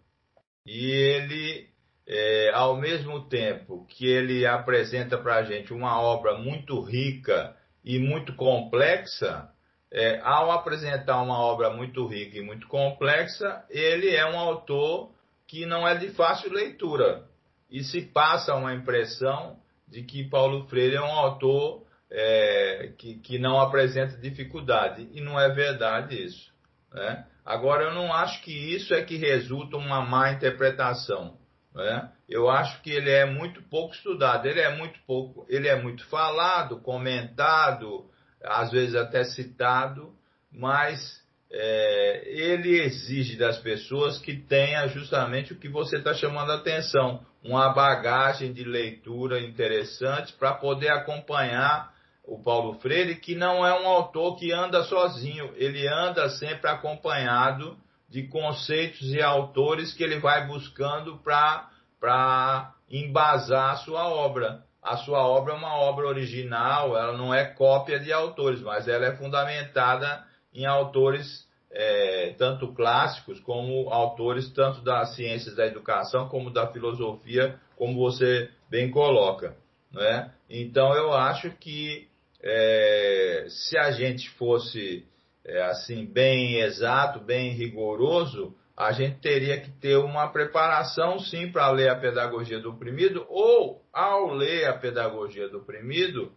E 0.67 0.91
ele 0.91 1.68
é, 2.09 2.51
ao 2.55 2.75
mesmo 2.79 3.29
tempo 3.29 3.85
que 3.87 4.07
ele 4.07 4.47
apresenta 4.47 5.19
para 5.19 5.37
a 5.37 5.43
gente 5.43 5.75
uma 5.75 6.01
obra 6.01 6.39
muito 6.39 6.81
rica 6.81 7.55
e 7.85 7.99
muito 7.99 8.35
complexa, 8.35 9.51
é, 9.93 10.19
ao 10.23 10.51
apresentar 10.51 11.21
uma 11.21 11.39
obra 11.39 11.69
muito 11.69 12.07
rica 12.07 12.39
e 12.39 12.43
muito 12.43 12.67
complexa, 12.67 13.63
ele 13.69 14.09
é 14.09 14.25
um 14.25 14.39
autor 14.39 15.13
que 15.47 15.67
não 15.67 15.87
é 15.87 15.95
de 15.97 16.09
fácil 16.11 16.51
leitura. 16.51 17.25
E 17.71 17.85
se 17.85 18.01
passa 18.01 18.55
uma 18.55 18.73
impressão 18.73 19.59
de 19.87 20.03
que 20.03 20.25
Paulo 20.25 20.67
Freire 20.69 20.97
é 20.97 21.03
um 21.03 21.13
autor 21.13 21.87
é, 22.11 22.93
que, 22.97 23.17
que 23.17 23.39
não 23.39 23.61
apresenta 23.61 24.17
dificuldade. 24.17 25.09
E 25.13 25.21
não 25.21 25.39
é 25.39 25.51
verdade 25.51 26.23
isso. 26.23 26.51
Né? 26.93 27.27
Agora, 27.45 27.85
eu 27.85 27.95
não 27.95 28.13
acho 28.13 28.43
que 28.43 28.53
isso 28.53 28.95
é 28.95 29.03
que 29.03 29.17
resulta 29.17 29.77
uma 29.77 30.03
má 30.03 30.33
interpretação. 30.33 31.38
Né? 31.79 32.11
Eu 32.29 32.51
acho 32.51 32.83
que 32.83 32.91
ele 32.91 33.09
é 33.09 33.25
muito 33.25 33.63
pouco 33.63 33.95
estudado, 33.95 34.47
ele 34.47 34.61
é 34.61 34.77
muito 34.77 34.99
pouco, 35.07 35.47
ele 35.49 35.69
é 35.69 35.81
muito 35.81 36.05
falado, 36.07 36.81
comentado, 36.81 38.05
às 38.43 38.73
vezes 38.73 38.97
até 38.97 39.23
citado, 39.23 40.13
mas 40.51 41.23
é, 41.49 42.23
ele 42.27 42.81
exige 42.81 43.37
das 43.37 43.59
pessoas 43.59 44.19
que 44.19 44.37
tenha 44.37 44.89
justamente 44.89 45.53
o 45.53 45.57
que 45.57 45.69
você 45.69 45.99
está 45.99 46.13
chamando 46.15 46.51
a 46.51 46.57
atenção, 46.57 47.25
uma 47.45 47.69
bagagem 47.73 48.53
de 48.53 48.65
leitura 48.65 49.41
interessante 49.41 50.33
para 50.33 50.55
poder 50.55 50.91
acompanhar 50.91 51.95
o 52.25 52.43
Paulo 52.43 52.75
Freire, 52.81 53.15
que 53.21 53.37
não 53.37 53.65
é 53.65 53.81
um 53.81 53.87
autor 53.87 54.37
que 54.37 54.53
anda 54.53 54.83
sozinho, 54.83 55.53
ele 55.55 55.87
anda 55.87 56.29
sempre 56.31 56.69
acompanhado 56.69 57.79
de 58.09 58.25
conceitos 58.29 59.13
e 59.13 59.21
autores 59.21 59.93
que 59.93 60.03
ele 60.03 60.19
vai 60.19 60.47
buscando 60.47 61.19
para 61.19 62.75
embasar 62.91 63.73
a 63.73 63.77
sua 63.77 64.09
obra. 64.09 64.65
A 64.83 64.97
sua 64.97 65.27
obra 65.27 65.53
é 65.53 65.57
uma 65.57 65.77
obra 65.77 66.07
original, 66.07 66.97
ela 66.97 67.17
não 67.17 67.35
é 67.35 67.45
cópia 67.45 67.99
de 67.99 68.13
autores, 68.13 68.61
mas 68.63 68.89
ela 68.89 69.07
é 69.07 69.17
fundamentada 69.17 70.25
em 70.55 70.65
autores 70.65 71.47
é, 71.71 72.35
tanto 72.39 72.73
clássicos 72.73 73.39
como 73.41 73.91
autores 73.91 74.51
tanto 74.53 74.81
das 74.81 75.15
ciências 75.15 75.55
da 75.55 75.67
educação 75.67 76.29
como 76.29 76.51
da 76.51 76.67
filosofia, 76.69 77.61
como 77.77 77.99
você 77.99 78.51
bem 78.71 78.91
coloca. 78.91 79.55
Né? 79.93 80.33
Então 80.49 80.95
eu 80.95 81.13
acho 81.13 81.51
que 81.51 82.09
é, 82.43 83.47
se 83.49 83.77
a 83.77 83.91
gente 83.91 84.31
fosse 84.31 85.07
é, 85.49 85.63
assim 85.63 86.05
bem 86.05 86.61
exato, 86.61 87.21
bem 87.21 87.51
rigoroso, 87.51 88.55
a 88.77 88.93
gente 88.93 89.19
teria 89.19 89.59
que 89.61 89.71
ter 89.71 89.97
uma 89.97 90.29
preparação 90.29 91.19
sim 91.19 91.51
para 91.51 91.71
ler 91.71 91.89
a 91.89 91.97
pedagogia 91.97 92.61
do 92.61 92.71
oprimido 92.71 93.27
ou 93.29 93.83
ao 93.93 94.33
ler 94.33 94.67
a 94.67 94.75
pedagogia 94.75 95.49
do 95.49 95.59
oprimido 95.59 96.31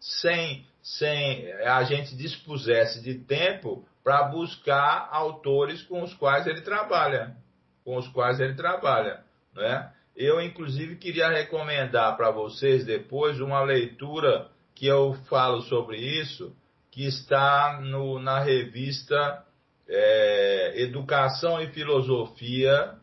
sem 0.00 0.66
sem 0.82 1.52
a 1.62 1.82
gente 1.84 2.14
dispusesse 2.16 3.02
de 3.02 3.14
tempo 3.14 3.84
para 4.04 4.24
buscar 4.24 5.08
autores 5.10 5.82
com 5.82 6.02
os 6.02 6.14
quais 6.14 6.46
ele 6.46 6.60
trabalha, 6.60 7.36
com 7.84 7.96
os 7.96 8.06
quais 8.08 8.38
ele 8.38 8.54
trabalha, 8.54 9.24
né? 9.52 9.90
Eu 10.14 10.40
inclusive 10.40 10.96
queria 10.96 11.28
recomendar 11.28 12.16
para 12.16 12.30
vocês 12.30 12.84
depois 12.84 13.40
uma 13.40 13.62
leitura 13.62 14.48
que 14.74 14.86
eu 14.86 15.14
falo 15.28 15.62
sobre 15.62 15.96
isso, 15.96 16.54
que 16.96 17.06
está 17.06 17.78
no, 17.82 18.18
na 18.18 18.40
revista 18.40 19.44
é, 19.86 20.80
Educação 20.80 21.60
e 21.60 21.66
Filosofia, 21.66 22.94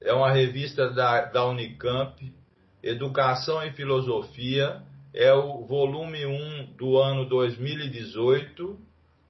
é 0.00 0.12
uma 0.12 0.30
revista 0.30 0.88
da, 0.92 1.24
da 1.24 1.44
Unicamp, 1.44 2.32
Educação 2.80 3.60
e 3.64 3.72
Filosofia, 3.72 4.80
é 5.12 5.34
o 5.34 5.66
volume 5.66 6.24
1 6.24 6.76
do 6.76 6.96
ano 6.96 7.28
2018, 7.28 8.78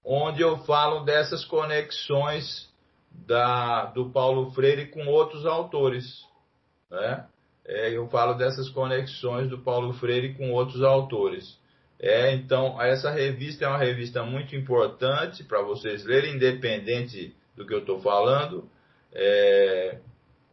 onde 0.05 0.43
eu 0.43 0.59
falo 0.65 1.01
dessas 1.07 1.43
conexões 1.43 2.71
da, 3.11 3.87
do 3.87 4.11
Paulo 4.11 4.51
Freire 4.51 4.91
com 4.91 5.07
outros 5.07 5.47
autores. 5.47 6.05
Né? 6.91 7.27
É, 7.65 7.97
eu 7.97 8.07
falo 8.09 8.35
dessas 8.35 8.69
conexões 8.69 9.49
do 9.49 9.61
Paulo 9.61 9.95
Freire 9.95 10.35
com 10.35 10.53
outros 10.53 10.83
autores. 10.83 11.59
É, 11.99 12.35
então, 12.35 12.81
essa 12.81 13.11
revista 13.11 13.65
é 13.65 13.69
uma 13.69 13.79
revista 13.79 14.23
muito 14.23 14.55
importante 14.57 15.45
para 15.45 15.63
vocês 15.63 16.05
lerem, 16.05 16.35
independente 16.35 17.35
do 17.57 17.67
que 17.67 17.73
eu 17.73 17.81
estou 17.81 18.01
falando. 18.01 18.69
É, 19.13 19.99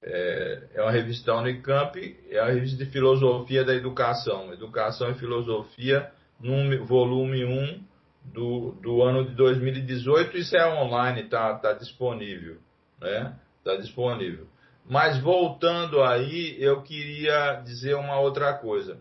é, 0.03 0.63
é, 0.75 0.81
uma 0.81 0.91
revista 0.91 1.35
Unicamp, 1.35 2.17
é 2.29 2.41
uma 2.41 2.51
revista 2.51 2.83
de 2.83 2.89
filosofia 2.91 3.63
da 3.63 3.73
educação, 3.73 4.51
Educação 4.53 5.11
e 5.11 5.15
Filosofia, 5.15 6.11
no 6.39 6.85
volume 6.85 7.45
1 7.45 7.83
do, 8.25 8.71
do 8.81 9.01
ano 9.03 9.25
de 9.25 9.35
2018. 9.35 10.37
Isso 10.37 10.55
é 10.55 10.67
online, 10.67 11.21
está 11.21 11.55
tá 11.55 11.73
disponível. 11.73 12.57
Né? 12.99 13.35
Tá 13.63 13.75
disponível. 13.75 14.47
Mas 14.85 15.19
voltando 15.19 16.01
aí, 16.01 16.55
eu 16.59 16.81
queria 16.81 17.61
dizer 17.63 17.95
uma 17.95 18.19
outra 18.19 18.53
coisa. 18.53 18.99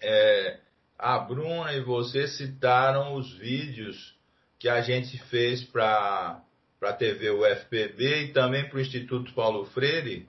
É, 0.00 0.58
a 1.04 1.18
Bruna 1.18 1.74
e 1.74 1.82
você 1.82 2.26
citaram 2.26 3.12
os 3.12 3.30
vídeos 3.34 4.14
que 4.58 4.70
a 4.70 4.80
gente 4.80 5.18
fez 5.24 5.62
para 5.62 6.40
a 6.80 6.92
TV 6.94 7.28
UFPB 7.28 8.22
e 8.22 8.32
também 8.32 8.66
para 8.66 8.78
o 8.78 8.80
Instituto 8.80 9.34
Paulo 9.34 9.66
Freire, 9.66 10.26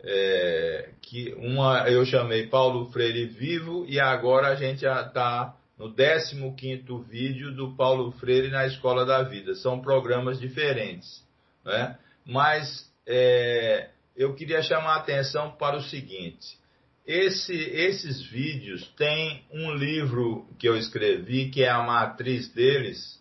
é, 0.00 0.90
que 1.02 1.34
uma 1.38 1.90
eu 1.90 2.04
chamei 2.06 2.46
Paulo 2.46 2.92
Freire 2.92 3.26
Vivo 3.26 3.84
e 3.88 3.98
agora 3.98 4.46
a 4.46 4.54
gente 4.54 4.82
já 4.82 5.02
está 5.02 5.56
no 5.76 5.92
15º 5.92 7.02
vídeo 7.02 7.52
do 7.52 7.74
Paulo 7.74 8.12
Freire 8.12 8.48
na 8.48 8.64
Escola 8.64 9.04
da 9.04 9.24
Vida. 9.24 9.56
São 9.56 9.80
programas 9.80 10.38
diferentes, 10.38 11.26
né? 11.64 11.98
Mas 12.24 12.88
é, 13.04 13.88
eu 14.16 14.36
queria 14.36 14.62
chamar 14.62 14.92
a 14.92 14.98
atenção 14.98 15.50
para 15.50 15.76
o 15.76 15.82
seguinte: 15.82 16.61
esse, 17.06 17.54
esses 17.54 18.22
vídeos 18.22 18.86
têm 18.96 19.44
um 19.50 19.72
livro 19.74 20.46
que 20.58 20.68
eu 20.68 20.76
escrevi, 20.76 21.50
que 21.50 21.62
é 21.62 21.68
a 21.68 21.82
matriz 21.82 22.48
deles, 22.52 23.20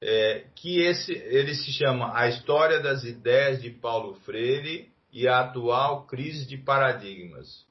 é, 0.00 0.46
que 0.54 0.80
esse, 0.80 1.12
ele 1.12 1.54
se 1.54 1.72
chama 1.72 2.16
A 2.16 2.28
História 2.28 2.80
das 2.80 3.04
Ideias 3.04 3.62
de 3.62 3.70
Paulo 3.70 4.14
Freire 4.24 4.90
e 5.12 5.28
a 5.28 5.40
Atual 5.40 6.06
Crise 6.06 6.46
de 6.46 6.56
Paradigmas. 6.56 7.64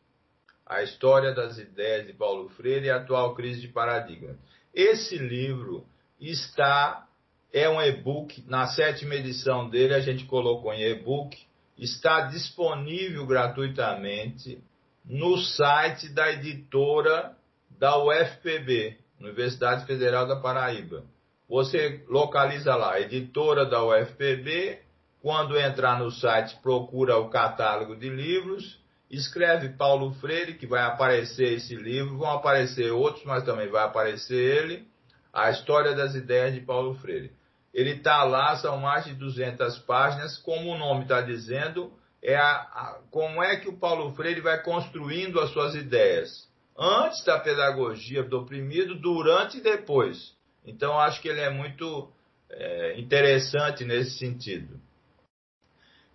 A 0.65 0.83
História 0.83 1.33
das 1.33 1.57
Ideias 1.57 2.05
de 2.05 2.13
Paulo 2.13 2.49
Freire 2.49 2.85
e 2.85 2.89
a 2.89 2.97
Atual 2.97 3.35
Crise 3.35 3.59
de 3.59 3.67
Paradigmas. 3.67 4.37
Esse 4.73 5.17
livro 5.17 5.85
está, 6.21 7.07
é 7.51 7.67
um 7.67 7.81
e-book, 7.81 8.43
na 8.47 8.67
sétima 8.67 9.15
edição 9.15 9.69
dele 9.69 9.95
a 9.95 9.99
gente 9.99 10.25
colocou 10.25 10.71
em 10.71 10.83
e-book, 10.83 11.37
está 11.77 12.21
disponível 12.21 13.25
gratuitamente 13.25 14.61
no 15.05 15.37
site 15.37 16.09
da 16.09 16.31
editora 16.31 17.35
da 17.69 17.97
UFPB, 17.97 18.97
Universidade 19.19 19.85
Federal 19.85 20.27
da 20.27 20.35
Paraíba. 20.35 21.03
Você 21.47 22.03
localiza 22.07 22.75
lá, 22.75 22.99
editora 22.99 23.65
da 23.65 23.83
UFPB, 23.83 24.79
quando 25.21 25.59
entrar 25.59 25.99
no 25.99 26.11
site, 26.11 26.57
procura 26.61 27.17
o 27.17 27.29
catálogo 27.29 27.95
de 27.95 28.09
livros, 28.09 28.79
escreve 29.09 29.69
Paulo 29.69 30.13
Freire, 30.15 30.53
que 30.53 30.67
vai 30.67 30.83
aparecer 30.83 31.53
esse 31.53 31.75
livro, 31.75 32.17
vão 32.17 32.31
aparecer 32.31 32.91
outros, 32.91 33.25
mas 33.25 33.43
também 33.43 33.67
vai 33.67 33.83
aparecer 33.83 34.35
ele, 34.35 34.87
A 35.33 35.49
História 35.49 35.95
das 35.95 36.15
Ideias 36.15 36.53
de 36.53 36.61
Paulo 36.61 36.93
Freire. 36.95 37.31
Ele 37.73 37.91
está 37.91 38.23
lá, 38.23 38.55
são 38.57 38.77
mais 38.77 39.05
de 39.05 39.13
200 39.13 39.79
páginas, 39.79 40.37
como 40.37 40.71
o 40.71 40.77
nome 40.77 41.03
está 41.03 41.21
dizendo, 41.21 41.91
é 42.21 42.35
a, 42.35 42.51
a, 42.51 43.01
como 43.11 43.41
é 43.43 43.57
que 43.57 43.69
o 43.69 43.77
Paulo 43.77 44.13
Freire 44.13 44.41
vai 44.41 44.61
construindo 44.61 45.39
as 45.39 45.51
suas 45.51 45.75
ideias, 45.75 46.47
antes 46.77 47.23
da 47.23 47.39
pedagogia 47.39 48.23
do 48.23 48.39
oprimido, 48.39 48.95
durante 48.95 49.57
e 49.57 49.61
depois. 49.61 50.33
Então, 50.65 50.99
acho 50.99 51.21
que 51.21 51.27
ele 51.27 51.41
é 51.41 51.49
muito 51.49 52.11
é, 52.49 52.99
interessante 52.99 53.83
nesse 53.85 54.17
sentido. 54.17 54.79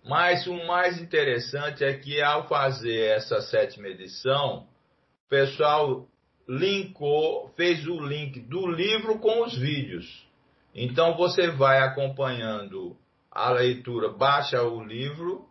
Mas 0.03 0.45
o 0.45 0.53
mais 0.67 1.01
interessante 1.01 1.83
é 1.83 1.93
que, 1.93 2.21
ao 2.21 2.47
fazer 2.47 3.07
essa 3.07 3.41
sétima 3.41 3.87
edição, 3.87 4.67
o 5.25 5.29
pessoal 5.29 6.07
linkou, 6.47 7.49
fez 7.55 7.87
o 7.87 7.99
link 7.99 8.39
do 8.41 8.67
livro 8.67 9.17
com 9.19 9.43
os 9.43 9.57
vídeos. 9.57 10.25
Então 10.73 11.15
você 11.15 11.49
vai 11.49 11.79
acompanhando 11.79 12.95
a 13.31 13.49
leitura, 13.49 14.09
baixa 14.09 14.61
o 14.61 14.83
livro. 14.83 15.47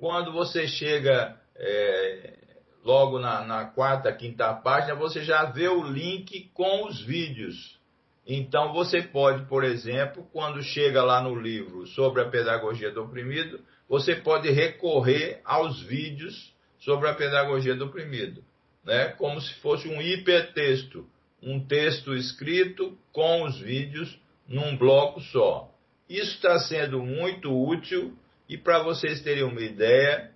Quando 0.00 0.32
você 0.32 0.66
chega 0.66 1.38
é, 1.54 2.38
logo 2.82 3.18
na, 3.18 3.44
na, 3.44 3.66
quarta, 3.66 4.10
quinta 4.10 4.50
página, 4.54 4.94
você 4.94 5.22
já 5.22 5.44
vê 5.44 5.68
o 5.68 5.84
link 5.84 6.50
com 6.54 6.86
os 6.86 7.02
vídeos. 7.02 7.78
Então 8.26 8.72
você 8.72 9.02
pode, 9.02 9.44
por 9.44 9.62
exemplo, 9.62 10.26
quando 10.32 10.62
chega 10.62 11.02
lá 11.02 11.20
no 11.20 11.38
livro 11.38 11.86
sobre 11.88 12.22
a 12.22 12.30
pedagogia 12.30 12.90
do 12.90 13.02
oprimido, 13.02 13.60
você 13.86 14.14
pode 14.16 14.48
recorrer 14.50 15.42
aos 15.44 15.82
vídeos 15.82 16.50
sobre 16.78 17.06
a 17.06 17.14
pedagogia 17.14 17.74
do 17.74 17.84
oprimido, 17.84 18.42
né? 18.82 19.08
como 19.08 19.38
se 19.38 19.52
fosse 19.56 19.86
um 19.86 20.00
hipertexto, 20.00 21.06
um 21.42 21.60
texto 21.60 22.14
escrito 22.14 22.96
com 23.12 23.42
os 23.44 23.60
vídeos 23.60 24.18
num 24.48 24.78
bloco 24.78 25.20
só. 25.20 25.70
Isso 26.08 26.36
está 26.36 26.58
sendo 26.58 27.02
muito 27.02 27.54
útil 27.54 28.16
e 28.50 28.58
para 28.58 28.82
vocês 28.82 29.22
terem 29.22 29.44
uma 29.44 29.60
ideia, 29.60 30.32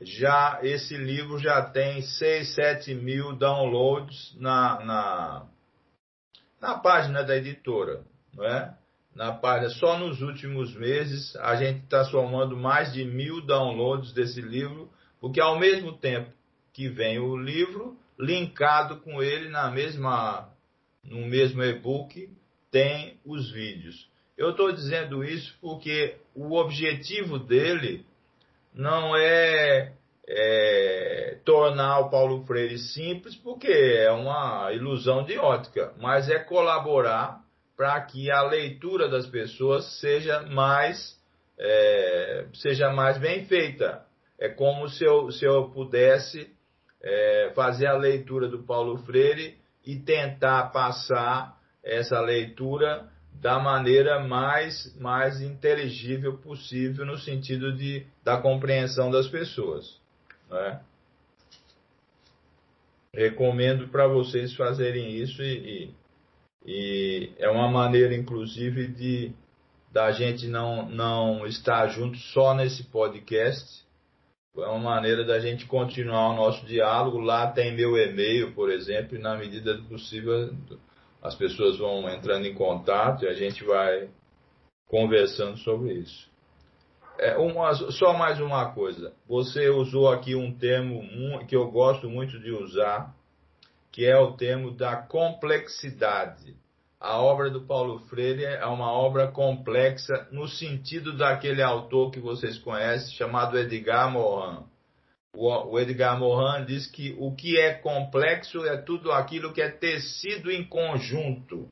já 0.00 0.60
esse 0.62 0.96
livro 0.96 1.40
já 1.40 1.60
tem 1.60 2.00
6, 2.00 2.54
7 2.54 2.94
mil 2.94 3.34
downloads 3.34 4.32
na, 4.38 4.78
na, 4.84 5.46
na 6.60 6.78
página 6.78 7.24
da 7.24 7.36
editora, 7.36 8.04
não 8.32 8.44
é? 8.44 8.78
Na 9.12 9.32
página, 9.32 9.70
só 9.70 9.98
nos 9.98 10.22
últimos 10.22 10.72
meses 10.76 11.34
a 11.34 11.56
gente 11.56 11.82
está 11.82 12.04
somando 12.04 12.56
mais 12.56 12.92
de 12.92 13.04
mil 13.04 13.44
downloads 13.44 14.12
desse 14.12 14.40
livro, 14.40 14.88
porque 15.20 15.40
ao 15.40 15.58
mesmo 15.58 15.98
tempo 15.98 16.30
que 16.72 16.88
vem 16.88 17.18
o 17.18 17.36
livro, 17.36 17.98
linkado 18.16 19.00
com 19.00 19.20
ele 19.20 19.48
na 19.48 19.68
mesma, 19.68 20.48
no 21.02 21.26
mesmo 21.26 21.64
e-book, 21.64 22.30
tem 22.70 23.18
os 23.24 23.50
vídeos. 23.50 24.08
Eu 24.36 24.50
estou 24.50 24.70
dizendo 24.70 25.24
isso 25.24 25.58
porque 25.60 26.18
o 26.38 26.54
objetivo 26.54 27.38
dele 27.38 28.06
não 28.72 29.16
é, 29.16 29.92
é, 30.26 31.38
tornar 31.44 32.00
o 32.00 32.10
Paulo 32.10 32.44
Freire 32.46 32.78
simples, 32.78 33.34
porque 33.34 33.66
é 33.66 34.10
uma 34.12 34.72
ilusão 34.72 35.24
de 35.24 35.36
ótica, 35.36 35.92
mas 35.98 36.30
é 36.30 36.38
colaborar 36.38 37.40
para 37.76 38.00
que 38.02 38.30
a 38.30 38.42
leitura 38.42 39.08
das 39.08 39.26
pessoas 39.26 39.98
seja 40.00 40.42
mais, 40.42 41.18
é, 41.58 42.46
seja 42.54 42.90
mais 42.90 43.18
bem 43.18 43.44
feita. 43.46 44.04
É 44.38 44.48
como 44.48 44.88
se 44.88 45.04
eu, 45.04 45.30
se 45.32 45.44
eu 45.44 45.70
pudesse 45.70 46.48
é, 47.02 47.50
fazer 47.54 47.86
a 47.86 47.96
leitura 47.96 48.48
do 48.48 48.62
Paulo 48.62 48.98
Freire 48.98 49.58
e 49.84 49.96
tentar 49.96 50.70
passar 50.70 51.56
essa 51.82 52.20
leitura 52.20 53.08
da 53.40 53.58
maneira 53.58 54.18
mais, 54.20 54.94
mais 54.98 55.40
inteligível 55.40 56.38
possível 56.38 57.06
no 57.06 57.16
sentido 57.18 57.72
de, 57.72 58.04
da 58.24 58.36
compreensão 58.40 59.10
das 59.10 59.28
pessoas. 59.28 60.00
Né? 60.50 60.80
Recomendo 63.14 63.88
para 63.88 64.06
vocês 64.06 64.54
fazerem 64.54 65.10
isso 65.10 65.42
e, 65.42 65.54
e, 65.54 65.94
e, 66.66 67.32
é 67.38 67.48
uma 67.48 67.70
maneira, 67.70 68.14
inclusive, 68.14 68.88
de 68.88 69.32
da 69.90 70.12
gente 70.12 70.46
não, 70.46 70.88
não 70.88 71.46
estar 71.46 71.88
junto 71.88 72.18
só 72.18 72.54
nesse 72.54 72.84
podcast. 72.84 73.86
É 74.56 74.66
uma 74.66 74.78
maneira 74.78 75.24
da 75.24 75.38
gente 75.38 75.66
continuar 75.66 76.30
o 76.30 76.36
nosso 76.36 76.66
diálogo. 76.66 77.18
Lá 77.18 77.46
tem 77.46 77.74
meu 77.74 77.96
e-mail, 77.96 78.52
por 78.52 78.70
exemplo, 78.70 79.16
e 79.16 79.20
na 79.20 79.36
medida 79.36 79.74
do 79.74 79.84
possível 79.84 80.52
as 81.22 81.34
pessoas 81.34 81.78
vão 81.78 82.08
entrando 82.08 82.46
em 82.46 82.54
contato 82.54 83.24
e 83.24 83.28
a 83.28 83.34
gente 83.34 83.64
vai 83.64 84.08
conversando 84.86 85.56
sobre 85.58 85.94
isso. 85.94 86.28
É, 87.18 87.36
uma, 87.36 87.74
só 87.74 88.12
mais 88.12 88.40
uma 88.40 88.72
coisa. 88.72 89.12
Você 89.28 89.68
usou 89.68 90.08
aqui 90.08 90.34
um 90.36 90.56
termo 90.56 91.02
que 91.46 91.56
eu 91.56 91.70
gosto 91.70 92.08
muito 92.08 92.38
de 92.38 92.52
usar, 92.52 93.12
que 93.90 94.06
é 94.06 94.16
o 94.16 94.32
termo 94.32 94.70
da 94.70 94.96
complexidade. 94.96 96.56
A 97.00 97.20
obra 97.20 97.50
do 97.50 97.62
Paulo 97.62 97.98
Freire 98.08 98.44
é 98.44 98.66
uma 98.66 98.92
obra 98.92 99.28
complexa 99.28 100.28
no 100.30 100.46
sentido 100.46 101.16
daquele 101.16 101.62
autor 101.62 102.10
que 102.10 102.20
vocês 102.20 102.58
conhecem, 102.58 103.14
chamado 103.14 103.58
Edgar 103.58 104.10
Morin 104.10 104.64
o 105.34 105.78
Edgar 105.78 106.18
Morin 106.18 106.64
diz 106.64 106.86
que 106.86 107.14
o 107.18 107.34
que 107.34 107.58
é 107.58 107.74
complexo 107.74 108.64
é 108.64 108.76
tudo 108.76 109.12
aquilo 109.12 109.52
que 109.52 109.60
é 109.60 109.68
tecido 109.68 110.50
em 110.50 110.64
conjunto, 110.64 111.68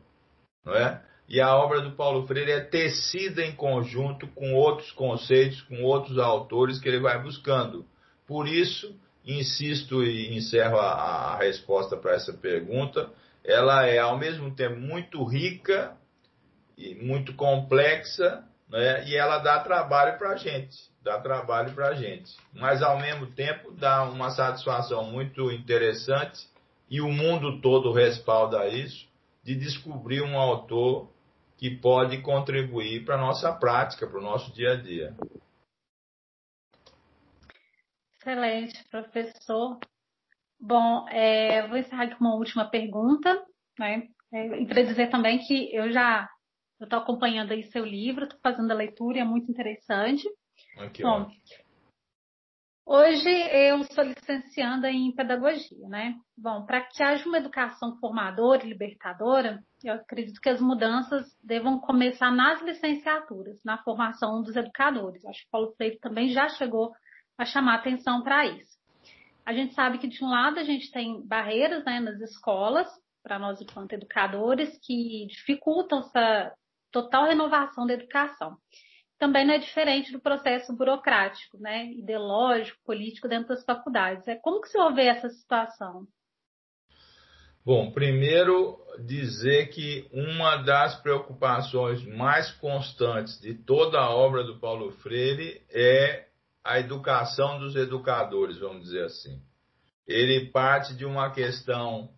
não 0.64 0.74
é? 0.74 1.02
E 1.28 1.40
a 1.40 1.56
obra 1.56 1.80
do 1.80 1.96
Paulo 1.96 2.26
Freire 2.26 2.52
é 2.52 2.60
tecida 2.60 3.44
em 3.44 3.52
conjunto 3.52 4.28
com 4.28 4.54
outros 4.54 4.92
conceitos, 4.92 5.60
com 5.62 5.82
outros 5.82 6.18
autores 6.18 6.78
que 6.78 6.88
ele 6.88 7.00
vai 7.00 7.20
buscando. 7.20 7.84
Por 8.26 8.46
isso, 8.46 8.96
insisto 9.24 10.04
e 10.04 10.36
encerro 10.36 10.78
a, 10.78 10.92
a 11.32 11.38
resposta 11.38 11.96
para 11.96 12.14
essa 12.14 12.32
pergunta, 12.32 13.10
ela 13.44 13.86
é 13.86 13.98
ao 13.98 14.16
mesmo 14.16 14.54
tempo 14.54 14.78
muito 14.78 15.24
rica 15.24 15.96
e 16.78 16.94
muito 16.94 17.34
complexa, 17.34 18.44
né? 18.68 19.06
e 19.06 19.16
ela 19.16 19.38
dá 19.38 19.60
trabalho 19.60 20.18
para 20.18 20.30
a 20.30 20.36
gente 20.36 20.76
dá 21.06 21.20
trabalho 21.20 21.72
para 21.72 21.90
a 21.90 21.94
gente. 21.94 22.36
Mas 22.52 22.82
ao 22.82 22.98
mesmo 22.98 23.28
tempo 23.28 23.70
dá 23.70 24.02
uma 24.02 24.30
satisfação 24.30 25.04
muito 25.04 25.52
interessante 25.52 26.50
e 26.90 27.00
o 27.00 27.08
mundo 27.08 27.60
todo 27.60 27.92
respalda 27.92 28.66
isso 28.66 29.08
de 29.44 29.54
descobrir 29.54 30.20
um 30.20 30.36
autor 30.36 31.08
que 31.56 31.70
pode 31.70 32.20
contribuir 32.22 33.04
para 33.04 33.14
a 33.14 33.20
nossa 33.20 33.52
prática, 33.52 34.06
para 34.06 34.18
o 34.18 34.22
nosso 34.22 34.52
dia 34.52 34.72
a 34.72 34.76
dia. 34.76 35.14
Excelente, 38.20 38.84
professor. 38.90 39.78
Bom, 40.60 41.08
é, 41.08 41.68
vou 41.68 41.76
encerrar 41.76 42.10
com 42.16 42.24
uma 42.24 42.34
última 42.34 42.68
pergunta. 42.68 43.40
Né? 43.78 44.08
É, 44.34 44.60
e 44.60 44.66
para 44.66 44.82
dizer 44.82 45.08
também 45.08 45.38
que 45.38 45.72
eu 45.72 45.92
já 45.92 46.28
Eu 46.78 46.84
estou 46.84 46.98
acompanhando 46.98 47.52
aí 47.52 47.62
seu 47.64 47.84
livro, 47.84 48.24
estou 48.24 48.38
fazendo 48.42 48.70
a 48.70 48.74
leitura 48.74 49.18
e 49.18 49.20
é 49.20 49.24
muito 49.24 49.50
interessante. 49.50 50.28
Aqui, 50.78 51.02
Bom, 51.02 51.30
hoje 52.84 53.30
eu 53.30 53.82
sou 53.84 54.04
licencianda 54.04 54.90
em 54.90 55.10
pedagogia, 55.14 55.88
né? 55.88 56.14
Bom, 56.36 56.66
para 56.66 56.82
que 56.82 57.02
haja 57.02 57.26
uma 57.26 57.38
educação 57.38 57.96
formadora 57.98 58.62
e 58.62 58.68
libertadora, 58.68 59.62
eu 59.82 59.94
acredito 59.94 60.38
que 60.38 60.50
as 60.50 60.60
mudanças 60.60 61.26
devam 61.42 61.80
começar 61.80 62.30
nas 62.30 62.60
licenciaturas, 62.60 63.58
na 63.64 63.82
formação 63.82 64.42
dos 64.42 64.54
educadores. 64.54 65.24
Acho 65.24 65.40
que 65.40 65.48
o 65.48 65.50
Paulo 65.50 65.74
Freire 65.76 65.98
também 65.98 66.28
já 66.28 66.46
chegou 66.50 66.92
a 67.38 67.46
chamar 67.46 67.76
atenção 67.76 68.22
para 68.22 68.46
isso. 68.46 68.76
A 69.46 69.54
gente 69.54 69.72
sabe 69.74 69.96
que 69.96 70.08
de 70.08 70.22
um 70.22 70.28
lado 70.28 70.58
a 70.58 70.64
gente 70.64 70.90
tem 70.90 71.26
barreiras 71.26 71.84
né, 71.86 72.00
nas 72.00 72.20
escolas 72.20 72.88
para 73.22 73.38
nós 73.38 73.60
enquanto 73.60 73.92
educadores 73.92 74.78
que 74.82 75.26
dificultam 75.26 76.00
essa 76.00 76.52
total 76.96 77.26
renovação 77.26 77.86
da 77.86 77.92
educação. 77.92 78.56
Também 79.18 79.46
não 79.46 79.52
é 79.52 79.58
diferente 79.58 80.10
do 80.12 80.20
processo 80.20 80.74
burocrático, 80.74 81.58
né, 81.58 81.86
ideológico, 81.92 82.78
político 82.84 83.28
dentro 83.28 83.48
das 83.48 83.64
faculdades. 83.64 84.26
É 84.26 84.36
como 84.36 84.62
que 84.62 84.68
se 84.68 84.78
vê 84.92 85.06
essa 85.06 85.28
situação? 85.28 86.06
Bom, 87.64 87.90
primeiro 87.90 88.78
dizer 89.04 89.68
que 89.70 90.08
uma 90.10 90.56
das 90.56 91.00
preocupações 91.02 92.02
mais 92.06 92.50
constantes 92.52 93.38
de 93.40 93.54
toda 93.54 93.98
a 93.98 94.10
obra 94.10 94.44
do 94.44 94.58
Paulo 94.58 94.92
Freire 95.02 95.60
é 95.70 96.28
a 96.64 96.78
educação 96.78 97.58
dos 97.58 97.76
educadores, 97.76 98.58
vamos 98.58 98.84
dizer 98.84 99.04
assim. 99.04 99.42
Ele 100.06 100.46
parte 100.50 100.94
de 100.94 101.04
uma 101.04 101.30
questão 101.30 102.10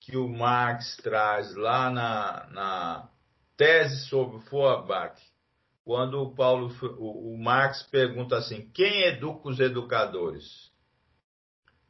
que 0.00 0.16
o 0.16 0.28
Marx 0.28 0.96
traz 0.96 1.54
lá 1.54 1.90
na, 1.90 2.46
na 2.50 3.08
tese 3.56 4.06
sobre 4.08 4.40
Feuerbach, 4.48 5.20
quando 5.84 6.20
o, 6.20 6.34
Paulo, 6.34 6.74
o, 6.98 7.34
o 7.34 7.38
Marx 7.38 7.82
pergunta 7.84 8.36
assim: 8.36 8.68
quem 8.74 9.04
educa 9.04 9.48
os 9.48 9.60
educadores? 9.60 10.70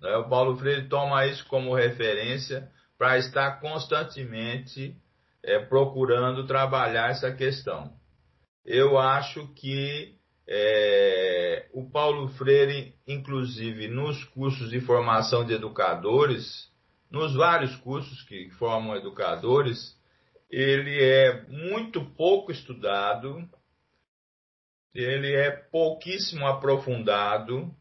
Né, 0.00 0.14
o 0.16 0.28
Paulo 0.28 0.56
Freire 0.56 0.88
toma 0.88 1.26
isso 1.26 1.46
como 1.46 1.74
referência 1.74 2.70
para 2.98 3.18
estar 3.18 3.60
constantemente 3.60 4.96
é, 5.42 5.58
procurando 5.58 6.46
trabalhar 6.46 7.10
essa 7.10 7.32
questão. 7.32 7.92
Eu 8.64 8.98
acho 8.98 9.46
que 9.54 10.16
é, 10.46 11.68
o 11.72 11.88
Paulo 11.90 12.28
Freire, 12.30 12.94
inclusive 13.06 13.88
nos 13.88 14.24
cursos 14.24 14.70
de 14.70 14.80
formação 14.80 15.44
de 15.44 15.54
educadores, 15.54 16.70
nos 17.10 17.34
vários 17.34 17.74
cursos 17.76 18.22
que 18.22 18.50
formam 18.50 18.96
educadores, 18.96 19.96
ele 20.50 21.02
é 21.02 21.42
muito 21.48 22.04
pouco 22.04 22.52
estudado, 22.52 23.48
ele 24.94 25.34
é 25.34 25.50
pouquíssimo 25.50 26.46
aprofundado, 26.46 27.74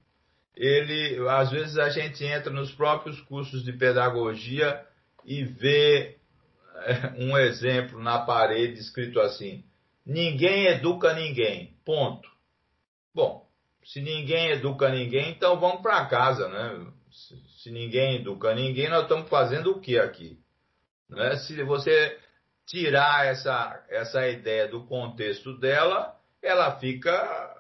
ele 0.56 1.18
às 1.30 1.52
vezes 1.52 1.78
a 1.78 1.90
gente 1.90 2.24
entra 2.24 2.52
nos 2.52 2.72
próprios 2.72 3.20
cursos 3.22 3.64
de 3.64 3.74
pedagogia 3.74 4.86
e 5.24 5.44
vê 5.44 6.18
é, 6.76 7.14
um 7.18 7.38
exemplo 7.38 8.02
na 8.02 8.20
parede 8.20 8.80
escrito 8.80 9.20
assim: 9.20 9.64
ninguém 10.06 10.68
educa 10.68 11.14
ninguém. 11.14 11.76
Ponto. 11.86 12.30
Bom, 13.14 13.48
se 13.84 14.02
ninguém 14.02 14.52
educa 14.52 14.90
ninguém, 14.90 15.32
então 15.32 15.60
vamos 15.60 15.82
para 15.82 16.06
casa, 16.06 16.48
né? 16.50 16.88
Se 17.62 17.72
ninguém 17.72 18.18
educa 18.18 18.54
ninguém, 18.54 18.90
nós 18.90 19.04
estamos 19.04 19.30
fazendo 19.30 19.72
o 19.72 19.80
que 19.80 19.98
aqui? 19.98 20.40
Né? 21.10 21.38
Se 21.38 21.62
você 21.64 22.20
tirar 22.66 23.28
essa, 23.28 23.86
essa 23.90 24.28
ideia 24.28 24.68
do 24.68 24.86
contexto 24.86 25.58
dela, 25.60 26.16
ela 26.42 26.78
fica 26.80 27.56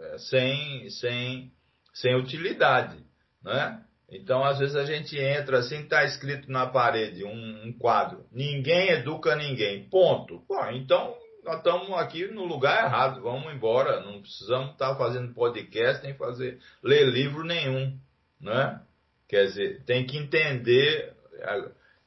é, 0.00 0.18
sem, 0.18 0.90
sem, 0.90 1.52
sem 1.92 2.14
utilidade. 2.16 3.04
Né? 3.42 3.82
Então, 4.10 4.44
às 4.44 4.58
vezes 4.58 4.76
a 4.76 4.84
gente 4.84 5.18
entra 5.18 5.58
assim, 5.58 5.80
está 5.80 6.04
escrito 6.04 6.50
na 6.50 6.66
parede 6.66 7.24
um, 7.24 7.66
um, 7.66 7.72
quadro: 7.72 8.24
ninguém 8.32 8.90
educa 8.90 9.36
ninguém. 9.36 9.88
Ponto. 9.88 10.40
Pô, 10.46 10.64
então 10.70 11.14
nós 11.44 11.58
estamos 11.58 11.92
aqui 11.92 12.26
no 12.26 12.44
lugar 12.44 12.84
errado, 12.84 13.20
vamos 13.22 13.52
embora. 13.52 14.00
Não 14.00 14.20
precisamos 14.20 14.72
estar 14.72 14.90
tá 14.90 14.96
fazendo 14.96 15.34
podcast 15.34 16.02
nem 16.02 16.14
fazer 16.14 16.58
ler 16.82 17.06
livro 17.06 17.44
nenhum, 17.44 17.98
né? 18.40 18.80
Quer 19.28 19.46
dizer, 19.46 19.84
tem 19.84 20.06
que 20.06 20.16
entender. 20.16 21.14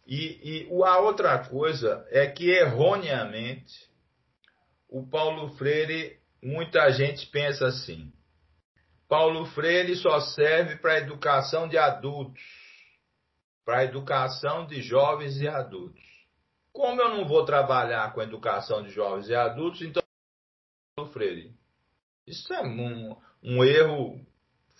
E, 0.06 0.68
e 0.68 0.84
a 0.84 1.00
outra 1.00 1.38
coisa 1.48 2.06
é 2.10 2.28
que, 2.28 2.50
erroneamente, 2.50 3.90
o 4.90 5.08
Paulo 5.08 5.50
Freire, 5.56 6.20
muita 6.44 6.92
gente 6.92 7.28
pensa 7.28 7.68
assim: 7.68 8.12
Paulo 9.08 9.46
Freire 9.48 9.96
só 9.96 10.20
serve 10.20 10.78
para 10.78 10.94
a 10.94 11.00
educação 11.00 11.68
de 11.68 11.78
adultos, 11.78 12.42
para 13.64 13.80
a 13.80 13.84
educação 13.84 14.66
de 14.66 14.82
jovens 14.82 15.40
e 15.40 15.48
adultos. 15.48 16.02
Como 16.74 17.02
eu 17.02 17.10
não 17.10 17.28
vou 17.28 17.46
trabalhar 17.46 18.14
com 18.14 18.22
a 18.22 18.24
educação 18.24 18.82
de 18.82 18.90
jovens 18.90 19.28
e 19.28 19.36
adultos, 19.36 19.82
então 19.82 20.02
Paulo 20.96 21.12
Freire. 21.12 21.54
Isso 22.26 22.54
é 22.54 22.62
um, 22.62 23.16
um 23.44 23.64
erro 23.64 24.26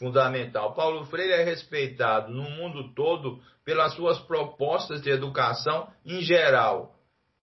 fundamental. 0.02 0.74
Paulo 0.74 1.06
Freire 1.06 1.34
é 1.34 1.44
respeitado 1.44 2.34
no 2.34 2.50
mundo 2.50 2.92
todo 2.96 3.40
pelas 3.64 3.94
suas 3.94 4.20
propostas 4.22 5.00
de 5.00 5.12
educação 5.12 5.88
em 6.04 6.22
geral. 6.22 6.96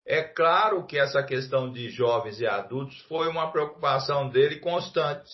É 0.05 0.22
claro 0.22 0.84
que 0.84 0.98
essa 0.98 1.22
questão 1.22 1.72
de 1.72 1.88
jovens 1.88 2.38
e 2.40 2.46
adultos 2.46 3.00
foi 3.09 3.26
uma 3.28 3.50
preocupação 3.50 4.28
dele 4.28 4.57
constante. 4.57 5.30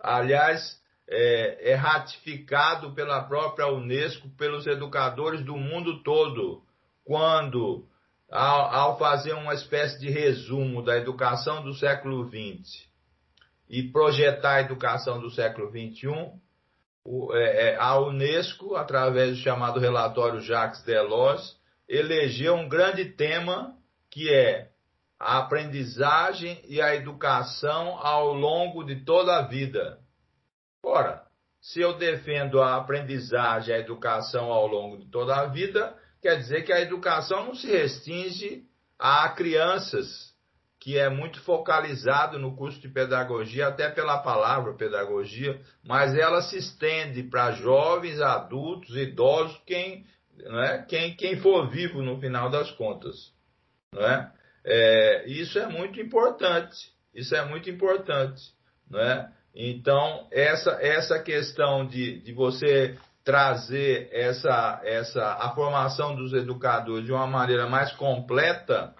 Aliás, 0.00 0.80
é, 1.06 1.72
é 1.72 1.74
ratificado 1.74 2.94
pela 2.94 3.22
própria 3.24 3.68
Unesco, 3.68 4.30
pelos 4.30 4.66
educadores 4.66 5.44
do 5.44 5.56
mundo 5.56 6.02
todo, 6.02 6.62
quando, 7.04 7.86
ao, 8.30 8.74
ao 8.74 8.98
fazer 8.98 9.34
uma 9.34 9.52
espécie 9.52 9.98
de 10.00 10.10
resumo 10.10 10.82
da 10.82 10.96
educação 10.96 11.62
do 11.62 11.74
século 11.74 12.26
XX, 12.28 12.86
e 13.68 13.82
projetar 13.82 14.56
a 14.56 14.60
educação 14.60 15.20
do 15.20 15.30
século 15.30 15.70
XXI, 15.70 16.32
é, 17.32 17.68
é, 17.68 17.76
a 17.76 17.98
Unesco, 18.00 18.74
através 18.74 19.36
do 19.36 19.42
chamado 19.42 19.78
relatório 19.78 20.40
Jacques 20.40 20.82
Delors, 20.82 21.56
elegeu 21.88 22.54
um 22.54 22.68
grande 22.68 23.04
tema 23.04 23.76
que 24.10 24.32
é 24.32 24.70
a 25.18 25.38
aprendizagem 25.38 26.60
e 26.68 26.80
a 26.80 26.94
educação 26.94 27.96
ao 27.98 28.34
longo 28.34 28.84
de 28.84 29.04
toda 29.04 29.36
a 29.36 29.42
vida. 29.42 29.98
Ora, 30.82 31.22
se 31.60 31.80
eu 31.80 31.96
defendo 31.96 32.60
a 32.60 32.76
aprendizagem 32.76 33.74
e 33.74 33.76
a 33.76 33.80
educação 33.80 34.52
ao 34.52 34.66
longo 34.66 34.98
de 34.98 35.10
toda 35.10 35.34
a 35.36 35.46
vida, 35.46 35.96
quer 36.20 36.36
dizer 36.36 36.62
que 36.62 36.72
a 36.72 36.80
educação 36.80 37.46
não 37.46 37.54
se 37.54 37.66
restringe 37.68 38.64
a 38.98 39.28
crianças 39.30 40.35
que 40.86 40.96
é 40.96 41.08
muito 41.08 41.40
focalizado 41.40 42.38
no 42.38 42.54
curso 42.54 42.80
de 42.80 42.88
pedagogia, 42.88 43.66
até 43.66 43.88
pela 43.90 44.18
palavra 44.18 44.72
pedagogia, 44.72 45.60
mas 45.82 46.14
ela 46.14 46.40
se 46.42 46.58
estende 46.58 47.24
para 47.24 47.50
jovens, 47.50 48.20
adultos, 48.20 48.94
idosos, 48.94 49.60
quem, 49.66 50.06
é? 50.40 50.78
quem, 50.82 51.16
quem 51.16 51.40
for 51.40 51.68
vivo 51.68 52.02
no 52.02 52.20
final 52.20 52.48
das 52.50 52.70
contas. 52.70 53.32
É? 53.96 54.26
É, 54.64 55.28
isso 55.28 55.58
é 55.58 55.66
muito 55.66 56.00
importante. 56.00 56.92
Isso 57.12 57.34
é 57.34 57.44
muito 57.44 57.68
importante. 57.68 58.40
É? 58.94 59.26
Então, 59.56 60.28
essa, 60.30 60.70
essa 60.80 61.20
questão 61.20 61.84
de, 61.84 62.20
de 62.20 62.32
você 62.32 62.96
trazer 63.24 64.08
essa, 64.12 64.80
essa, 64.84 65.32
a 65.32 65.52
formação 65.52 66.14
dos 66.14 66.32
educadores 66.32 67.06
de 67.06 67.10
uma 67.10 67.26
maneira 67.26 67.68
mais 67.68 67.90
completa, 67.94 68.94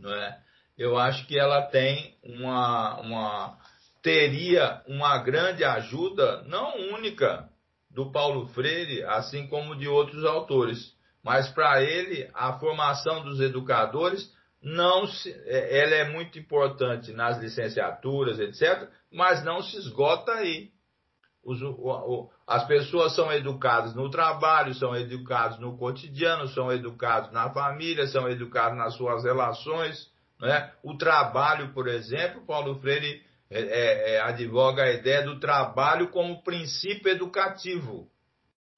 não 0.00 0.12
é? 0.12 0.44
Eu 0.76 0.98
acho 0.98 1.26
que 1.26 1.38
ela 1.38 1.62
tem 1.62 2.16
uma, 2.22 3.00
uma 3.00 3.58
teria 4.02 4.82
uma 4.86 5.18
grande 5.18 5.64
ajuda, 5.64 6.42
não 6.42 6.76
única 6.94 7.48
do 7.90 8.12
Paulo 8.12 8.46
Freire, 8.48 9.02
assim 9.04 9.46
como 9.48 9.74
de 9.74 9.88
outros 9.88 10.24
autores, 10.24 10.94
mas 11.24 11.48
para 11.48 11.82
ele 11.82 12.30
a 12.34 12.52
formação 12.58 13.24
dos 13.24 13.40
educadores 13.40 14.30
não 14.62 15.06
se, 15.06 15.30
é, 15.46 15.80
ela 15.80 15.94
é 15.94 16.08
muito 16.10 16.38
importante 16.38 17.12
nas 17.12 17.38
licenciaturas, 17.38 18.38
etc., 18.38 18.88
mas 19.12 19.44
não 19.44 19.62
se 19.62 19.76
esgota 19.76 20.32
aí. 20.32 20.70
Os, 21.44 21.62
o, 21.62 21.68
o, 21.68 22.30
as 22.46 22.66
pessoas 22.66 23.14
são 23.14 23.32
educadas 23.32 23.94
no 23.94 24.10
trabalho, 24.10 24.74
são 24.74 24.94
educadas 24.96 25.58
no 25.60 25.78
cotidiano, 25.78 26.48
são 26.48 26.72
educadas 26.72 27.32
na 27.32 27.50
família, 27.50 28.06
são 28.08 28.28
educadas 28.28 28.76
nas 28.76 28.94
suas 28.94 29.22
relações. 29.24 30.10
Né? 30.40 30.70
O 30.82 30.96
trabalho, 30.96 31.72
por 31.72 31.88
exemplo, 31.88 32.44
Paulo 32.46 32.78
Freire 32.80 33.22
é, 33.50 33.60
é, 33.60 34.14
é, 34.14 34.20
advoga 34.20 34.82
a 34.82 34.90
ideia 34.90 35.22
do 35.22 35.38
trabalho 35.38 36.08
como 36.08 36.42
princípio 36.42 37.10
educativo. 37.10 38.08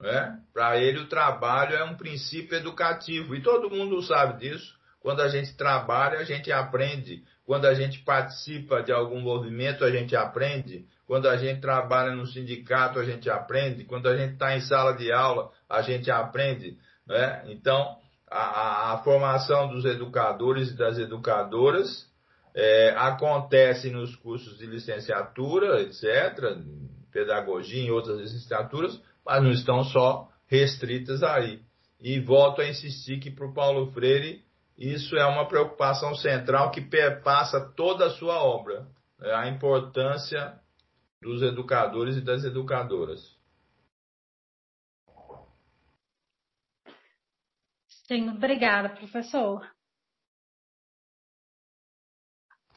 Né? 0.01 0.39
Para 0.53 0.77
ele, 0.77 0.99
o 0.99 1.09
trabalho 1.09 1.75
é 1.75 1.85
um 1.85 1.97
princípio 1.97 2.57
educativo. 2.57 3.35
E 3.35 3.43
todo 3.43 3.71
mundo 3.71 4.01
sabe 4.03 4.41
disso 4.41 4.79
Quando 5.01 5.21
a 5.21 5.29
gente 5.29 5.57
trabalha, 5.57 6.19
a 6.19 6.25
gente 6.25 6.53
aprende. 6.53 7.25
Quando 7.45 7.67
a 7.67 7.75
gente 7.75 8.01
participa 8.01 8.83
de 8.83 8.93
algum 8.93 9.21
movimento, 9.21 9.85
a 9.85 9.91
gente 9.91 10.15
aprende. 10.15 10.87
Quando 11.07 11.29
a 11.29 11.37
gente 11.39 11.61
trabalha 11.61 12.15
no 12.15 12.27
sindicato, 12.27 12.99
a 12.99 13.05
gente 13.05 13.31
aprende. 13.31 13.85
Quando 13.85 14.07
a 14.07 14.17
gente 14.17 14.35
está 14.35 14.55
em 14.55 14.61
sala 14.61 14.93
de 14.93 15.11
aula, 15.11 15.51
a 15.69 15.81
gente 15.81 16.11
aprende. 16.11 16.77
Né? 17.07 17.45
Então, 17.47 17.97
a, 18.31 18.93
a, 18.93 18.99
formação 18.99 19.69
dos 19.69 19.85
educadores 19.85 20.71
e 20.71 20.77
das 20.77 20.99
educadoras 20.99 22.07
é, 22.55 22.95
acontece 22.97 23.91
nos 23.91 24.15
cursos 24.17 24.59
de 24.59 24.67
licenciatura, 24.67 25.81
etc., 25.83 26.59
pedagogia 27.11 27.85
e 27.85 27.91
outras 27.91 28.19
licenciaturas, 28.21 29.01
mas 29.25 29.43
não 29.43 29.51
estão 29.51 29.85
só 29.85 30.29
restritas 30.47 31.23
aí. 31.23 31.61
E 32.01 32.21
volto 32.21 32.61
a 32.61 32.69
insistir 32.69 33.19
que 33.19 33.31
para 33.31 33.47
o 33.47 33.55
Paulo 33.55 33.91
Freire 33.93 34.43
isso 34.79 35.17
é 35.17 35.27
uma 35.27 35.49
preocupação 35.49 36.15
central 36.15 36.71
que 36.71 36.81
perpassa 36.81 37.61
toda 37.75 38.07
a 38.07 38.11
sua 38.11 38.41
obra, 38.45 38.87
é 39.21 39.35
a 39.35 39.49
importância 39.49 40.55
dos 41.21 41.43
educadores 41.43 42.17
e 42.17 42.21
das 42.21 42.45
educadoras. 42.45 43.37
Sim, 48.09 48.31
obrigada, 48.31 48.89
professor. 48.89 49.71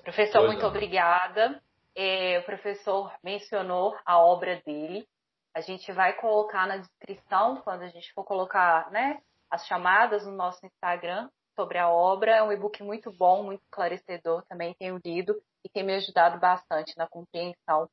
Professor, 0.03 0.39
pois 0.39 0.51
muito 0.51 0.61
não. 0.61 0.69
obrigada. 0.69 1.63
É, 1.95 2.39
o 2.39 2.43
professor 2.43 3.13
mencionou 3.23 3.97
a 4.05 4.19
obra 4.19 4.61
dele. 4.65 5.07
A 5.55 5.61
gente 5.61 5.89
vai 5.93 6.13
colocar 6.19 6.67
na 6.67 6.77
descrição, 6.77 7.61
quando 7.61 7.83
a 7.83 7.87
gente 7.87 8.11
for 8.13 8.25
colocar 8.25 8.91
né, 8.91 9.21
as 9.49 9.65
chamadas 9.67 10.25
no 10.25 10.33
nosso 10.33 10.65
Instagram, 10.65 11.29
sobre 11.55 11.77
a 11.77 11.89
obra. 11.89 12.35
É 12.35 12.43
um 12.43 12.51
e-book 12.51 12.83
muito 12.83 13.09
bom, 13.11 13.43
muito 13.43 13.61
esclarecedor. 13.63 14.43
Também 14.49 14.73
tenho 14.73 14.99
lido 15.05 15.41
e 15.63 15.69
tem 15.69 15.83
me 15.83 15.95
ajudado 15.95 16.39
bastante 16.39 16.97
na 16.97 17.07
compreensão 17.07 17.89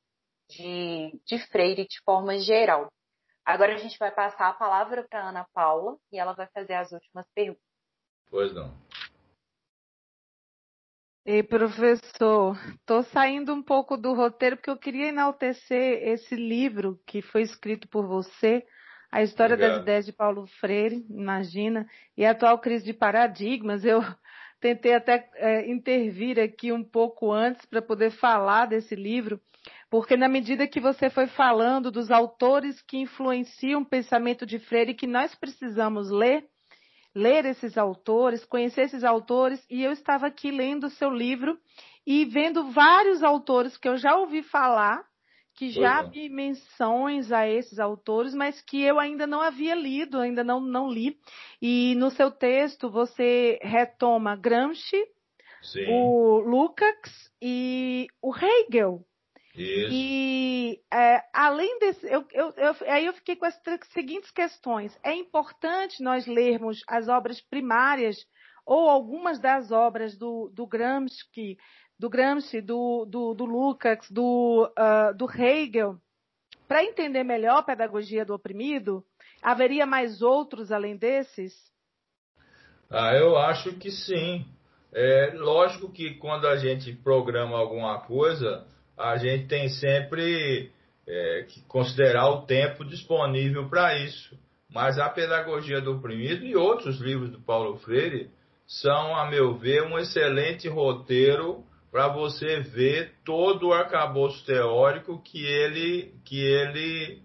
de, 0.51 1.21
de 1.25 1.39
Freire 1.47 1.87
de 1.87 2.01
forma 2.05 2.37
geral. 2.39 2.89
Agora 3.49 3.73
a 3.73 3.79
gente 3.79 3.99
vai 3.99 4.11
passar 4.11 4.51
a 4.51 4.53
palavra 4.53 5.07
para 5.09 5.27
Ana 5.27 5.47
Paula 5.55 5.97
e 6.13 6.19
ela 6.19 6.35
vai 6.35 6.47
fazer 6.49 6.75
as 6.75 6.93
últimas 6.93 7.27
perguntas. 7.35 7.63
Pois 8.29 8.53
não. 8.53 8.77
Ei, 11.25 11.43
professor, 11.43 12.59
estou 12.75 13.03
saindo 13.05 13.55
um 13.55 13.63
pouco 13.63 13.97
do 13.97 14.13
roteiro 14.13 14.59
porque 14.59 14.69
eu 14.69 14.77
queria 14.77 15.09
enaltecer 15.09 16.07
esse 16.07 16.37
livro 16.37 17.01
que 17.07 17.23
foi 17.23 17.41
escrito 17.41 17.89
por 17.89 18.07
você, 18.07 18.67
a 19.11 19.23
história 19.23 19.55
Obrigado. 19.55 19.77
das 19.77 19.83
ideias 19.83 20.05
de 20.05 20.13
Paulo 20.13 20.47
Freire, 20.61 21.07
imagina, 21.09 21.89
e 22.19 22.27
a 22.27 22.33
atual 22.33 22.59
crise 22.59 22.85
de 22.85 22.93
paradigmas. 22.93 23.83
Eu 23.83 24.03
tentei 24.61 24.93
até 24.93 25.27
é, 25.37 25.71
intervir 25.71 26.39
aqui 26.39 26.71
um 26.71 26.85
pouco 26.85 27.33
antes 27.33 27.65
para 27.65 27.81
poder 27.81 28.11
falar 28.11 28.67
desse 28.67 28.95
livro, 28.95 29.41
porque 29.91 30.17
na 30.17 30.29
medida 30.29 30.67
que 30.67 30.81
você 30.81 31.09
foi 31.09 31.27
falando 31.27 31.91
dos 31.91 32.11
autores 32.11 32.81
que 32.83 32.99
influenciam 32.99 33.83
o 33.83 33.87
pensamento 33.87 34.45
de 34.45 34.59
Freire 34.59 34.95
que 34.95 35.07
nós 35.07 35.35
precisamos 35.35 36.11
ler, 36.11 36.47
ler 37.15 37.47
esses 37.47 37.79
autores, 37.79 38.45
conhecer 38.45 38.83
esses 38.83 39.03
autores, 39.03 39.65
e 39.71 39.83
eu 39.83 39.93
estava 39.93 40.27
aqui 40.27 40.51
lendo 40.51 40.85
o 40.85 40.91
seu 40.91 41.11
livro 41.11 41.59
e 42.07 42.25
vendo 42.27 42.71
vários 42.71 43.23
autores 43.23 43.77
que 43.77 43.89
eu 43.89 43.97
já 43.97 44.17
ouvi 44.17 44.43
falar, 44.43 45.03
que 45.55 45.71
já 45.71 46.01
é. 46.01 46.09
vi 46.09 46.29
menções 46.29 47.33
a 47.33 47.49
esses 47.49 47.79
autores, 47.81 48.35
mas 48.35 48.61
que 48.61 48.81
eu 48.81 49.01
ainda 49.01 49.27
não 49.27 49.41
havia 49.41 49.75
lido, 49.75 50.21
ainda 50.21 50.45
não, 50.45 50.61
não 50.61 50.89
li. 50.89 51.19
E 51.61 51.95
no 51.97 52.11
seu 52.11 52.31
texto 52.31 52.89
você 52.89 53.59
retoma 53.61 54.37
Gramsci, 54.37 55.03
Sim. 55.63 55.85
o 55.89 56.39
Lukács 56.39 57.33
e 57.43 58.07
o 58.23 58.33
Hegel. 58.37 59.05
Isso. 59.59 59.91
E 59.93 60.81
é, 60.93 61.21
além 61.33 61.79
desse, 61.81 62.07
eu, 62.07 62.25
eu, 62.33 62.53
eu, 62.57 62.77
aí 62.87 63.07
eu 63.07 63.13
fiquei 63.13 63.35
com 63.35 63.45
as 63.45 63.61
seguintes 63.93 64.31
questões. 64.31 64.97
É 65.03 65.13
importante 65.13 66.03
nós 66.03 66.27
lermos 66.27 66.81
as 66.87 67.09
obras 67.09 67.41
primárias 67.41 68.17
ou 68.65 68.89
algumas 68.89 69.41
das 69.41 69.73
obras 69.73 70.17
do, 70.17 70.51
do 70.55 70.67
Gramsci, 70.67 71.57
do 71.99 72.09
Gramsci, 72.09 72.61
do, 72.61 73.05
do, 73.07 73.35
do 73.35 73.45
Lukács, 73.45 74.09
do, 74.11 74.71
uh, 74.79 75.17
do 75.17 75.29
Hegel, 75.29 75.97
para 76.69 76.85
entender 76.85 77.25
melhor 77.25 77.59
a 77.59 77.63
pedagogia 77.63 78.25
do 78.25 78.35
oprimido? 78.35 79.03
Haveria 79.43 79.87
mais 79.87 80.23
outros 80.23 80.71
além 80.71 80.97
desses? 80.97 81.53
Ah, 82.91 83.15
eu 83.15 83.37
acho 83.37 83.77
que 83.79 83.91
sim. 83.91 84.47
É 84.93 85.33
lógico 85.35 85.91
que 85.91 86.15
quando 86.15 86.47
a 86.47 86.57
gente 86.57 86.93
programa 86.93 87.59
alguma 87.59 88.01
coisa, 88.01 88.67
a 88.99 89.17
gente 89.17 89.47
tem 89.47 89.69
sempre 89.69 90.71
é, 91.07 91.47
que 91.49 91.63
considerar 91.63 92.29
o 92.31 92.43
tempo 92.43 92.85
disponível 92.85 93.69
para 93.69 93.97
isso. 93.97 94.37
Mas 94.69 94.99
a 94.99 95.09
Pedagogia 95.09 95.81
do 95.81 95.97
Oprimido 95.97 96.45
e 96.45 96.55
outros 96.55 97.01
livros 97.01 97.31
do 97.31 97.41
Paulo 97.41 97.79
Freire 97.79 98.31
são, 98.67 99.17
a 99.17 99.31
meu 99.31 99.57
ver, 99.57 99.85
um 99.85 99.99
excelente 99.99 100.69
roteiro 100.69 101.65
para 101.91 102.09
você 102.09 102.61
ver 102.61 103.15
todo 103.25 103.69
o 103.69 103.73
arcabouço 103.73 104.45
teórico 104.45 105.23
que 105.23 105.43
ele, 105.43 106.13
que 106.25 106.39
ele, 106.39 107.23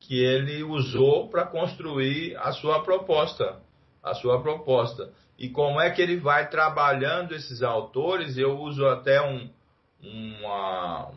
que 0.00 0.18
ele 0.24 0.62
usou 0.62 1.28
para 1.28 1.44
construir 1.44 2.34
a 2.36 2.52
sua 2.52 2.82
proposta. 2.82 3.60
A 4.02 4.14
sua 4.14 4.40
proposta. 4.40 5.12
E 5.38 5.50
como 5.50 5.80
é 5.80 5.90
que 5.90 6.00
ele 6.00 6.16
vai 6.16 6.48
trabalhando 6.48 7.34
esses 7.34 7.62
autores, 7.62 8.38
eu 8.38 8.58
uso 8.58 8.86
até 8.86 9.20
um, 9.20 9.50
uma, 10.12 11.10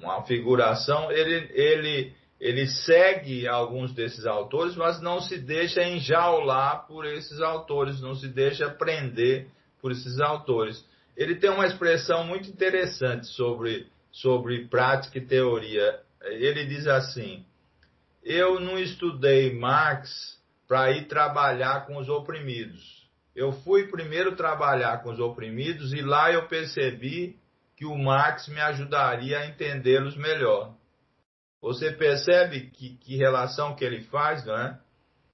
uma 0.00 0.22
figuração, 0.24 1.10
ele, 1.10 1.50
ele, 1.52 2.12
ele 2.40 2.66
segue 2.66 3.48
alguns 3.48 3.92
desses 3.94 4.26
autores, 4.26 4.76
mas 4.76 5.00
não 5.00 5.20
se 5.20 5.38
deixa 5.38 5.82
enjaular 5.82 6.86
por 6.86 7.06
esses 7.06 7.40
autores, 7.40 8.00
não 8.00 8.14
se 8.14 8.28
deixa 8.28 8.68
prender 8.68 9.48
por 9.80 9.92
esses 9.92 10.20
autores. 10.20 10.84
Ele 11.16 11.36
tem 11.36 11.50
uma 11.50 11.66
expressão 11.66 12.24
muito 12.24 12.48
interessante 12.48 13.26
sobre, 13.28 13.86
sobre 14.10 14.66
prática 14.66 15.18
e 15.18 15.26
teoria. 15.26 16.00
Ele 16.22 16.66
diz 16.66 16.86
assim: 16.86 17.44
Eu 18.22 18.58
não 18.58 18.78
estudei 18.78 19.56
Marx 19.56 20.38
para 20.66 20.90
ir 20.90 21.06
trabalhar 21.06 21.86
com 21.86 21.96
os 21.98 22.08
oprimidos. 22.08 23.04
Eu 23.34 23.52
fui 23.52 23.88
primeiro 23.88 24.36
trabalhar 24.36 25.02
com 25.02 25.10
os 25.10 25.18
oprimidos 25.18 25.92
e 25.92 26.00
lá 26.00 26.32
eu 26.32 26.46
percebi 26.46 27.36
que 27.76 27.84
o 27.84 27.96
Marx 27.96 28.48
me 28.48 28.60
ajudaria 28.60 29.38
a 29.38 29.46
entendê-los 29.46 30.16
melhor. 30.16 30.74
Você 31.60 31.90
percebe 31.90 32.70
que, 32.70 32.96
que, 32.98 33.16
relação 33.16 33.74
que 33.74 33.84
ele 33.84 34.02
faz, 34.02 34.44
não 34.44 34.56
é? 34.56 34.78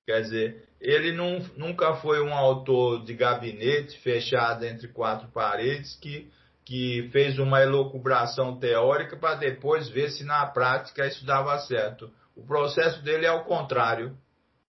Quer 0.07 0.23
dizer, 0.23 0.69
ele 0.81 1.13
não, 1.13 1.41
nunca 1.57 1.95
foi 1.97 2.21
um 2.23 2.33
autor 2.33 3.05
de 3.05 3.15
gabinete 3.15 3.99
fechado 3.99 4.65
entre 4.65 4.89
quatro 4.89 5.29
paredes 5.29 5.97
que, 5.97 6.31
que 6.65 7.09
fez 7.13 7.39
uma 7.39 7.61
elucubração 7.61 8.59
teórica 8.59 9.17
para 9.17 9.35
depois 9.35 9.89
ver 9.89 10.11
se 10.11 10.25
na 10.25 10.47
prática 10.47 11.07
isso 11.07 11.27
dava 11.27 11.59
certo. 11.59 12.11
O 12.35 12.47
processo 12.47 13.03
dele 13.03 13.27
é 13.27 13.33
o 13.33 13.45
contrário. 13.45 14.17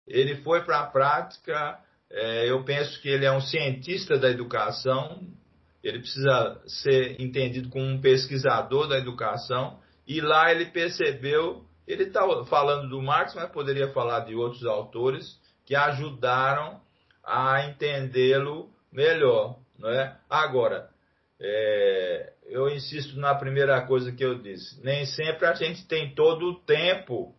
Ele 0.07 0.37
foi 0.37 0.63
para 0.63 0.79
a 0.79 0.87
prática, 0.87 1.79
é, 2.09 2.49
eu 2.49 2.63
penso 2.63 2.99
que 3.01 3.07
ele 3.07 3.25
é 3.25 3.31
um 3.31 3.39
cientista 3.39 4.17
da 4.17 4.29
educação, 4.29 5.21
ele 5.83 5.99
precisa 5.99 6.61
ser 6.65 7.19
entendido 7.19 7.69
como 7.69 7.85
um 7.85 7.99
pesquisador 8.01 8.87
da 8.87 8.97
educação, 8.97 9.79
e 10.07 10.21
lá 10.21 10.51
ele 10.51 10.65
percebeu, 10.65 11.65
ele 11.87 12.03
está 12.03 12.21
falando 12.45 12.89
do 12.89 13.01
Marx, 13.01 13.33
mas 13.33 13.49
poderia 13.51 13.89
falar 13.89 14.21
de 14.21 14.35
outros 14.35 14.65
autores 14.65 15.39
que 15.65 15.75
ajudaram 15.75 16.81
a 17.23 17.65
entendê-lo 17.65 18.69
melhor. 18.91 19.57
Não 19.77 19.89
é? 19.89 20.17
Agora, 20.29 20.89
é, 21.39 22.33
eu 22.45 22.69
insisto 22.69 23.19
na 23.19 23.33
primeira 23.33 23.81
coisa 23.87 24.11
que 24.11 24.23
eu 24.23 24.39
disse: 24.41 24.83
nem 24.83 25.05
sempre 25.05 25.47
a 25.47 25.53
gente 25.53 25.87
tem 25.87 26.13
todo 26.13 26.45
o 26.45 26.59
tempo 26.59 27.33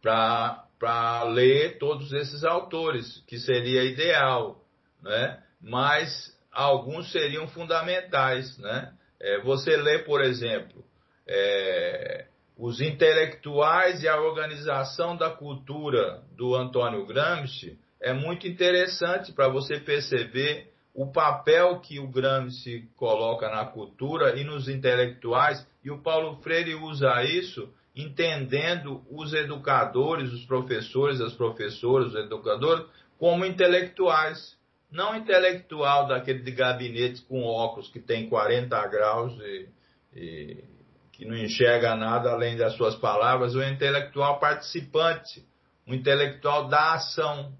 para 0.00 1.22
ler 1.24 1.78
todos 1.78 2.12
esses 2.12 2.44
autores, 2.44 3.22
que 3.26 3.38
seria 3.38 3.84
ideal, 3.84 4.64
né? 5.00 5.42
mas 5.60 6.36
alguns 6.52 7.10
seriam 7.10 7.48
fundamentais. 7.48 8.58
Né? 8.58 8.92
É, 9.20 9.40
você 9.40 9.76
lê, 9.76 10.00
por 10.00 10.20
exemplo, 10.20 10.84
é, 11.26 12.26
os 12.56 12.80
intelectuais 12.80 14.02
e 14.02 14.08
a 14.08 14.20
organização 14.20 15.16
da 15.16 15.30
cultura 15.30 16.22
do 16.36 16.54
Antônio 16.54 17.06
Gramsci, 17.06 17.78
é 18.00 18.12
muito 18.12 18.46
interessante 18.46 19.32
para 19.32 19.48
você 19.48 19.78
perceber 19.80 20.72
o 20.94 21.10
papel 21.10 21.80
que 21.80 21.98
o 21.98 22.06
Gramsci 22.06 22.88
coloca 22.96 23.48
na 23.48 23.64
cultura 23.64 24.38
e 24.38 24.44
nos 24.44 24.68
intelectuais, 24.68 25.66
e 25.82 25.90
o 25.90 26.02
Paulo 26.02 26.36
Freire 26.42 26.74
usa 26.74 27.22
isso 27.24 27.72
entendendo 27.94 29.02
os 29.10 29.32
educadores, 29.34 30.32
os 30.32 30.44
professores, 30.44 31.20
as 31.20 31.34
professoras, 31.34 32.08
os 32.08 32.14
educadores, 32.14 32.86
como 33.18 33.44
intelectuais 33.44 34.56
não 34.92 35.16
intelectual 35.16 36.06
daquele 36.06 36.40
de 36.40 36.50
gabinete 36.52 37.22
com 37.22 37.42
óculos 37.42 37.88
que 37.88 37.98
tem 37.98 38.28
40 38.28 38.86
graus 38.88 39.32
e, 39.40 39.68
e 40.14 40.64
que 41.12 41.24
não 41.24 41.36
enxerga 41.36 41.96
nada 41.96 42.30
além 42.30 42.56
das 42.56 42.74
suas 42.74 42.94
palavras, 42.96 43.54
o 43.54 43.62
intelectual 43.62 44.38
participante, 44.38 45.44
o 45.86 45.94
intelectual 45.94 46.68
da 46.68 46.92
ação, 46.94 47.52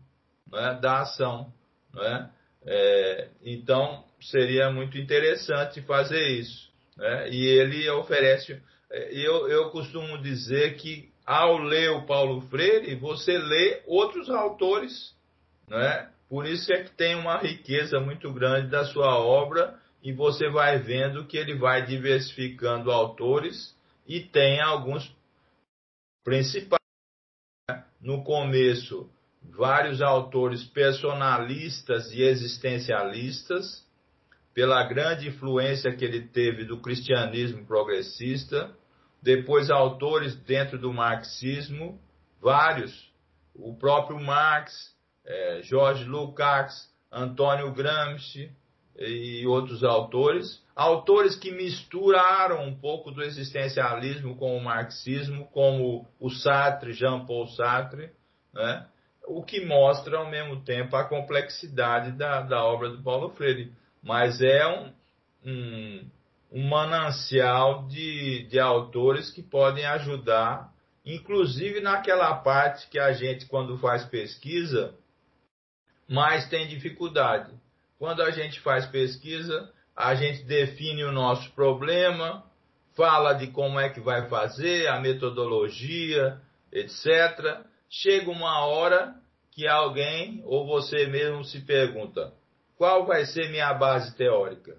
né? 0.50 0.78
da 0.80 1.00
ação. 1.00 1.52
Né? 1.94 2.30
É, 2.64 3.28
então, 3.42 4.04
seria 4.20 4.70
muito 4.70 4.98
interessante 4.98 5.80
fazer 5.82 6.28
isso. 6.28 6.70
Né? 6.96 7.30
E 7.30 7.46
ele 7.46 7.88
oferece. 7.90 8.60
É, 8.90 9.12
eu, 9.12 9.48
eu 9.48 9.70
costumo 9.70 10.18
dizer 10.18 10.76
que 10.76 11.10
ao 11.24 11.58
ler 11.58 11.90
o 11.90 12.04
Paulo 12.04 12.40
Freire, 12.42 12.94
você 12.96 13.38
lê 13.38 13.82
outros 13.86 14.28
autores, 14.28 15.14
né? 15.68 16.11
Por 16.32 16.46
isso 16.46 16.72
é 16.72 16.82
que 16.82 16.90
tem 16.92 17.14
uma 17.14 17.36
riqueza 17.36 18.00
muito 18.00 18.32
grande 18.32 18.70
da 18.70 18.86
sua 18.86 19.18
obra 19.18 19.78
e 20.02 20.14
você 20.14 20.48
vai 20.48 20.78
vendo 20.78 21.26
que 21.26 21.36
ele 21.36 21.58
vai 21.58 21.84
diversificando 21.84 22.90
autores 22.90 23.76
e 24.06 24.18
tem 24.18 24.58
alguns 24.58 25.14
principais. 26.24 26.80
Né? 27.68 27.84
No 28.00 28.24
começo, 28.24 29.10
vários 29.42 30.00
autores 30.00 30.64
personalistas 30.64 32.10
e 32.12 32.22
existencialistas, 32.22 33.86
pela 34.54 34.82
grande 34.84 35.28
influência 35.28 35.94
que 35.94 36.02
ele 36.02 36.28
teve 36.28 36.64
do 36.64 36.80
cristianismo 36.80 37.66
progressista, 37.66 38.74
depois 39.20 39.70
autores 39.70 40.34
dentro 40.34 40.78
do 40.78 40.94
marxismo, 40.94 42.00
vários, 42.40 43.12
o 43.54 43.76
próprio 43.76 44.18
Marx, 44.18 44.91
é, 45.24 45.60
Jorge 45.62 46.04
Lukács, 46.04 46.90
Antônio 47.10 47.72
Gramsci 47.72 48.50
e 48.96 49.46
outros 49.46 49.82
autores, 49.84 50.62
autores 50.74 51.36
que 51.36 51.50
misturaram 51.50 52.64
um 52.64 52.74
pouco 52.74 53.10
do 53.10 53.22
existencialismo 53.22 54.36
com 54.36 54.56
o 54.56 54.62
marxismo, 54.62 55.46
como 55.52 56.06
o 56.18 56.30
Sartre, 56.30 56.92
Jean-Paul 56.92 57.46
Sartre, 57.48 58.10
né? 58.52 58.86
o 59.26 59.42
que 59.42 59.64
mostra 59.64 60.18
ao 60.18 60.30
mesmo 60.30 60.62
tempo 60.62 60.96
a 60.96 61.04
complexidade 61.04 62.12
da, 62.12 62.40
da 62.42 62.64
obra 62.64 62.90
do 62.90 63.02
Paulo 63.02 63.30
Freire. 63.30 63.72
Mas 64.02 64.40
é 64.40 64.66
um, 64.66 64.92
um, 65.46 66.10
um 66.52 66.68
manancial 66.68 67.86
de, 67.86 68.46
de 68.48 68.58
autores 68.58 69.30
que 69.30 69.42
podem 69.42 69.86
ajudar, 69.86 70.72
inclusive 71.04 71.80
naquela 71.80 72.34
parte 72.34 72.88
que 72.88 72.98
a 72.98 73.12
gente, 73.12 73.46
quando 73.46 73.78
faz 73.78 74.04
pesquisa, 74.04 74.94
mais 76.12 76.46
tem 76.48 76.68
dificuldade. 76.68 77.50
Quando 77.98 78.22
a 78.22 78.30
gente 78.30 78.60
faz 78.60 78.84
pesquisa, 78.86 79.72
a 79.96 80.14
gente 80.14 80.44
define 80.44 81.04
o 81.04 81.12
nosso 81.12 81.50
problema, 81.52 82.44
fala 82.94 83.32
de 83.32 83.46
como 83.46 83.80
é 83.80 83.88
que 83.88 84.00
vai 84.00 84.28
fazer, 84.28 84.88
a 84.88 85.00
metodologia, 85.00 86.38
etc. 86.70 87.62
Chega 87.88 88.30
uma 88.30 88.66
hora 88.66 89.14
que 89.52 89.66
alguém 89.66 90.42
ou 90.44 90.66
você 90.66 91.06
mesmo 91.06 91.44
se 91.44 91.60
pergunta: 91.60 92.34
qual 92.76 93.06
vai 93.06 93.24
ser 93.24 93.50
minha 93.50 93.72
base 93.72 94.14
teórica? 94.14 94.76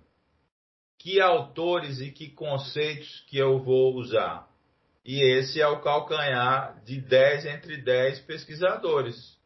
Que 0.99 1.19
autores 1.19 1.99
e 1.99 2.11
que 2.11 2.29
conceitos 2.29 3.23
que 3.27 3.37
eu 3.37 3.59
vou 3.59 3.95
usar? 3.95 4.47
E 5.03 5.21
esse 5.21 5.59
é 5.59 5.67
o 5.67 5.81
calcanhar 5.81 6.79
de 6.85 7.01
10 7.01 7.45
entre 7.47 7.77
10 7.77 8.19
pesquisadores. 8.21 9.37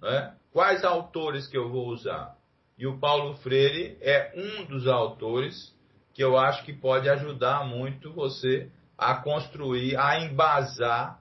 Né? 0.00 0.34
Quais 0.56 0.82
autores 0.86 1.46
que 1.46 1.58
eu 1.58 1.68
vou 1.68 1.88
usar? 1.88 2.34
E 2.78 2.86
o 2.86 2.98
Paulo 2.98 3.34
Freire 3.42 3.98
é 4.00 4.32
um 4.34 4.64
dos 4.64 4.88
autores 4.88 5.76
que 6.14 6.24
eu 6.24 6.38
acho 6.38 6.64
que 6.64 6.72
pode 6.72 7.10
ajudar 7.10 7.66
muito 7.66 8.10
você 8.14 8.70
a 8.96 9.16
construir, 9.16 9.98
a 9.98 10.18
embasar 10.18 11.20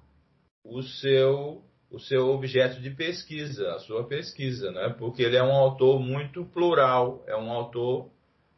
o 0.63 0.81
seu 0.81 1.61
o 1.91 1.99
seu 1.99 2.29
objeto 2.29 2.79
de 2.79 2.89
pesquisa, 2.91 3.73
a 3.73 3.79
sua 3.79 4.07
pesquisa, 4.07 4.71
né? 4.71 4.95
Porque 4.97 5.21
ele 5.21 5.35
é 5.35 5.43
um 5.43 5.51
autor 5.51 5.99
muito 5.99 6.45
plural, 6.45 7.21
é 7.27 7.35
um 7.35 7.51
autor 7.51 8.09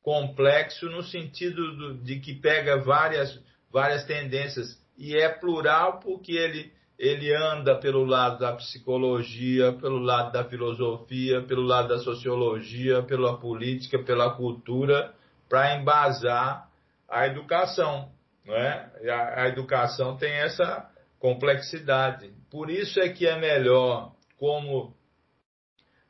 complexo 0.03 0.86
no 0.91 1.01
sentido 1.01 1.75
do, 1.75 1.93
de 2.03 2.19
que 2.19 2.36
pega 2.36 2.78
várias 2.84 3.43
várias 3.71 4.05
tendências 4.05 4.80
e 4.95 5.17
é 5.17 5.28
plural 5.28 5.99
porque 6.01 6.34
ele 6.34 6.71
ele 6.98 7.34
anda 7.34 7.76
pelo 7.76 8.04
lado 8.04 8.39
da 8.39 8.54
psicologia, 8.54 9.74
pelo 9.74 10.00
lado 10.00 10.32
da 10.32 10.43
filosofia, 10.43 11.43
pelo 11.43 11.62
lado 11.62 11.89
da 11.89 12.00
sociologia, 12.00 13.04
pela 13.04 13.38
política, 13.38 14.00
pela 14.04 14.32
cultura, 14.36 15.14
para 15.48 15.76
embasar 15.76 16.68
a 17.08 17.28
educação. 17.28 18.12
Não 18.43 18.56
é? 18.56 18.91
a, 19.12 19.43
a 19.43 19.48
educação 19.48 20.18
tem 20.18 20.32
essa 20.32 20.89
complexidade. 21.20 22.34
Por 22.50 22.70
isso 22.70 23.00
é 23.00 23.10
que 23.10 23.28
é 23.28 23.38
melhor, 23.38 24.14
como 24.38 24.95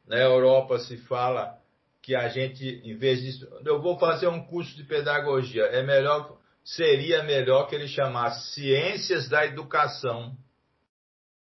na 0.08 0.18
Europa 0.18 0.80
se 0.80 0.98
fala 0.98 1.58
que 2.02 2.16
a 2.16 2.30
gente, 2.30 2.82
em 2.86 2.96
vez 2.96 3.22
disso, 3.22 3.46
eu 3.66 3.82
vou 3.82 4.00
fazer 4.00 4.28
um 4.28 4.46
curso 4.46 4.74
de 4.78 4.86
pedagogia, 4.86 5.64
é 5.64 5.84
melhor, 5.84 6.38
seria 6.64 7.24
melhor 7.24 7.68
que 7.68 7.76
ele 7.76 7.90
chamasse 7.90 8.54
Ciências 8.54 9.28
da 9.28 9.46
Educação 9.46 10.38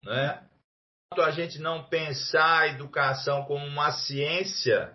né? 0.05 0.41
A 1.17 1.31
gente 1.31 1.59
não 1.59 1.83
pensar 1.83 2.61
a 2.61 2.67
educação 2.67 3.43
como 3.45 3.65
uma 3.65 3.91
ciência, 3.91 4.93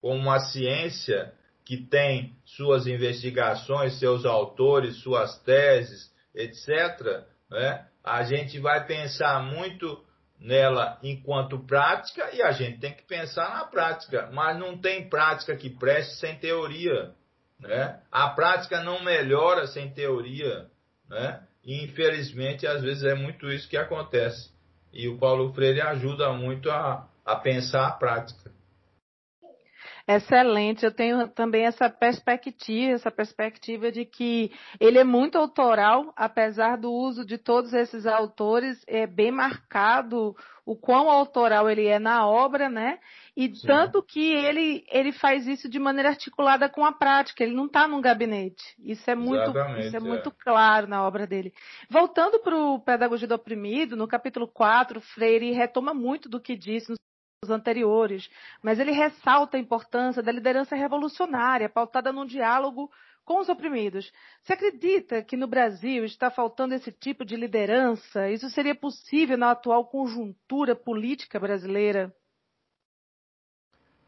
como 0.00 0.16
uma 0.16 0.40
ciência 0.40 1.32
que 1.64 1.76
tem 1.76 2.36
suas 2.44 2.86
investigações, 2.86 3.98
seus 3.98 4.24
autores, 4.24 4.96
suas 5.02 5.38
teses, 5.40 6.12
etc., 6.34 7.24
né? 7.50 7.86
a 8.04 8.22
gente 8.24 8.58
vai 8.60 8.86
pensar 8.86 9.42
muito 9.42 10.04
nela 10.38 10.98
enquanto 11.02 11.58
prática 11.58 12.30
e 12.34 12.42
a 12.42 12.52
gente 12.52 12.78
tem 12.78 12.92
que 12.92 13.02
pensar 13.02 13.50
na 13.50 13.64
prática, 13.64 14.30
mas 14.32 14.58
não 14.58 14.78
tem 14.78 15.08
prática 15.08 15.56
que 15.56 15.70
preste 15.70 16.14
sem 16.16 16.36
teoria. 16.38 17.14
Né? 17.58 18.00
A 18.12 18.28
prática 18.28 18.82
não 18.82 19.02
melhora 19.02 19.66
sem 19.66 19.90
teoria. 19.90 20.68
Né? 21.08 21.42
E 21.66 21.82
infelizmente, 21.82 22.64
às 22.66 22.80
vezes 22.80 23.02
é 23.02 23.14
muito 23.14 23.50
isso 23.50 23.68
que 23.68 23.76
acontece. 23.76 24.50
E 24.92 25.08
o 25.08 25.18
Paulo 25.18 25.52
Freire 25.52 25.80
ajuda 25.80 26.32
muito 26.32 26.70
a, 26.70 27.08
a 27.24 27.34
pensar 27.34 27.88
a 27.88 27.90
prática. 27.90 28.45
Excelente. 30.08 30.84
Eu 30.84 30.92
tenho 30.92 31.26
também 31.28 31.64
essa 31.64 31.90
perspectiva, 31.90 32.92
essa 32.92 33.10
perspectiva 33.10 33.90
de 33.90 34.04
que 34.04 34.52
ele 34.78 34.98
é 34.98 35.04
muito 35.04 35.36
autoral, 35.36 36.12
apesar 36.14 36.76
do 36.76 36.92
uso 36.92 37.26
de 37.26 37.36
todos 37.36 37.72
esses 37.72 38.06
autores, 38.06 38.84
é 38.86 39.04
bem 39.04 39.32
marcado 39.32 40.36
o 40.64 40.76
quão 40.76 41.10
autoral 41.10 41.68
ele 41.68 41.86
é 41.86 41.98
na 41.98 42.26
obra, 42.26 42.68
né? 42.68 43.00
E 43.36 43.54
Sim. 43.54 43.66
tanto 43.66 44.02
que 44.02 44.32
ele, 44.32 44.84
ele 44.90 45.12
faz 45.12 45.46
isso 45.46 45.68
de 45.68 45.78
maneira 45.78 46.10
articulada 46.10 46.68
com 46.68 46.84
a 46.84 46.92
prática, 46.92 47.42
ele 47.42 47.54
não 47.54 47.66
está 47.66 47.88
num 47.88 48.00
gabinete. 48.00 48.74
Isso 48.78 49.10
é 49.10 49.14
muito, 49.14 49.50
isso 49.78 49.96
é, 49.96 49.98
é, 49.98 50.00
muito 50.00 50.30
claro 50.30 50.86
na 50.86 51.04
obra 51.04 51.26
dele. 51.26 51.52
Voltando 51.90 52.38
para 52.40 52.56
o 52.56 52.80
Pedagogia 52.80 53.26
do 53.26 53.34
Oprimido, 53.34 53.96
no 53.96 54.06
capítulo 54.06 54.46
4, 54.46 55.00
Freire 55.00 55.52
retoma 55.52 55.92
muito 55.92 56.28
do 56.28 56.40
que 56.40 56.56
disse 56.56 56.94
anteriores, 57.50 58.28
mas 58.62 58.78
ele 58.78 58.92
ressalta 58.92 59.56
a 59.56 59.60
importância 59.60 60.22
da 60.22 60.32
liderança 60.32 60.76
revolucionária, 60.76 61.68
pautada 61.68 62.12
num 62.12 62.26
diálogo 62.26 62.90
com 63.26 63.40
os 63.40 63.48
oprimidos. 63.48 64.10
Você 64.42 64.52
acredita 64.52 65.22
que 65.22 65.36
no 65.36 65.48
Brasil 65.48 66.04
está 66.04 66.30
faltando 66.30 66.74
esse 66.74 66.92
tipo 66.92 67.24
de 67.24 67.36
liderança? 67.36 68.30
Isso 68.30 68.48
seria 68.48 68.74
possível 68.74 69.36
na 69.36 69.50
atual 69.50 69.84
conjuntura 69.86 70.76
política 70.76 71.40
brasileira? 71.40 72.14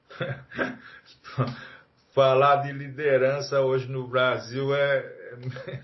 Falar 2.14 2.62
de 2.62 2.72
liderança 2.72 3.60
hoje 3.60 3.88
no 3.88 4.08
Brasil 4.08 4.74
é, 4.74 4.98
é, 5.66 5.82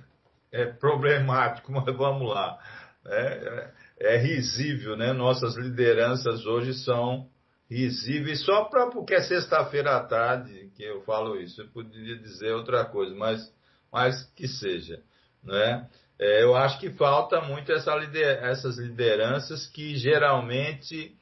é 0.63 0.67
problemático, 0.67 1.73
mas 1.73 1.85
vamos 1.85 2.29
lá. 2.29 2.59
É, 3.07 3.73
é, 3.99 4.15
é 4.15 4.17
risível, 4.17 4.97
né? 4.97 5.13
Nossas 5.13 5.57
lideranças 5.57 6.47
hoje 6.47 6.73
são 6.73 7.29
risível, 7.71 8.35
só 8.37 8.65
pra, 8.65 8.89
porque 8.89 9.15
é 9.15 9.23
sexta-feira 9.23 9.97
à 9.97 10.05
tarde 10.05 10.71
que 10.75 10.83
eu 10.83 11.03
falo 11.03 11.41
isso. 11.41 11.61
Eu 11.61 11.69
poderia 11.69 12.17
dizer 12.19 12.53
outra 12.53 12.85
coisa, 12.85 13.15
mas, 13.15 13.53
mas 13.93 14.25
que 14.35 14.47
seja. 14.47 15.03
Né? 15.43 15.89
É, 16.19 16.43
eu 16.43 16.55
acho 16.55 16.79
que 16.79 16.91
falta 16.91 17.41
muito 17.41 17.73
essa 17.73 17.95
lider, 17.97 18.43
essas 18.45 18.79
lideranças 18.79 19.67
que 19.67 19.97
geralmente 19.97 21.17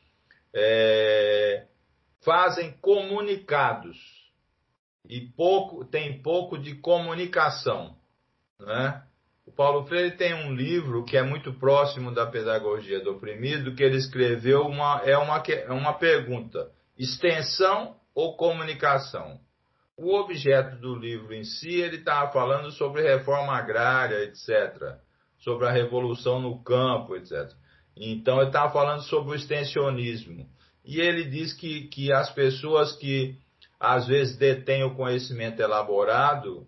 é, 0.54 1.66
fazem 2.20 2.72
comunicados 2.80 3.96
e 5.08 5.20
pouco 5.20 5.84
tem 5.84 6.22
pouco 6.22 6.58
de 6.58 6.74
comunicação. 6.76 7.96
Né? 8.60 9.02
O 9.44 9.50
Paulo 9.50 9.86
Freire 9.86 10.16
tem 10.16 10.32
um 10.34 10.54
livro 10.54 11.04
que 11.04 11.16
é 11.16 11.22
muito 11.22 11.52
próximo 11.54 12.14
da 12.14 12.26
pedagogia 12.26 13.00
do 13.00 13.12
oprimido, 13.12 13.74
que 13.74 13.82
ele 13.82 13.96
escreveu 13.96 14.62
uma, 14.62 15.02
é, 15.04 15.16
uma, 15.18 15.42
é 15.46 15.72
uma 15.72 15.94
pergunta: 15.94 16.70
extensão 16.96 17.96
ou 18.14 18.36
comunicação. 18.36 19.40
O 19.96 20.14
objeto 20.14 20.76
do 20.76 20.94
livro 20.94 21.34
em 21.34 21.44
si, 21.44 21.74
ele 21.74 21.96
estava 21.96 22.26
tá 22.26 22.32
falando 22.32 22.70
sobre 22.70 23.02
reforma 23.02 23.52
agrária, 23.52 24.24
etc., 24.24 24.96
sobre 25.38 25.66
a 25.66 25.72
revolução 25.72 26.40
no 26.40 26.62
campo, 26.62 27.16
etc. 27.16 27.50
Então, 27.96 28.38
ele 28.38 28.46
estava 28.46 28.72
falando 28.72 29.02
sobre 29.02 29.32
o 29.32 29.34
extensionismo. 29.34 30.48
E 30.84 31.00
ele 31.00 31.24
diz 31.24 31.52
que, 31.52 31.88
que 31.88 32.12
as 32.12 32.30
pessoas 32.30 32.96
que 32.96 33.36
às 33.78 34.06
vezes 34.06 34.36
detêm 34.36 34.84
o 34.84 34.94
conhecimento 34.94 35.60
elaborado, 35.60 36.66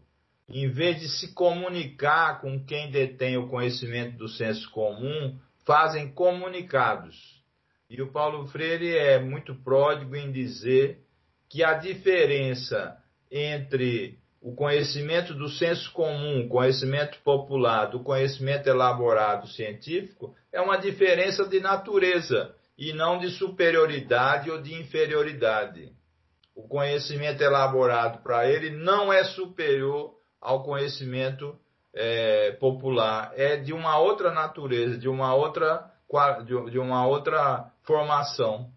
em 0.49 0.69
vez 0.69 1.01
de 1.01 1.09
se 1.09 1.33
comunicar 1.33 2.41
com 2.41 2.63
quem 2.65 2.91
detém 2.91 3.37
o 3.37 3.49
conhecimento 3.49 4.17
do 4.17 4.29
senso 4.29 4.71
comum, 4.71 5.39
fazem 5.65 6.13
comunicados. 6.13 7.43
E 7.89 8.01
o 8.03 8.13
Paulo 8.13 8.47
Freire 8.49 8.97
é 8.97 9.19
muito 9.19 9.55
pródigo 9.55 10.15
em 10.17 10.31
dizer 10.31 11.01
que 11.49 11.63
a 11.63 11.75
diferença 11.75 12.97
entre 13.31 14.19
o 14.41 14.55
conhecimento 14.55 15.33
do 15.33 15.49
senso 15.49 15.91
comum, 15.93 16.47
conhecimento 16.49 17.19
popular, 17.23 17.87
do 17.87 18.01
conhecimento 18.01 18.69
elaborado 18.69 19.49
científico, 19.49 20.35
é 20.53 20.61
uma 20.61 20.77
diferença 20.77 21.49
de 21.49 21.61
natureza 21.61 22.55
e 22.77 22.93
não 22.93 23.19
de 23.19 23.31
superioridade 23.31 24.51
ou 24.51 24.61
de 24.61 24.75
inferioridade. 24.75 25.91
O 26.55 26.69
conhecimento 26.69 27.43
elaborado 27.43 28.23
para 28.23 28.49
ele 28.49 28.71
não 28.71 29.13
é 29.13 29.25
superior 29.25 30.14
ao 30.45 30.63
conhecimento 30.63 31.59
é, 31.95 32.53
popular, 32.53 33.33
é 33.35 33.57
de 33.57 33.73
uma 33.73 33.99
outra 33.99 34.31
natureza, 34.31 34.99
de 34.99 35.09
uma 35.09 35.35
outra, 35.35 35.91
de 36.71 36.79
uma 36.79 37.07
outra 37.07 37.73
formação. 37.83 38.71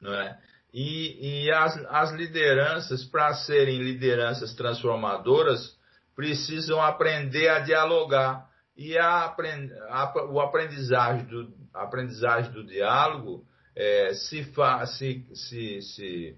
Não 0.00 0.14
é? 0.14 0.38
E, 0.72 1.44
e 1.46 1.50
as, 1.50 1.76
as 1.88 2.12
lideranças, 2.12 3.04
para 3.04 3.32
serem 3.34 3.82
lideranças 3.82 4.54
transformadoras, 4.54 5.76
precisam 6.14 6.80
aprender 6.80 7.48
a 7.48 7.60
dialogar. 7.60 8.48
E 8.76 8.96
a, 8.96 9.24
a, 9.26 10.26
o 10.30 10.40
aprendizagem 10.40 11.26
do, 11.26 11.52
aprendizagem 11.74 12.52
do 12.52 12.64
diálogo 12.64 13.44
é, 13.74 14.12
se, 14.14 14.44
fa, 14.52 14.84
se, 14.86 15.26
se, 15.34 15.82
se, 15.82 16.36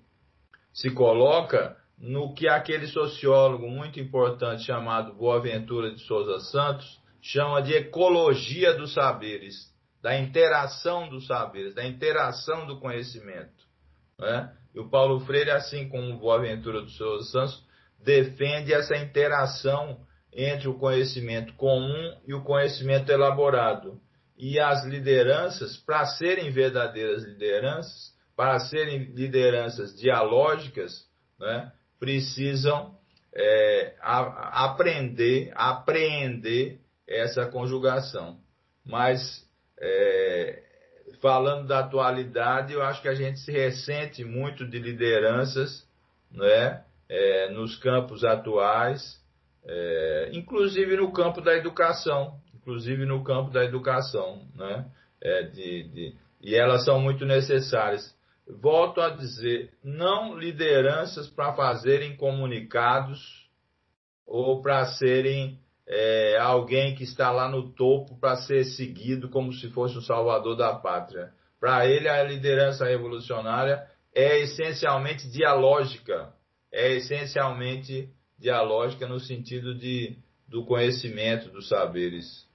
se 0.72 0.90
coloca 0.90 1.76
no 2.02 2.34
que 2.34 2.48
aquele 2.48 2.88
sociólogo 2.88 3.68
muito 3.68 4.00
importante 4.00 4.64
chamado 4.64 5.14
Boaventura 5.14 5.94
de 5.94 6.00
Souza 6.00 6.40
Santos 6.50 7.00
chama 7.20 7.62
de 7.62 7.74
ecologia 7.74 8.74
dos 8.74 8.92
saberes, 8.92 9.72
da 10.02 10.18
interação 10.18 11.08
dos 11.08 11.28
saberes, 11.28 11.76
da 11.76 11.86
interação 11.86 12.66
do 12.66 12.80
conhecimento. 12.80 13.64
Né? 14.18 14.52
E 14.74 14.80
o 14.80 14.90
Paulo 14.90 15.20
Freire, 15.20 15.52
assim 15.52 15.88
como 15.88 16.18
Boaventura 16.18 16.84
de 16.84 16.90
Souza 16.90 17.30
Santos, 17.30 17.64
defende 18.02 18.74
essa 18.74 18.96
interação 18.96 20.00
entre 20.32 20.68
o 20.68 20.74
conhecimento 20.74 21.54
comum 21.54 22.18
e 22.26 22.34
o 22.34 22.42
conhecimento 22.42 23.12
elaborado. 23.12 24.00
E 24.36 24.58
as 24.58 24.84
lideranças, 24.84 25.76
para 25.76 26.04
serem 26.06 26.50
verdadeiras 26.50 27.22
lideranças, 27.22 28.12
para 28.34 28.58
serem 28.58 29.04
lideranças 29.12 29.96
dialógicas, 29.96 31.06
né, 31.38 31.70
precisam 32.02 32.96
é, 33.32 33.94
a, 34.00 34.64
aprender, 34.64 35.52
apreender 35.54 36.80
essa 37.06 37.46
conjugação. 37.46 38.40
Mas, 38.84 39.48
é, 39.80 40.64
falando 41.20 41.68
da 41.68 41.78
atualidade, 41.78 42.72
eu 42.72 42.82
acho 42.82 43.00
que 43.00 43.06
a 43.06 43.14
gente 43.14 43.38
se 43.38 43.52
ressente 43.52 44.24
muito 44.24 44.66
de 44.68 44.80
lideranças 44.80 45.86
né, 46.28 46.82
é, 47.08 47.50
nos 47.50 47.76
campos 47.76 48.24
atuais, 48.24 49.22
é, 49.64 50.30
inclusive 50.32 50.96
no 50.96 51.12
campo 51.12 51.40
da 51.40 51.54
educação, 51.54 52.34
inclusive 52.52 53.06
no 53.06 53.22
campo 53.22 53.52
da 53.52 53.64
educação, 53.64 54.44
né, 54.56 54.86
é, 55.20 55.42
de, 55.44 55.84
de, 55.84 56.16
e 56.40 56.56
elas 56.56 56.84
são 56.84 57.00
muito 57.00 57.24
necessárias 57.24 58.12
volto 58.48 59.00
a 59.00 59.10
dizer, 59.10 59.72
não 59.82 60.36
lideranças 60.38 61.28
para 61.28 61.54
fazerem 61.54 62.16
comunicados 62.16 63.48
ou 64.26 64.62
para 64.62 64.86
serem 64.86 65.58
é, 65.86 66.38
alguém 66.38 66.94
que 66.94 67.04
está 67.04 67.30
lá 67.30 67.48
no 67.48 67.70
topo 67.72 68.18
para 68.18 68.36
ser 68.36 68.64
seguido 68.64 69.28
como 69.28 69.52
se 69.52 69.68
fosse 69.70 69.96
o 69.96 70.02
salvador 70.02 70.56
da 70.56 70.74
pátria. 70.74 71.32
Para 71.60 71.86
ele, 71.86 72.08
a 72.08 72.22
liderança 72.22 72.84
revolucionária 72.84 73.86
é 74.14 74.40
essencialmente 74.40 75.28
dialógica, 75.30 76.32
é 76.70 76.92
essencialmente 76.94 78.08
dialógica 78.38 79.06
no 79.06 79.20
sentido 79.20 79.74
de, 79.74 80.16
do 80.48 80.64
conhecimento, 80.64 81.50
dos 81.50 81.68
saberes. 81.68 82.46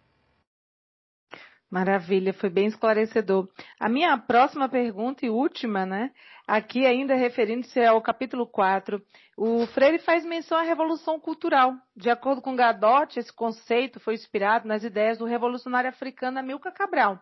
Maravilha, 1.69 2.33
foi 2.33 2.49
bem 2.49 2.67
esclarecedor. 2.67 3.49
A 3.77 3.89
minha 3.89 4.17
próxima 4.17 4.69
pergunta 4.69 5.25
e 5.25 5.29
última, 5.29 5.85
né? 5.85 6.13
Aqui 6.47 6.85
ainda 6.85 7.13
referindo-se 7.13 7.83
ao 7.83 8.01
capítulo 8.01 8.47
4, 8.47 9.03
o 9.35 9.67
Freire 9.67 9.99
faz 9.99 10.23
menção 10.23 10.57
à 10.57 10.61
revolução 10.61 11.19
cultural. 11.19 11.73
De 11.93 12.09
acordo 12.09 12.41
com 12.41 12.55
Gadot, 12.55 13.19
esse 13.19 13.33
conceito 13.33 13.99
foi 13.99 14.13
inspirado 14.13 14.65
nas 14.65 14.81
ideias 14.81 15.17
do 15.17 15.25
revolucionário 15.25 15.89
africano 15.89 16.39
Amilcar 16.39 16.73
Cabral. 16.73 17.21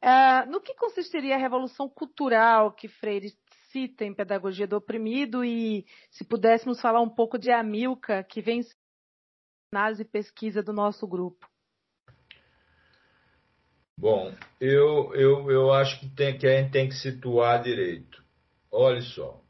Uh, 0.00 0.48
no 0.48 0.60
que 0.60 0.74
consistiria 0.74 1.34
a 1.34 1.38
revolução 1.38 1.88
cultural 1.88 2.70
que 2.70 2.86
Freire 2.86 3.32
cita 3.72 4.04
em 4.04 4.14
Pedagogia 4.14 4.66
do 4.68 4.76
Oprimido 4.76 5.44
e 5.44 5.84
se 6.08 6.24
pudéssemos 6.24 6.80
falar 6.80 7.00
um 7.00 7.10
pouco 7.10 7.36
de 7.36 7.50
Amilcar, 7.50 8.24
que 8.28 8.40
vem 8.40 8.60
análise 9.72 10.02
e 10.02 10.04
pesquisa 10.04 10.62
do 10.62 10.72
nosso 10.72 11.04
grupo? 11.08 11.48
Bom, 13.98 14.34
eu, 14.60 15.14
eu, 15.14 15.50
eu 15.50 15.72
acho 15.72 15.98
que, 16.00 16.08
tem, 16.10 16.36
que 16.36 16.46
a 16.46 16.60
gente 16.60 16.70
tem 16.70 16.88
que 16.88 16.94
situar 16.94 17.62
direito. 17.62 18.22
Olha 18.70 19.00
só, 19.00 19.40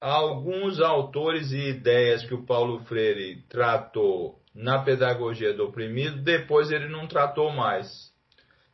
alguns 0.00 0.80
autores 0.80 1.52
e 1.52 1.68
ideias 1.68 2.24
que 2.24 2.34
o 2.34 2.44
Paulo 2.44 2.84
Freire 2.84 3.42
tratou 3.48 4.42
na 4.52 4.82
pedagogia 4.82 5.54
do 5.54 5.66
oprimido, 5.66 6.22
depois 6.22 6.70
ele 6.70 6.88
não 6.88 7.06
tratou 7.06 7.50
mais. 7.52 8.12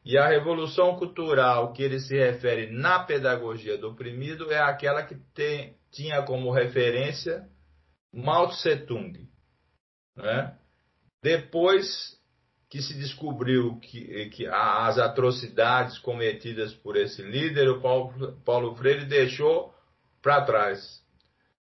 E 0.04 0.16
a 0.16 0.26
revolução 0.26 0.96
cultural 0.96 1.72
que 1.74 1.82
ele 1.82 2.00
se 2.00 2.16
refere 2.16 2.70
na 2.70 3.00
pedagogia 3.00 3.76
do 3.76 3.90
oprimido 3.90 4.50
é 4.50 4.58
aquela 4.58 5.02
que 5.02 5.14
tem, 5.34 5.76
tinha 5.92 6.22
como 6.22 6.50
referência 6.50 7.46
Mao 8.12 8.48
Tse 8.48 8.86
Tung. 8.86 9.28
Né? 10.16 10.56
Depois 11.22 12.17
que 12.68 12.82
se 12.82 12.94
descobriu 12.94 13.78
que, 13.80 14.28
que 14.30 14.46
as 14.46 14.98
atrocidades 14.98 15.98
cometidas 15.98 16.74
por 16.74 16.96
esse 16.96 17.22
líder, 17.22 17.68
o 17.68 17.80
Paulo, 17.80 18.40
Paulo 18.44 18.74
Freire 18.76 19.06
deixou 19.06 19.74
para 20.20 20.44
trás. 20.44 21.02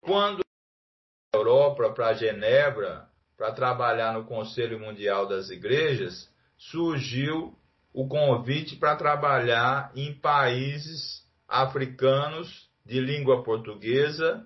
Quando 0.02 0.42
a 1.34 1.38
Europa 1.38 1.92
para 1.92 2.14
Genebra 2.14 3.08
para 3.38 3.52
trabalhar 3.52 4.14
no 4.14 4.26
Conselho 4.26 4.80
Mundial 4.80 5.28
das 5.28 5.52
Igrejas, 5.52 6.28
surgiu 6.58 7.56
o 7.94 8.08
convite 8.08 8.76
para 8.76 8.96
trabalhar 8.96 9.92
em 9.96 10.14
países 10.20 11.24
africanos 11.48 12.68
de 12.84 13.00
língua 13.00 13.44
portuguesa 13.44 14.44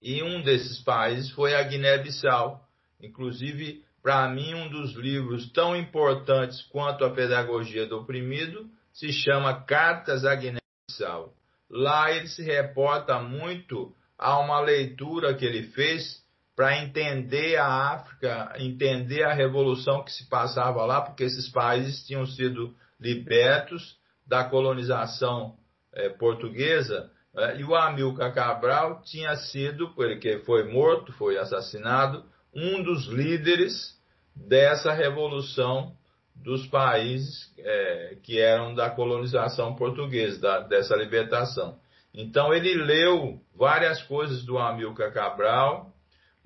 e 0.00 0.22
um 0.22 0.42
desses 0.42 0.80
países 0.80 1.30
foi 1.30 1.54
a 1.54 1.62
Guiné-Bissau. 1.62 2.66
Inclusive, 3.00 3.84
para 4.02 4.28
mim, 4.28 4.52
um 4.54 4.68
dos 4.68 4.94
livros 4.94 5.50
tão 5.52 5.76
importantes 5.76 6.60
quanto 6.62 7.04
a 7.04 7.10
Pedagogia 7.10 7.86
do 7.86 7.98
Oprimido 8.00 8.68
se 8.92 9.12
chama 9.12 9.62
Cartas 9.62 10.24
a 10.24 10.34
Guiné-Bissau. 10.34 11.32
Lá 11.70 12.10
ele 12.10 12.26
se 12.26 12.42
reporta 12.42 13.20
muito 13.20 13.94
a 14.18 14.38
uma 14.38 14.60
leitura 14.60 15.34
que 15.34 15.44
ele 15.44 15.68
fez 15.68 16.20
para 16.54 16.82
entender 16.82 17.56
a 17.56 17.92
África, 17.92 18.54
entender 18.58 19.22
a 19.22 19.32
revolução 19.32 20.04
que 20.04 20.12
se 20.12 20.28
passava 20.28 20.84
lá, 20.84 21.00
porque 21.00 21.24
esses 21.24 21.48
países 21.48 22.04
tinham 22.04 22.26
sido 22.26 22.74
libertos 23.00 23.96
da 24.26 24.44
colonização 24.44 25.56
é, 25.92 26.08
portuguesa, 26.10 27.10
é, 27.34 27.56
e 27.58 27.64
o 27.64 27.74
Amilcar 27.74 28.34
Cabral 28.34 29.00
tinha 29.02 29.34
sido, 29.36 29.94
porque 29.94 30.38
foi 30.40 30.70
morto, 30.70 31.12
foi 31.14 31.38
assassinado, 31.38 32.24
um 32.54 32.82
dos 32.82 33.06
líderes 33.06 33.94
dessa 34.34 34.92
revolução 34.92 35.94
dos 36.34 36.66
países 36.66 37.52
é, 37.58 38.16
que 38.22 38.38
eram 38.40 38.74
da 38.74 38.90
colonização 38.90 39.74
portuguesa, 39.74 40.40
da, 40.40 40.60
dessa 40.60 40.96
libertação. 40.96 41.78
Então 42.14 42.52
ele 42.52 42.74
leu 42.74 43.40
várias 43.54 44.02
coisas 44.02 44.44
do 44.44 44.58
Amilcar 44.58 45.12
Cabral. 45.12 45.92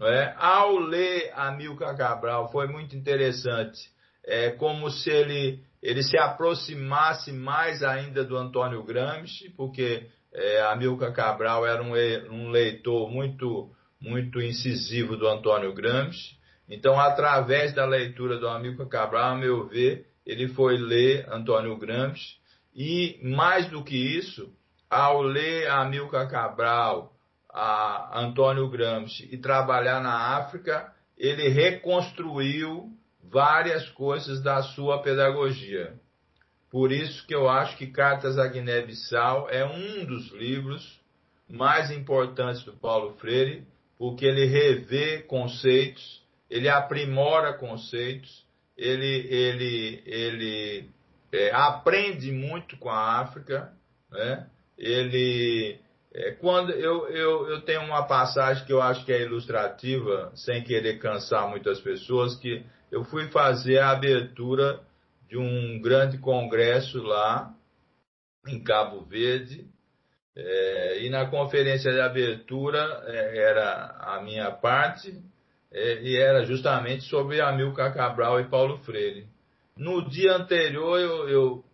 É? 0.01 0.35
Ao 0.37 0.77
ler 0.79 1.33
Amilcar 1.35 1.97
Cabral 1.97 2.51
foi 2.51 2.67
muito 2.67 2.95
interessante, 2.97 3.79
é 4.25 4.51
como 4.51 4.91
se 4.91 5.11
ele, 5.11 5.61
ele 5.83 6.03
se 6.03 6.19
aproximasse 6.19 7.33
mais 7.33 7.83
ainda 7.83 8.23
do 8.25 8.37
Antônio 8.37 8.83
Gramsci, 8.83 9.51
porque 9.57 10.07
É, 10.39 10.61
Amilcar 10.71 11.15
Cabral 11.15 11.65
era 11.65 11.83
um, 11.83 11.95
um 12.31 12.51
leitor 12.51 13.11
muito, 13.11 13.71
muito 14.01 14.41
incisivo 14.41 15.17
do 15.17 15.27
Antônio 15.27 15.73
Gramsci. 15.73 16.37
Então, 16.69 16.99
através 16.99 17.73
da 17.75 17.85
leitura 17.85 18.39
do 18.39 18.49
Amilcar 18.49 18.89
Cabral, 18.89 19.35
a 19.35 19.37
meu 19.37 19.67
ver, 19.67 20.07
ele 20.25 20.49
foi 20.49 20.77
ler 20.77 21.27
Antônio 21.31 21.77
Gramsci 21.77 22.37
e, 22.75 23.19
mais 23.23 23.69
do 23.69 23.83
que 23.85 23.97
isso, 23.97 24.53
ao 24.91 25.23
ler 25.23 25.71
Amilcar 25.71 26.29
Cabral, 26.29 27.13
a 27.51 28.21
Antônio 28.21 28.69
Gramsci 28.69 29.29
e 29.33 29.39
trabalhar 29.39 30.03
na 30.03 30.37
África, 30.37 30.93
ele 31.17 31.49
reconstruiu 31.49 32.93
várias 33.23 33.89
coisas 33.91 34.43
da 34.43 34.63
sua 34.63 35.01
pedagogia. 35.01 35.95
Por 36.71 36.93
isso 36.93 37.27
que 37.27 37.35
eu 37.35 37.49
acho 37.49 37.77
que 37.79 37.87
Cartas 37.87 38.39
à 38.39 38.47
Guiné-Bissau 38.47 39.49
é 39.49 39.65
um 39.65 40.05
dos 40.05 40.31
livros 40.33 41.01
mais 41.49 41.91
importantes 41.91 42.63
do 42.65 42.73
Paulo 42.75 43.15
Freire, 43.15 43.67
porque 43.99 44.25
ele 44.25 44.45
revê 44.45 45.23
conceitos, 45.23 46.23
ele 46.51 46.69
aprimora 46.69 47.55
conceitos, 47.55 48.45
ele, 48.77 49.27
ele, 49.29 50.03
ele 50.05 50.91
é, 51.33 51.51
aprende 51.53 52.31
muito 52.31 52.77
com 52.77 52.91
a 52.91 53.21
África, 53.21 53.73
né? 54.11 54.47
ele 54.77 55.79
é, 56.13 56.33
quando 56.33 56.73
eu, 56.73 57.09
eu, 57.09 57.49
eu 57.51 57.61
tenho 57.63 57.83
uma 57.83 58.07
passagem 58.07 58.65
que 58.65 58.73
eu 58.73 58.81
acho 58.81 59.05
que 59.05 59.13
é 59.13 59.23
ilustrativa, 59.23 60.33
sem 60.35 60.63
querer 60.63 60.99
cansar 60.99 61.49
muitas 61.49 61.79
pessoas, 61.81 62.35
que 62.37 62.65
eu 62.91 63.05
fui 63.05 63.29
fazer 63.29 63.79
a 63.79 63.91
abertura 63.91 64.81
de 65.29 65.37
um 65.37 65.81
grande 65.81 66.19
congresso 66.19 67.03
lá 67.03 67.55
em 68.47 68.63
Cabo 68.63 69.03
Verde, 69.03 69.67
é, 70.37 70.99
e 71.03 71.11
na 71.11 71.27
conferência 71.27 71.91
de 71.91 72.01
abertura 72.01 73.03
é, 73.07 73.39
era 73.39 73.97
a 74.01 74.21
minha 74.23 74.51
parte, 74.51 75.19
é, 75.73 76.03
e 76.03 76.17
era 76.17 76.45
justamente 76.45 77.05
sobre 77.05 77.41
Amilcar 77.41 77.95
Cabral 77.95 78.41
e 78.41 78.45
Paulo 78.45 78.79
Freire. 78.79 79.27
No 79.77 80.09
dia 80.09 80.35
anterior 80.35 80.99
eu, 80.99 81.29
eu 81.29 81.65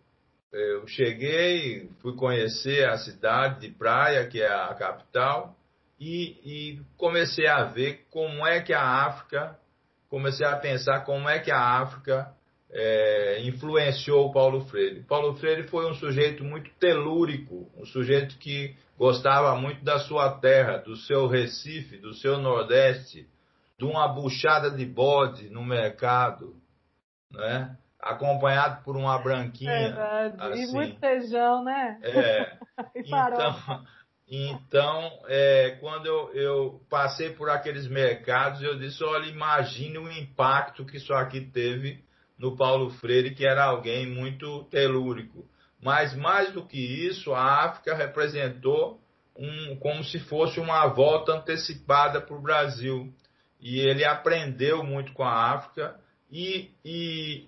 eu 0.53 0.87
cheguei, 0.87 1.89
fui 1.99 2.15
conhecer 2.15 2.87
a 2.87 2.95
cidade 2.97 3.61
de 3.61 3.69
Praia, 3.73 4.27
que 4.27 4.39
é 4.39 4.47
a 4.47 4.71
capital, 4.75 5.55
e, 5.99 6.37
e, 6.45 6.81
comecei 6.95 7.47
a 7.47 7.63
ver 7.63 8.05
como 8.11 8.45
é 8.45 8.61
que 8.61 8.71
a 8.71 8.83
África, 9.07 9.57
comecei 10.09 10.45
a 10.45 10.55
pensar 10.55 11.01
como 11.05 11.27
é 11.27 11.39
que 11.39 11.49
a 11.49 11.59
África 11.59 12.31
é, 12.73 13.41
influenciou 13.43 14.31
Paulo 14.31 14.61
Freire. 14.65 15.03
Paulo 15.03 15.35
Freire 15.35 15.67
foi 15.67 15.89
um 15.89 15.93
sujeito 15.93 16.43
muito 16.43 16.71
telúrico, 16.79 17.69
um 17.77 17.85
sujeito 17.85 18.35
que 18.39 18.75
gostava 18.97 19.55
muito 19.55 19.83
da 19.83 19.99
sua 19.99 20.39
terra, 20.39 20.77
do 20.77 20.95
seu 20.95 21.27
Recife, 21.27 21.97
do 21.97 22.13
seu 22.15 22.39
Nordeste, 22.39 23.27
de 23.77 23.85
uma 23.85 24.07
buchada 24.07 24.71
de 24.71 24.85
bode 24.85 25.49
no 25.49 25.63
mercado, 25.63 26.55
né? 27.31 27.77
acompanhado 27.99 28.83
por 28.83 28.97
uma 28.97 29.17
branquinha. 29.19 29.71
Verdade. 29.71 30.35
Assim. 30.39 30.63
E 30.63 30.67
muito 30.73 30.99
feijão, 30.99 31.63
né? 31.63 31.99
É. 32.01 32.57
então, 32.95 33.85
então 34.27 35.19
é, 35.27 35.77
quando 35.79 36.05
eu, 36.05 36.33
eu, 36.33 36.81
passei 36.89 37.29
por 37.29 37.49
aqueles 37.49 37.87
mercados, 37.87 38.61
eu 38.61 38.77
disse: 38.77 39.03
olha, 39.03 39.27
imagine 39.27 39.97
o 39.97 40.11
impacto 40.11 40.85
que 40.85 40.97
isso 40.97 41.13
aqui 41.13 41.39
teve 41.39 42.03
no 42.37 42.55
Paulo 42.55 42.89
Freire, 42.91 43.35
que 43.35 43.45
era 43.45 43.65
alguém 43.65 44.07
muito 44.07 44.63
telúrico. 44.65 45.47
Mas 45.81 46.15
mais 46.15 46.51
do 46.53 46.65
que 46.65 46.79
isso, 46.79 47.33
a 47.33 47.65
África 47.65 47.93
representou 47.93 48.99
um, 49.37 49.75
como 49.77 50.03
se 50.03 50.19
fosse 50.19 50.59
uma 50.59 50.87
volta 50.87 51.33
antecipada 51.33 52.21
para 52.21 52.35
o 52.35 52.41
Brasil. 52.41 53.13
E 53.59 53.79
ele 53.79 54.05
aprendeu 54.05 54.83
muito 54.83 55.13
com 55.13 55.23
a 55.23 55.51
África 55.53 55.95
e, 56.31 56.71
e 56.83 57.47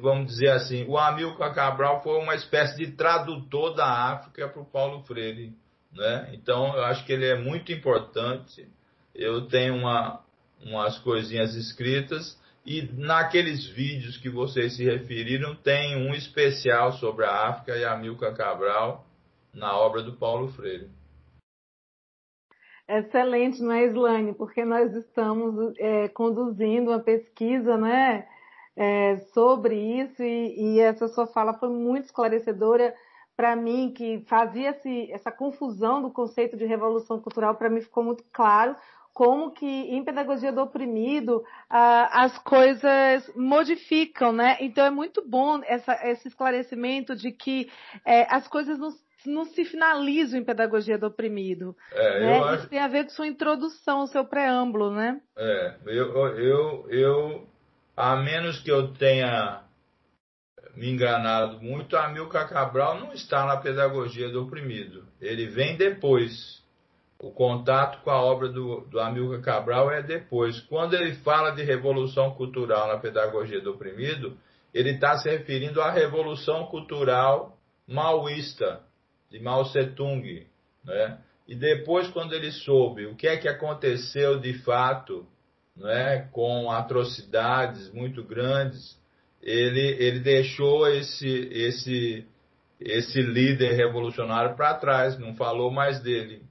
vamos 0.00 0.26
dizer 0.32 0.50
assim, 0.50 0.84
o 0.86 0.96
Amilcar 0.96 1.54
Cabral 1.54 2.02
foi 2.02 2.18
uma 2.18 2.34
espécie 2.34 2.76
de 2.76 2.92
tradutor 2.92 3.74
da 3.74 3.86
África 4.12 4.48
para 4.48 4.62
o 4.62 4.66
Paulo 4.66 5.02
Freire. 5.04 5.52
Né? 5.92 6.30
Então, 6.34 6.74
eu 6.76 6.84
acho 6.84 7.04
que 7.04 7.12
ele 7.12 7.26
é 7.26 7.36
muito 7.36 7.72
importante. 7.72 8.68
Eu 9.14 9.46
tenho 9.46 9.74
uma, 9.74 10.20
umas 10.64 10.98
coisinhas 10.98 11.54
escritas 11.54 12.38
e 12.68 12.82
naqueles 12.92 13.66
vídeos 13.68 14.18
que 14.18 14.28
vocês 14.28 14.76
se 14.76 14.84
referiram, 14.84 15.54
tem 15.56 15.96
um 15.96 16.14
especial 16.14 16.92
sobre 16.92 17.24
a 17.24 17.48
África 17.48 17.74
e 17.76 17.84
Amilcar 17.84 18.36
Cabral 18.36 19.06
na 19.54 19.74
obra 19.78 20.02
do 20.02 20.12
Paulo 20.16 20.48
Freire. 20.48 20.90
Excelente, 22.86 23.62
não 23.62 23.72
é, 23.72 23.86
Islane? 23.86 24.34
Porque 24.34 24.64
nós 24.64 24.94
estamos 24.94 25.74
é, 25.78 26.08
conduzindo 26.08 26.90
uma 26.90 27.00
pesquisa, 27.00 27.76
né? 27.76 28.26
é, 28.78 29.16
sobre 29.34 29.74
isso 29.74 30.22
e, 30.22 30.76
e, 30.76 30.80
essa 30.80 31.08
sua 31.08 31.26
fala 31.26 31.54
foi 31.54 31.68
muito 31.68 32.04
esclarecedora 32.04 32.94
para 33.36 33.56
mim, 33.56 33.92
que 33.92 34.24
fazia 34.28 34.76
essa 35.10 35.32
confusão 35.32 36.00
do 36.00 36.10
conceito 36.10 36.56
de 36.56 36.64
revolução 36.64 37.20
cultural, 37.20 37.56
para 37.56 37.68
mim 37.68 37.80
ficou 37.80 38.04
muito 38.04 38.24
claro 38.32 38.76
como 39.18 39.50
que 39.50 39.66
em 39.66 40.04
pedagogia 40.04 40.52
do 40.52 40.60
oprimido 40.60 41.44
ah, 41.68 42.22
as 42.22 42.38
coisas 42.38 43.28
modificam, 43.34 44.32
né? 44.32 44.56
Então 44.60 44.86
é 44.86 44.90
muito 44.90 45.28
bom 45.28 45.60
essa, 45.64 45.92
esse 46.08 46.28
esclarecimento 46.28 47.16
de 47.16 47.32
que 47.32 47.68
é, 48.06 48.32
as 48.32 48.46
coisas 48.46 48.78
não, 48.78 48.90
não, 49.26 49.44
se 49.44 49.64
finalizam 49.64 50.38
em 50.38 50.44
pedagogia 50.44 50.96
do 50.96 51.08
oprimido. 51.08 51.74
É, 51.90 52.20
né? 52.20 52.38
Acho... 52.38 52.54
Isso 52.60 52.68
tem 52.68 52.78
a 52.78 52.86
ver 52.86 53.02
com 53.06 53.10
sua 53.10 53.26
introdução, 53.26 54.06
seu 54.06 54.24
preâmbulo, 54.24 54.92
né? 54.92 55.20
É, 55.36 55.74
eu, 55.86 56.38
eu, 56.38 56.86
eu 56.88 57.48
a 57.96 58.14
menos 58.14 58.60
que 58.60 58.70
eu 58.70 58.92
tenha 58.92 59.64
me 60.76 60.92
enganado 60.92 61.60
muito, 61.60 61.96
Amilcar 61.96 62.48
Cabral 62.48 63.00
não 63.00 63.12
está 63.12 63.44
na 63.44 63.56
pedagogia 63.56 64.28
do 64.28 64.44
oprimido. 64.44 65.08
Ele 65.20 65.48
vem 65.48 65.76
depois. 65.76 66.57
O 67.20 67.32
contato 67.32 68.00
com 68.02 68.10
a 68.10 68.22
obra 68.22 68.48
do, 68.48 68.82
do 68.82 69.00
Amilcar 69.00 69.40
Cabral 69.42 69.90
é 69.90 70.02
depois. 70.02 70.60
Quando 70.60 70.94
ele 70.94 71.14
fala 71.16 71.50
de 71.50 71.64
revolução 71.64 72.30
cultural 72.34 72.86
na 72.86 72.98
pedagogia 72.98 73.60
do 73.60 73.72
oprimido, 73.72 74.38
ele 74.72 74.90
está 74.90 75.18
se 75.18 75.28
referindo 75.28 75.82
à 75.82 75.90
revolução 75.90 76.66
cultural 76.66 77.58
maoísta, 77.88 78.80
de 79.30 79.40
Mao 79.40 79.64
Tse-tung. 79.64 80.46
Né? 80.84 81.18
E 81.48 81.56
depois, 81.56 82.08
quando 82.08 82.34
ele 82.34 82.52
soube 82.52 83.06
o 83.06 83.16
que 83.16 83.26
é 83.26 83.36
que 83.36 83.48
aconteceu 83.48 84.38
de 84.38 84.54
fato 84.62 85.26
né, 85.76 86.28
com 86.32 86.70
atrocidades 86.70 87.92
muito 87.92 88.22
grandes, 88.22 88.96
ele, 89.42 89.96
ele 89.98 90.20
deixou 90.20 90.86
esse, 90.86 91.28
esse, 91.50 92.26
esse 92.80 93.20
líder 93.22 93.72
revolucionário 93.72 94.54
para 94.56 94.74
trás, 94.74 95.18
não 95.18 95.34
falou 95.34 95.70
mais 95.70 96.00
dele. 96.00 96.42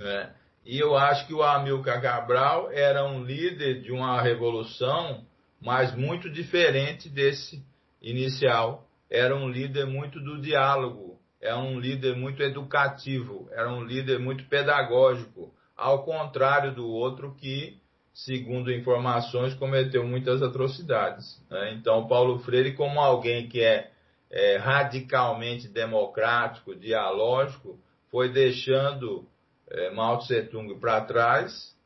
Né? 0.00 0.32
E 0.64 0.78
eu 0.78 0.96
acho 0.96 1.26
que 1.26 1.34
o 1.34 1.42
Amilcar 1.42 2.00
Cabral 2.00 2.70
era 2.72 3.04
um 3.04 3.22
líder 3.22 3.82
de 3.82 3.92
uma 3.92 4.20
revolução, 4.20 5.24
mas 5.60 5.94
muito 5.94 6.28
diferente 6.28 7.08
desse 7.08 7.64
inicial. 8.02 8.86
Era 9.10 9.36
um 9.36 9.48
líder 9.48 9.86
muito 9.86 10.18
do 10.20 10.40
diálogo, 10.40 11.18
era 11.40 11.58
um 11.58 11.78
líder 11.78 12.16
muito 12.16 12.42
educativo, 12.42 13.48
era 13.52 13.72
um 13.72 13.84
líder 13.84 14.18
muito 14.18 14.44
pedagógico, 14.44 15.54
ao 15.76 16.04
contrário 16.04 16.74
do 16.74 16.86
outro 16.86 17.34
que 17.34 17.80
segundo 18.12 18.72
informações, 18.72 19.54
cometeu 19.54 20.06
muitas 20.06 20.42
atrocidades. 20.42 21.42
Né? 21.50 21.74
Então, 21.74 22.06
Paulo 22.06 22.38
Freire, 22.40 22.74
como 22.74 23.00
alguém 23.00 23.48
que 23.48 23.62
é, 23.62 23.90
é, 24.30 24.56
radicalmente 24.56 25.68
democrático, 25.68 26.74
dialógico, 26.74 27.78
foi 28.10 28.28
deixando 28.28 29.26
é, 29.70 29.90
Mao 29.90 30.18
Tse 30.18 30.42
Tung 30.44 30.74
para 30.76 31.00
trás, 31.02 31.76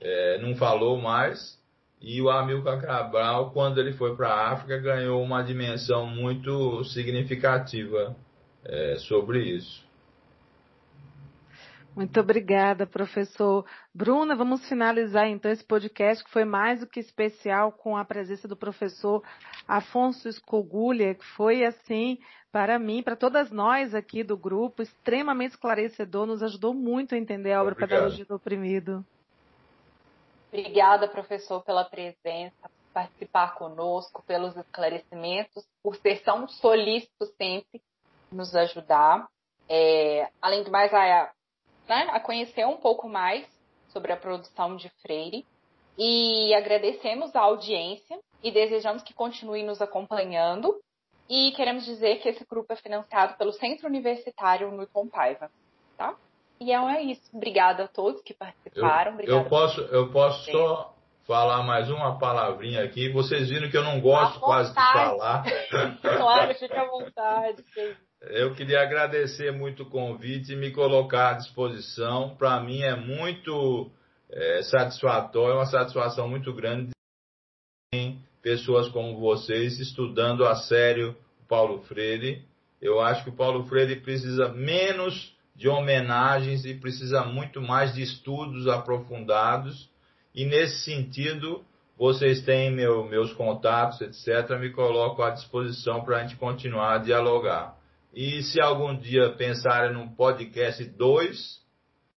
é, 0.00 0.38
não 0.38 0.54
falou 0.56 0.98
mais, 0.98 1.60
e 2.00 2.20
o 2.20 2.28
Amilcar 2.28 2.80
Cabral, 2.80 3.50
quando 3.50 3.78
ele 3.78 3.92
foi 3.92 4.14
para 4.14 4.28
a 4.28 4.52
África, 4.52 4.78
ganhou 4.78 5.22
uma 5.22 5.42
dimensão 5.42 6.06
muito 6.06 6.84
significativa 6.84 8.14
é, 8.64 8.96
sobre 8.96 9.42
isso. 9.42 9.85
Muito 11.96 12.20
obrigada, 12.20 12.86
professor. 12.86 13.64
Bruna, 13.94 14.36
vamos 14.36 14.68
finalizar 14.68 15.26
então 15.28 15.50
esse 15.50 15.64
podcast 15.64 16.22
que 16.22 16.30
foi 16.30 16.44
mais 16.44 16.80
do 16.80 16.86
que 16.86 17.00
especial 17.00 17.72
com 17.72 17.96
a 17.96 18.04
presença 18.04 18.46
do 18.46 18.54
professor 18.54 19.22
Afonso 19.66 20.28
Escogulha, 20.28 21.14
que 21.14 21.24
foi 21.24 21.64
assim, 21.64 22.18
para 22.52 22.78
mim, 22.78 23.02
para 23.02 23.16
todas 23.16 23.50
nós 23.50 23.94
aqui 23.94 24.22
do 24.22 24.36
grupo, 24.36 24.82
extremamente 24.82 25.52
esclarecedor, 25.52 26.26
nos 26.26 26.42
ajudou 26.42 26.74
muito 26.74 27.14
a 27.14 27.18
entender 27.18 27.54
a 27.54 27.62
obra 27.62 27.72
Obrigado. 27.72 27.98
Pedagogia 27.98 28.26
do 28.26 28.34
Oprimido. 28.34 29.02
Obrigada, 30.52 31.08
professor, 31.08 31.64
pela 31.64 31.84
presença, 31.84 32.60
por 32.60 32.92
participar 32.92 33.54
conosco, 33.54 34.22
pelos 34.26 34.54
esclarecimentos, 34.54 35.66
por 35.82 35.96
ser 35.96 36.22
tão 36.22 36.46
solícito 36.46 37.24
sempre 37.38 37.80
nos 38.30 38.54
ajudar. 38.54 39.28
é, 39.66 40.28
além 40.42 40.62
do 40.62 40.70
mais, 40.70 40.92
a, 40.92 41.32
né, 41.88 42.08
a 42.10 42.20
conhecer 42.20 42.66
um 42.66 42.76
pouco 42.76 43.08
mais 43.08 43.46
sobre 43.88 44.12
a 44.12 44.16
produção 44.16 44.76
de 44.76 44.88
Freire. 45.02 45.44
E 45.98 46.54
agradecemos 46.54 47.34
a 47.34 47.40
audiência 47.40 48.18
e 48.42 48.50
desejamos 48.50 49.02
que 49.02 49.14
continue 49.14 49.62
nos 49.62 49.80
acompanhando. 49.80 50.74
E 51.28 51.52
queremos 51.52 51.84
dizer 51.84 52.20
que 52.20 52.28
esse 52.28 52.44
grupo 52.46 52.72
é 52.72 52.76
financiado 52.76 53.36
pelo 53.36 53.52
Centro 53.52 53.88
Universitário 53.88 54.70
Newton 54.70 55.08
Paiva. 55.08 55.50
Tá? 55.96 56.14
E 56.60 56.72
é 56.72 57.02
isso. 57.02 57.22
Obrigada 57.34 57.84
a 57.84 57.88
todos 57.88 58.22
que 58.22 58.34
participaram. 58.34 59.18
Eu, 59.20 59.38
eu 59.38 59.44
posso, 59.48 59.80
eu 59.80 60.10
posso 60.12 60.50
só 60.50 60.94
falar 61.26 61.62
mais 61.64 61.90
uma 61.90 62.18
palavrinha 62.18 62.84
aqui. 62.84 63.10
Vocês 63.12 63.48
viram 63.48 63.70
que 63.70 63.76
eu 63.76 63.82
não 63.82 64.00
gosto 64.00 64.38
quase 64.40 64.70
de 64.70 64.74
falar. 64.74 65.44
claro, 66.00 66.54
fica 66.54 66.80
à 66.80 66.86
vontade. 66.86 67.64
Eu 68.22 68.54
queria 68.54 68.80
agradecer 68.80 69.52
muito 69.52 69.82
o 69.82 69.90
convite 69.90 70.52
e 70.52 70.56
me 70.56 70.70
colocar 70.70 71.30
à 71.30 71.34
disposição. 71.34 72.34
Para 72.36 72.60
mim 72.60 72.82
é 72.82 72.96
muito 72.96 73.90
é, 74.30 74.62
satisfatório, 74.62 75.52
é 75.52 75.56
uma 75.56 75.66
satisfação 75.66 76.28
muito 76.28 76.52
grande 76.52 76.90
ter 77.92 78.16
pessoas 78.42 78.88
como 78.88 79.20
vocês 79.20 79.78
estudando 79.78 80.46
a 80.46 80.56
sério 80.56 81.16
o 81.40 81.44
Paulo 81.46 81.82
Freire. 81.82 82.44
Eu 82.80 83.00
acho 83.00 83.24
que 83.24 83.30
o 83.30 83.36
Paulo 83.36 83.64
Freire 83.66 84.00
precisa 84.00 84.48
menos 84.48 85.34
de 85.54 85.68
homenagens 85.68 86.64
e 86.64 86.74
precisa 86.74 87.24
muito 87.24 87.60
mais 87.60 87.94
de 87.94 88.02
estudos 88.02 88.66
aprofundados. 88.66 89.90
E 90.34 90.44
nesse 90.44 90.84
sentido, 90.84 91.64
vocês 91.96 92.42
têm 92.42 92.70
meu, 92.70 93.04
meus 93.04 93.32
contatos, 93.32 94.00
etc. 94.00 94.58
Me 94.58 94.70
coloco 94.70 95.22
à 95.22 95.30
disposição 95.30 96.04
para 96.04 96.18
a 96.18 96.22
gente 96.22 96.36
continuar 96.36 96.94
a 96.94 96.98
dialogar. 96.98 97.75
E 98.16 98.42
se 98.44 98.58
algum 98.58 98.98
dia 98.98 99.36
pensarem 99.36 99.92
num 99.92 100.08
podcast 100.08 100.82
2, 100.82 101.62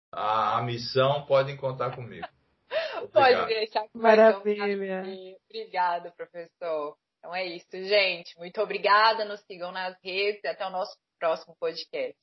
a, 0.09 0.57
a, 0.57 0.63
missão, 0.63 1.25
podem 1.25 1.57
contar 1.57 1.93
comigo. 1.93 2.25
Obrigado. 3.03 3.11
Pode 3.11 3.53
deixar 3.53 3.81
que 3.81 3.97
Maravilha. 3.97 5.03
Obrigada, 5.49 6.09
professor. 6.11 6.95
Então 7.17 7.35
é 7.35 7.45
isso, 7.47 7.67
gente. 7.83 8.37
Muito 8.37 8.61
obrigada. 8.61 9.25
Nos 9.25 9.41
sigam 9.41 9.73
nas 9.73 9.93
redes 10.01 10.41
e 10.41 10.47
até 10.47 10.65
o 10.65 10.69
nosso 10.69 10.97
próximo 11.19 11.53
podcast. 11.59 12.17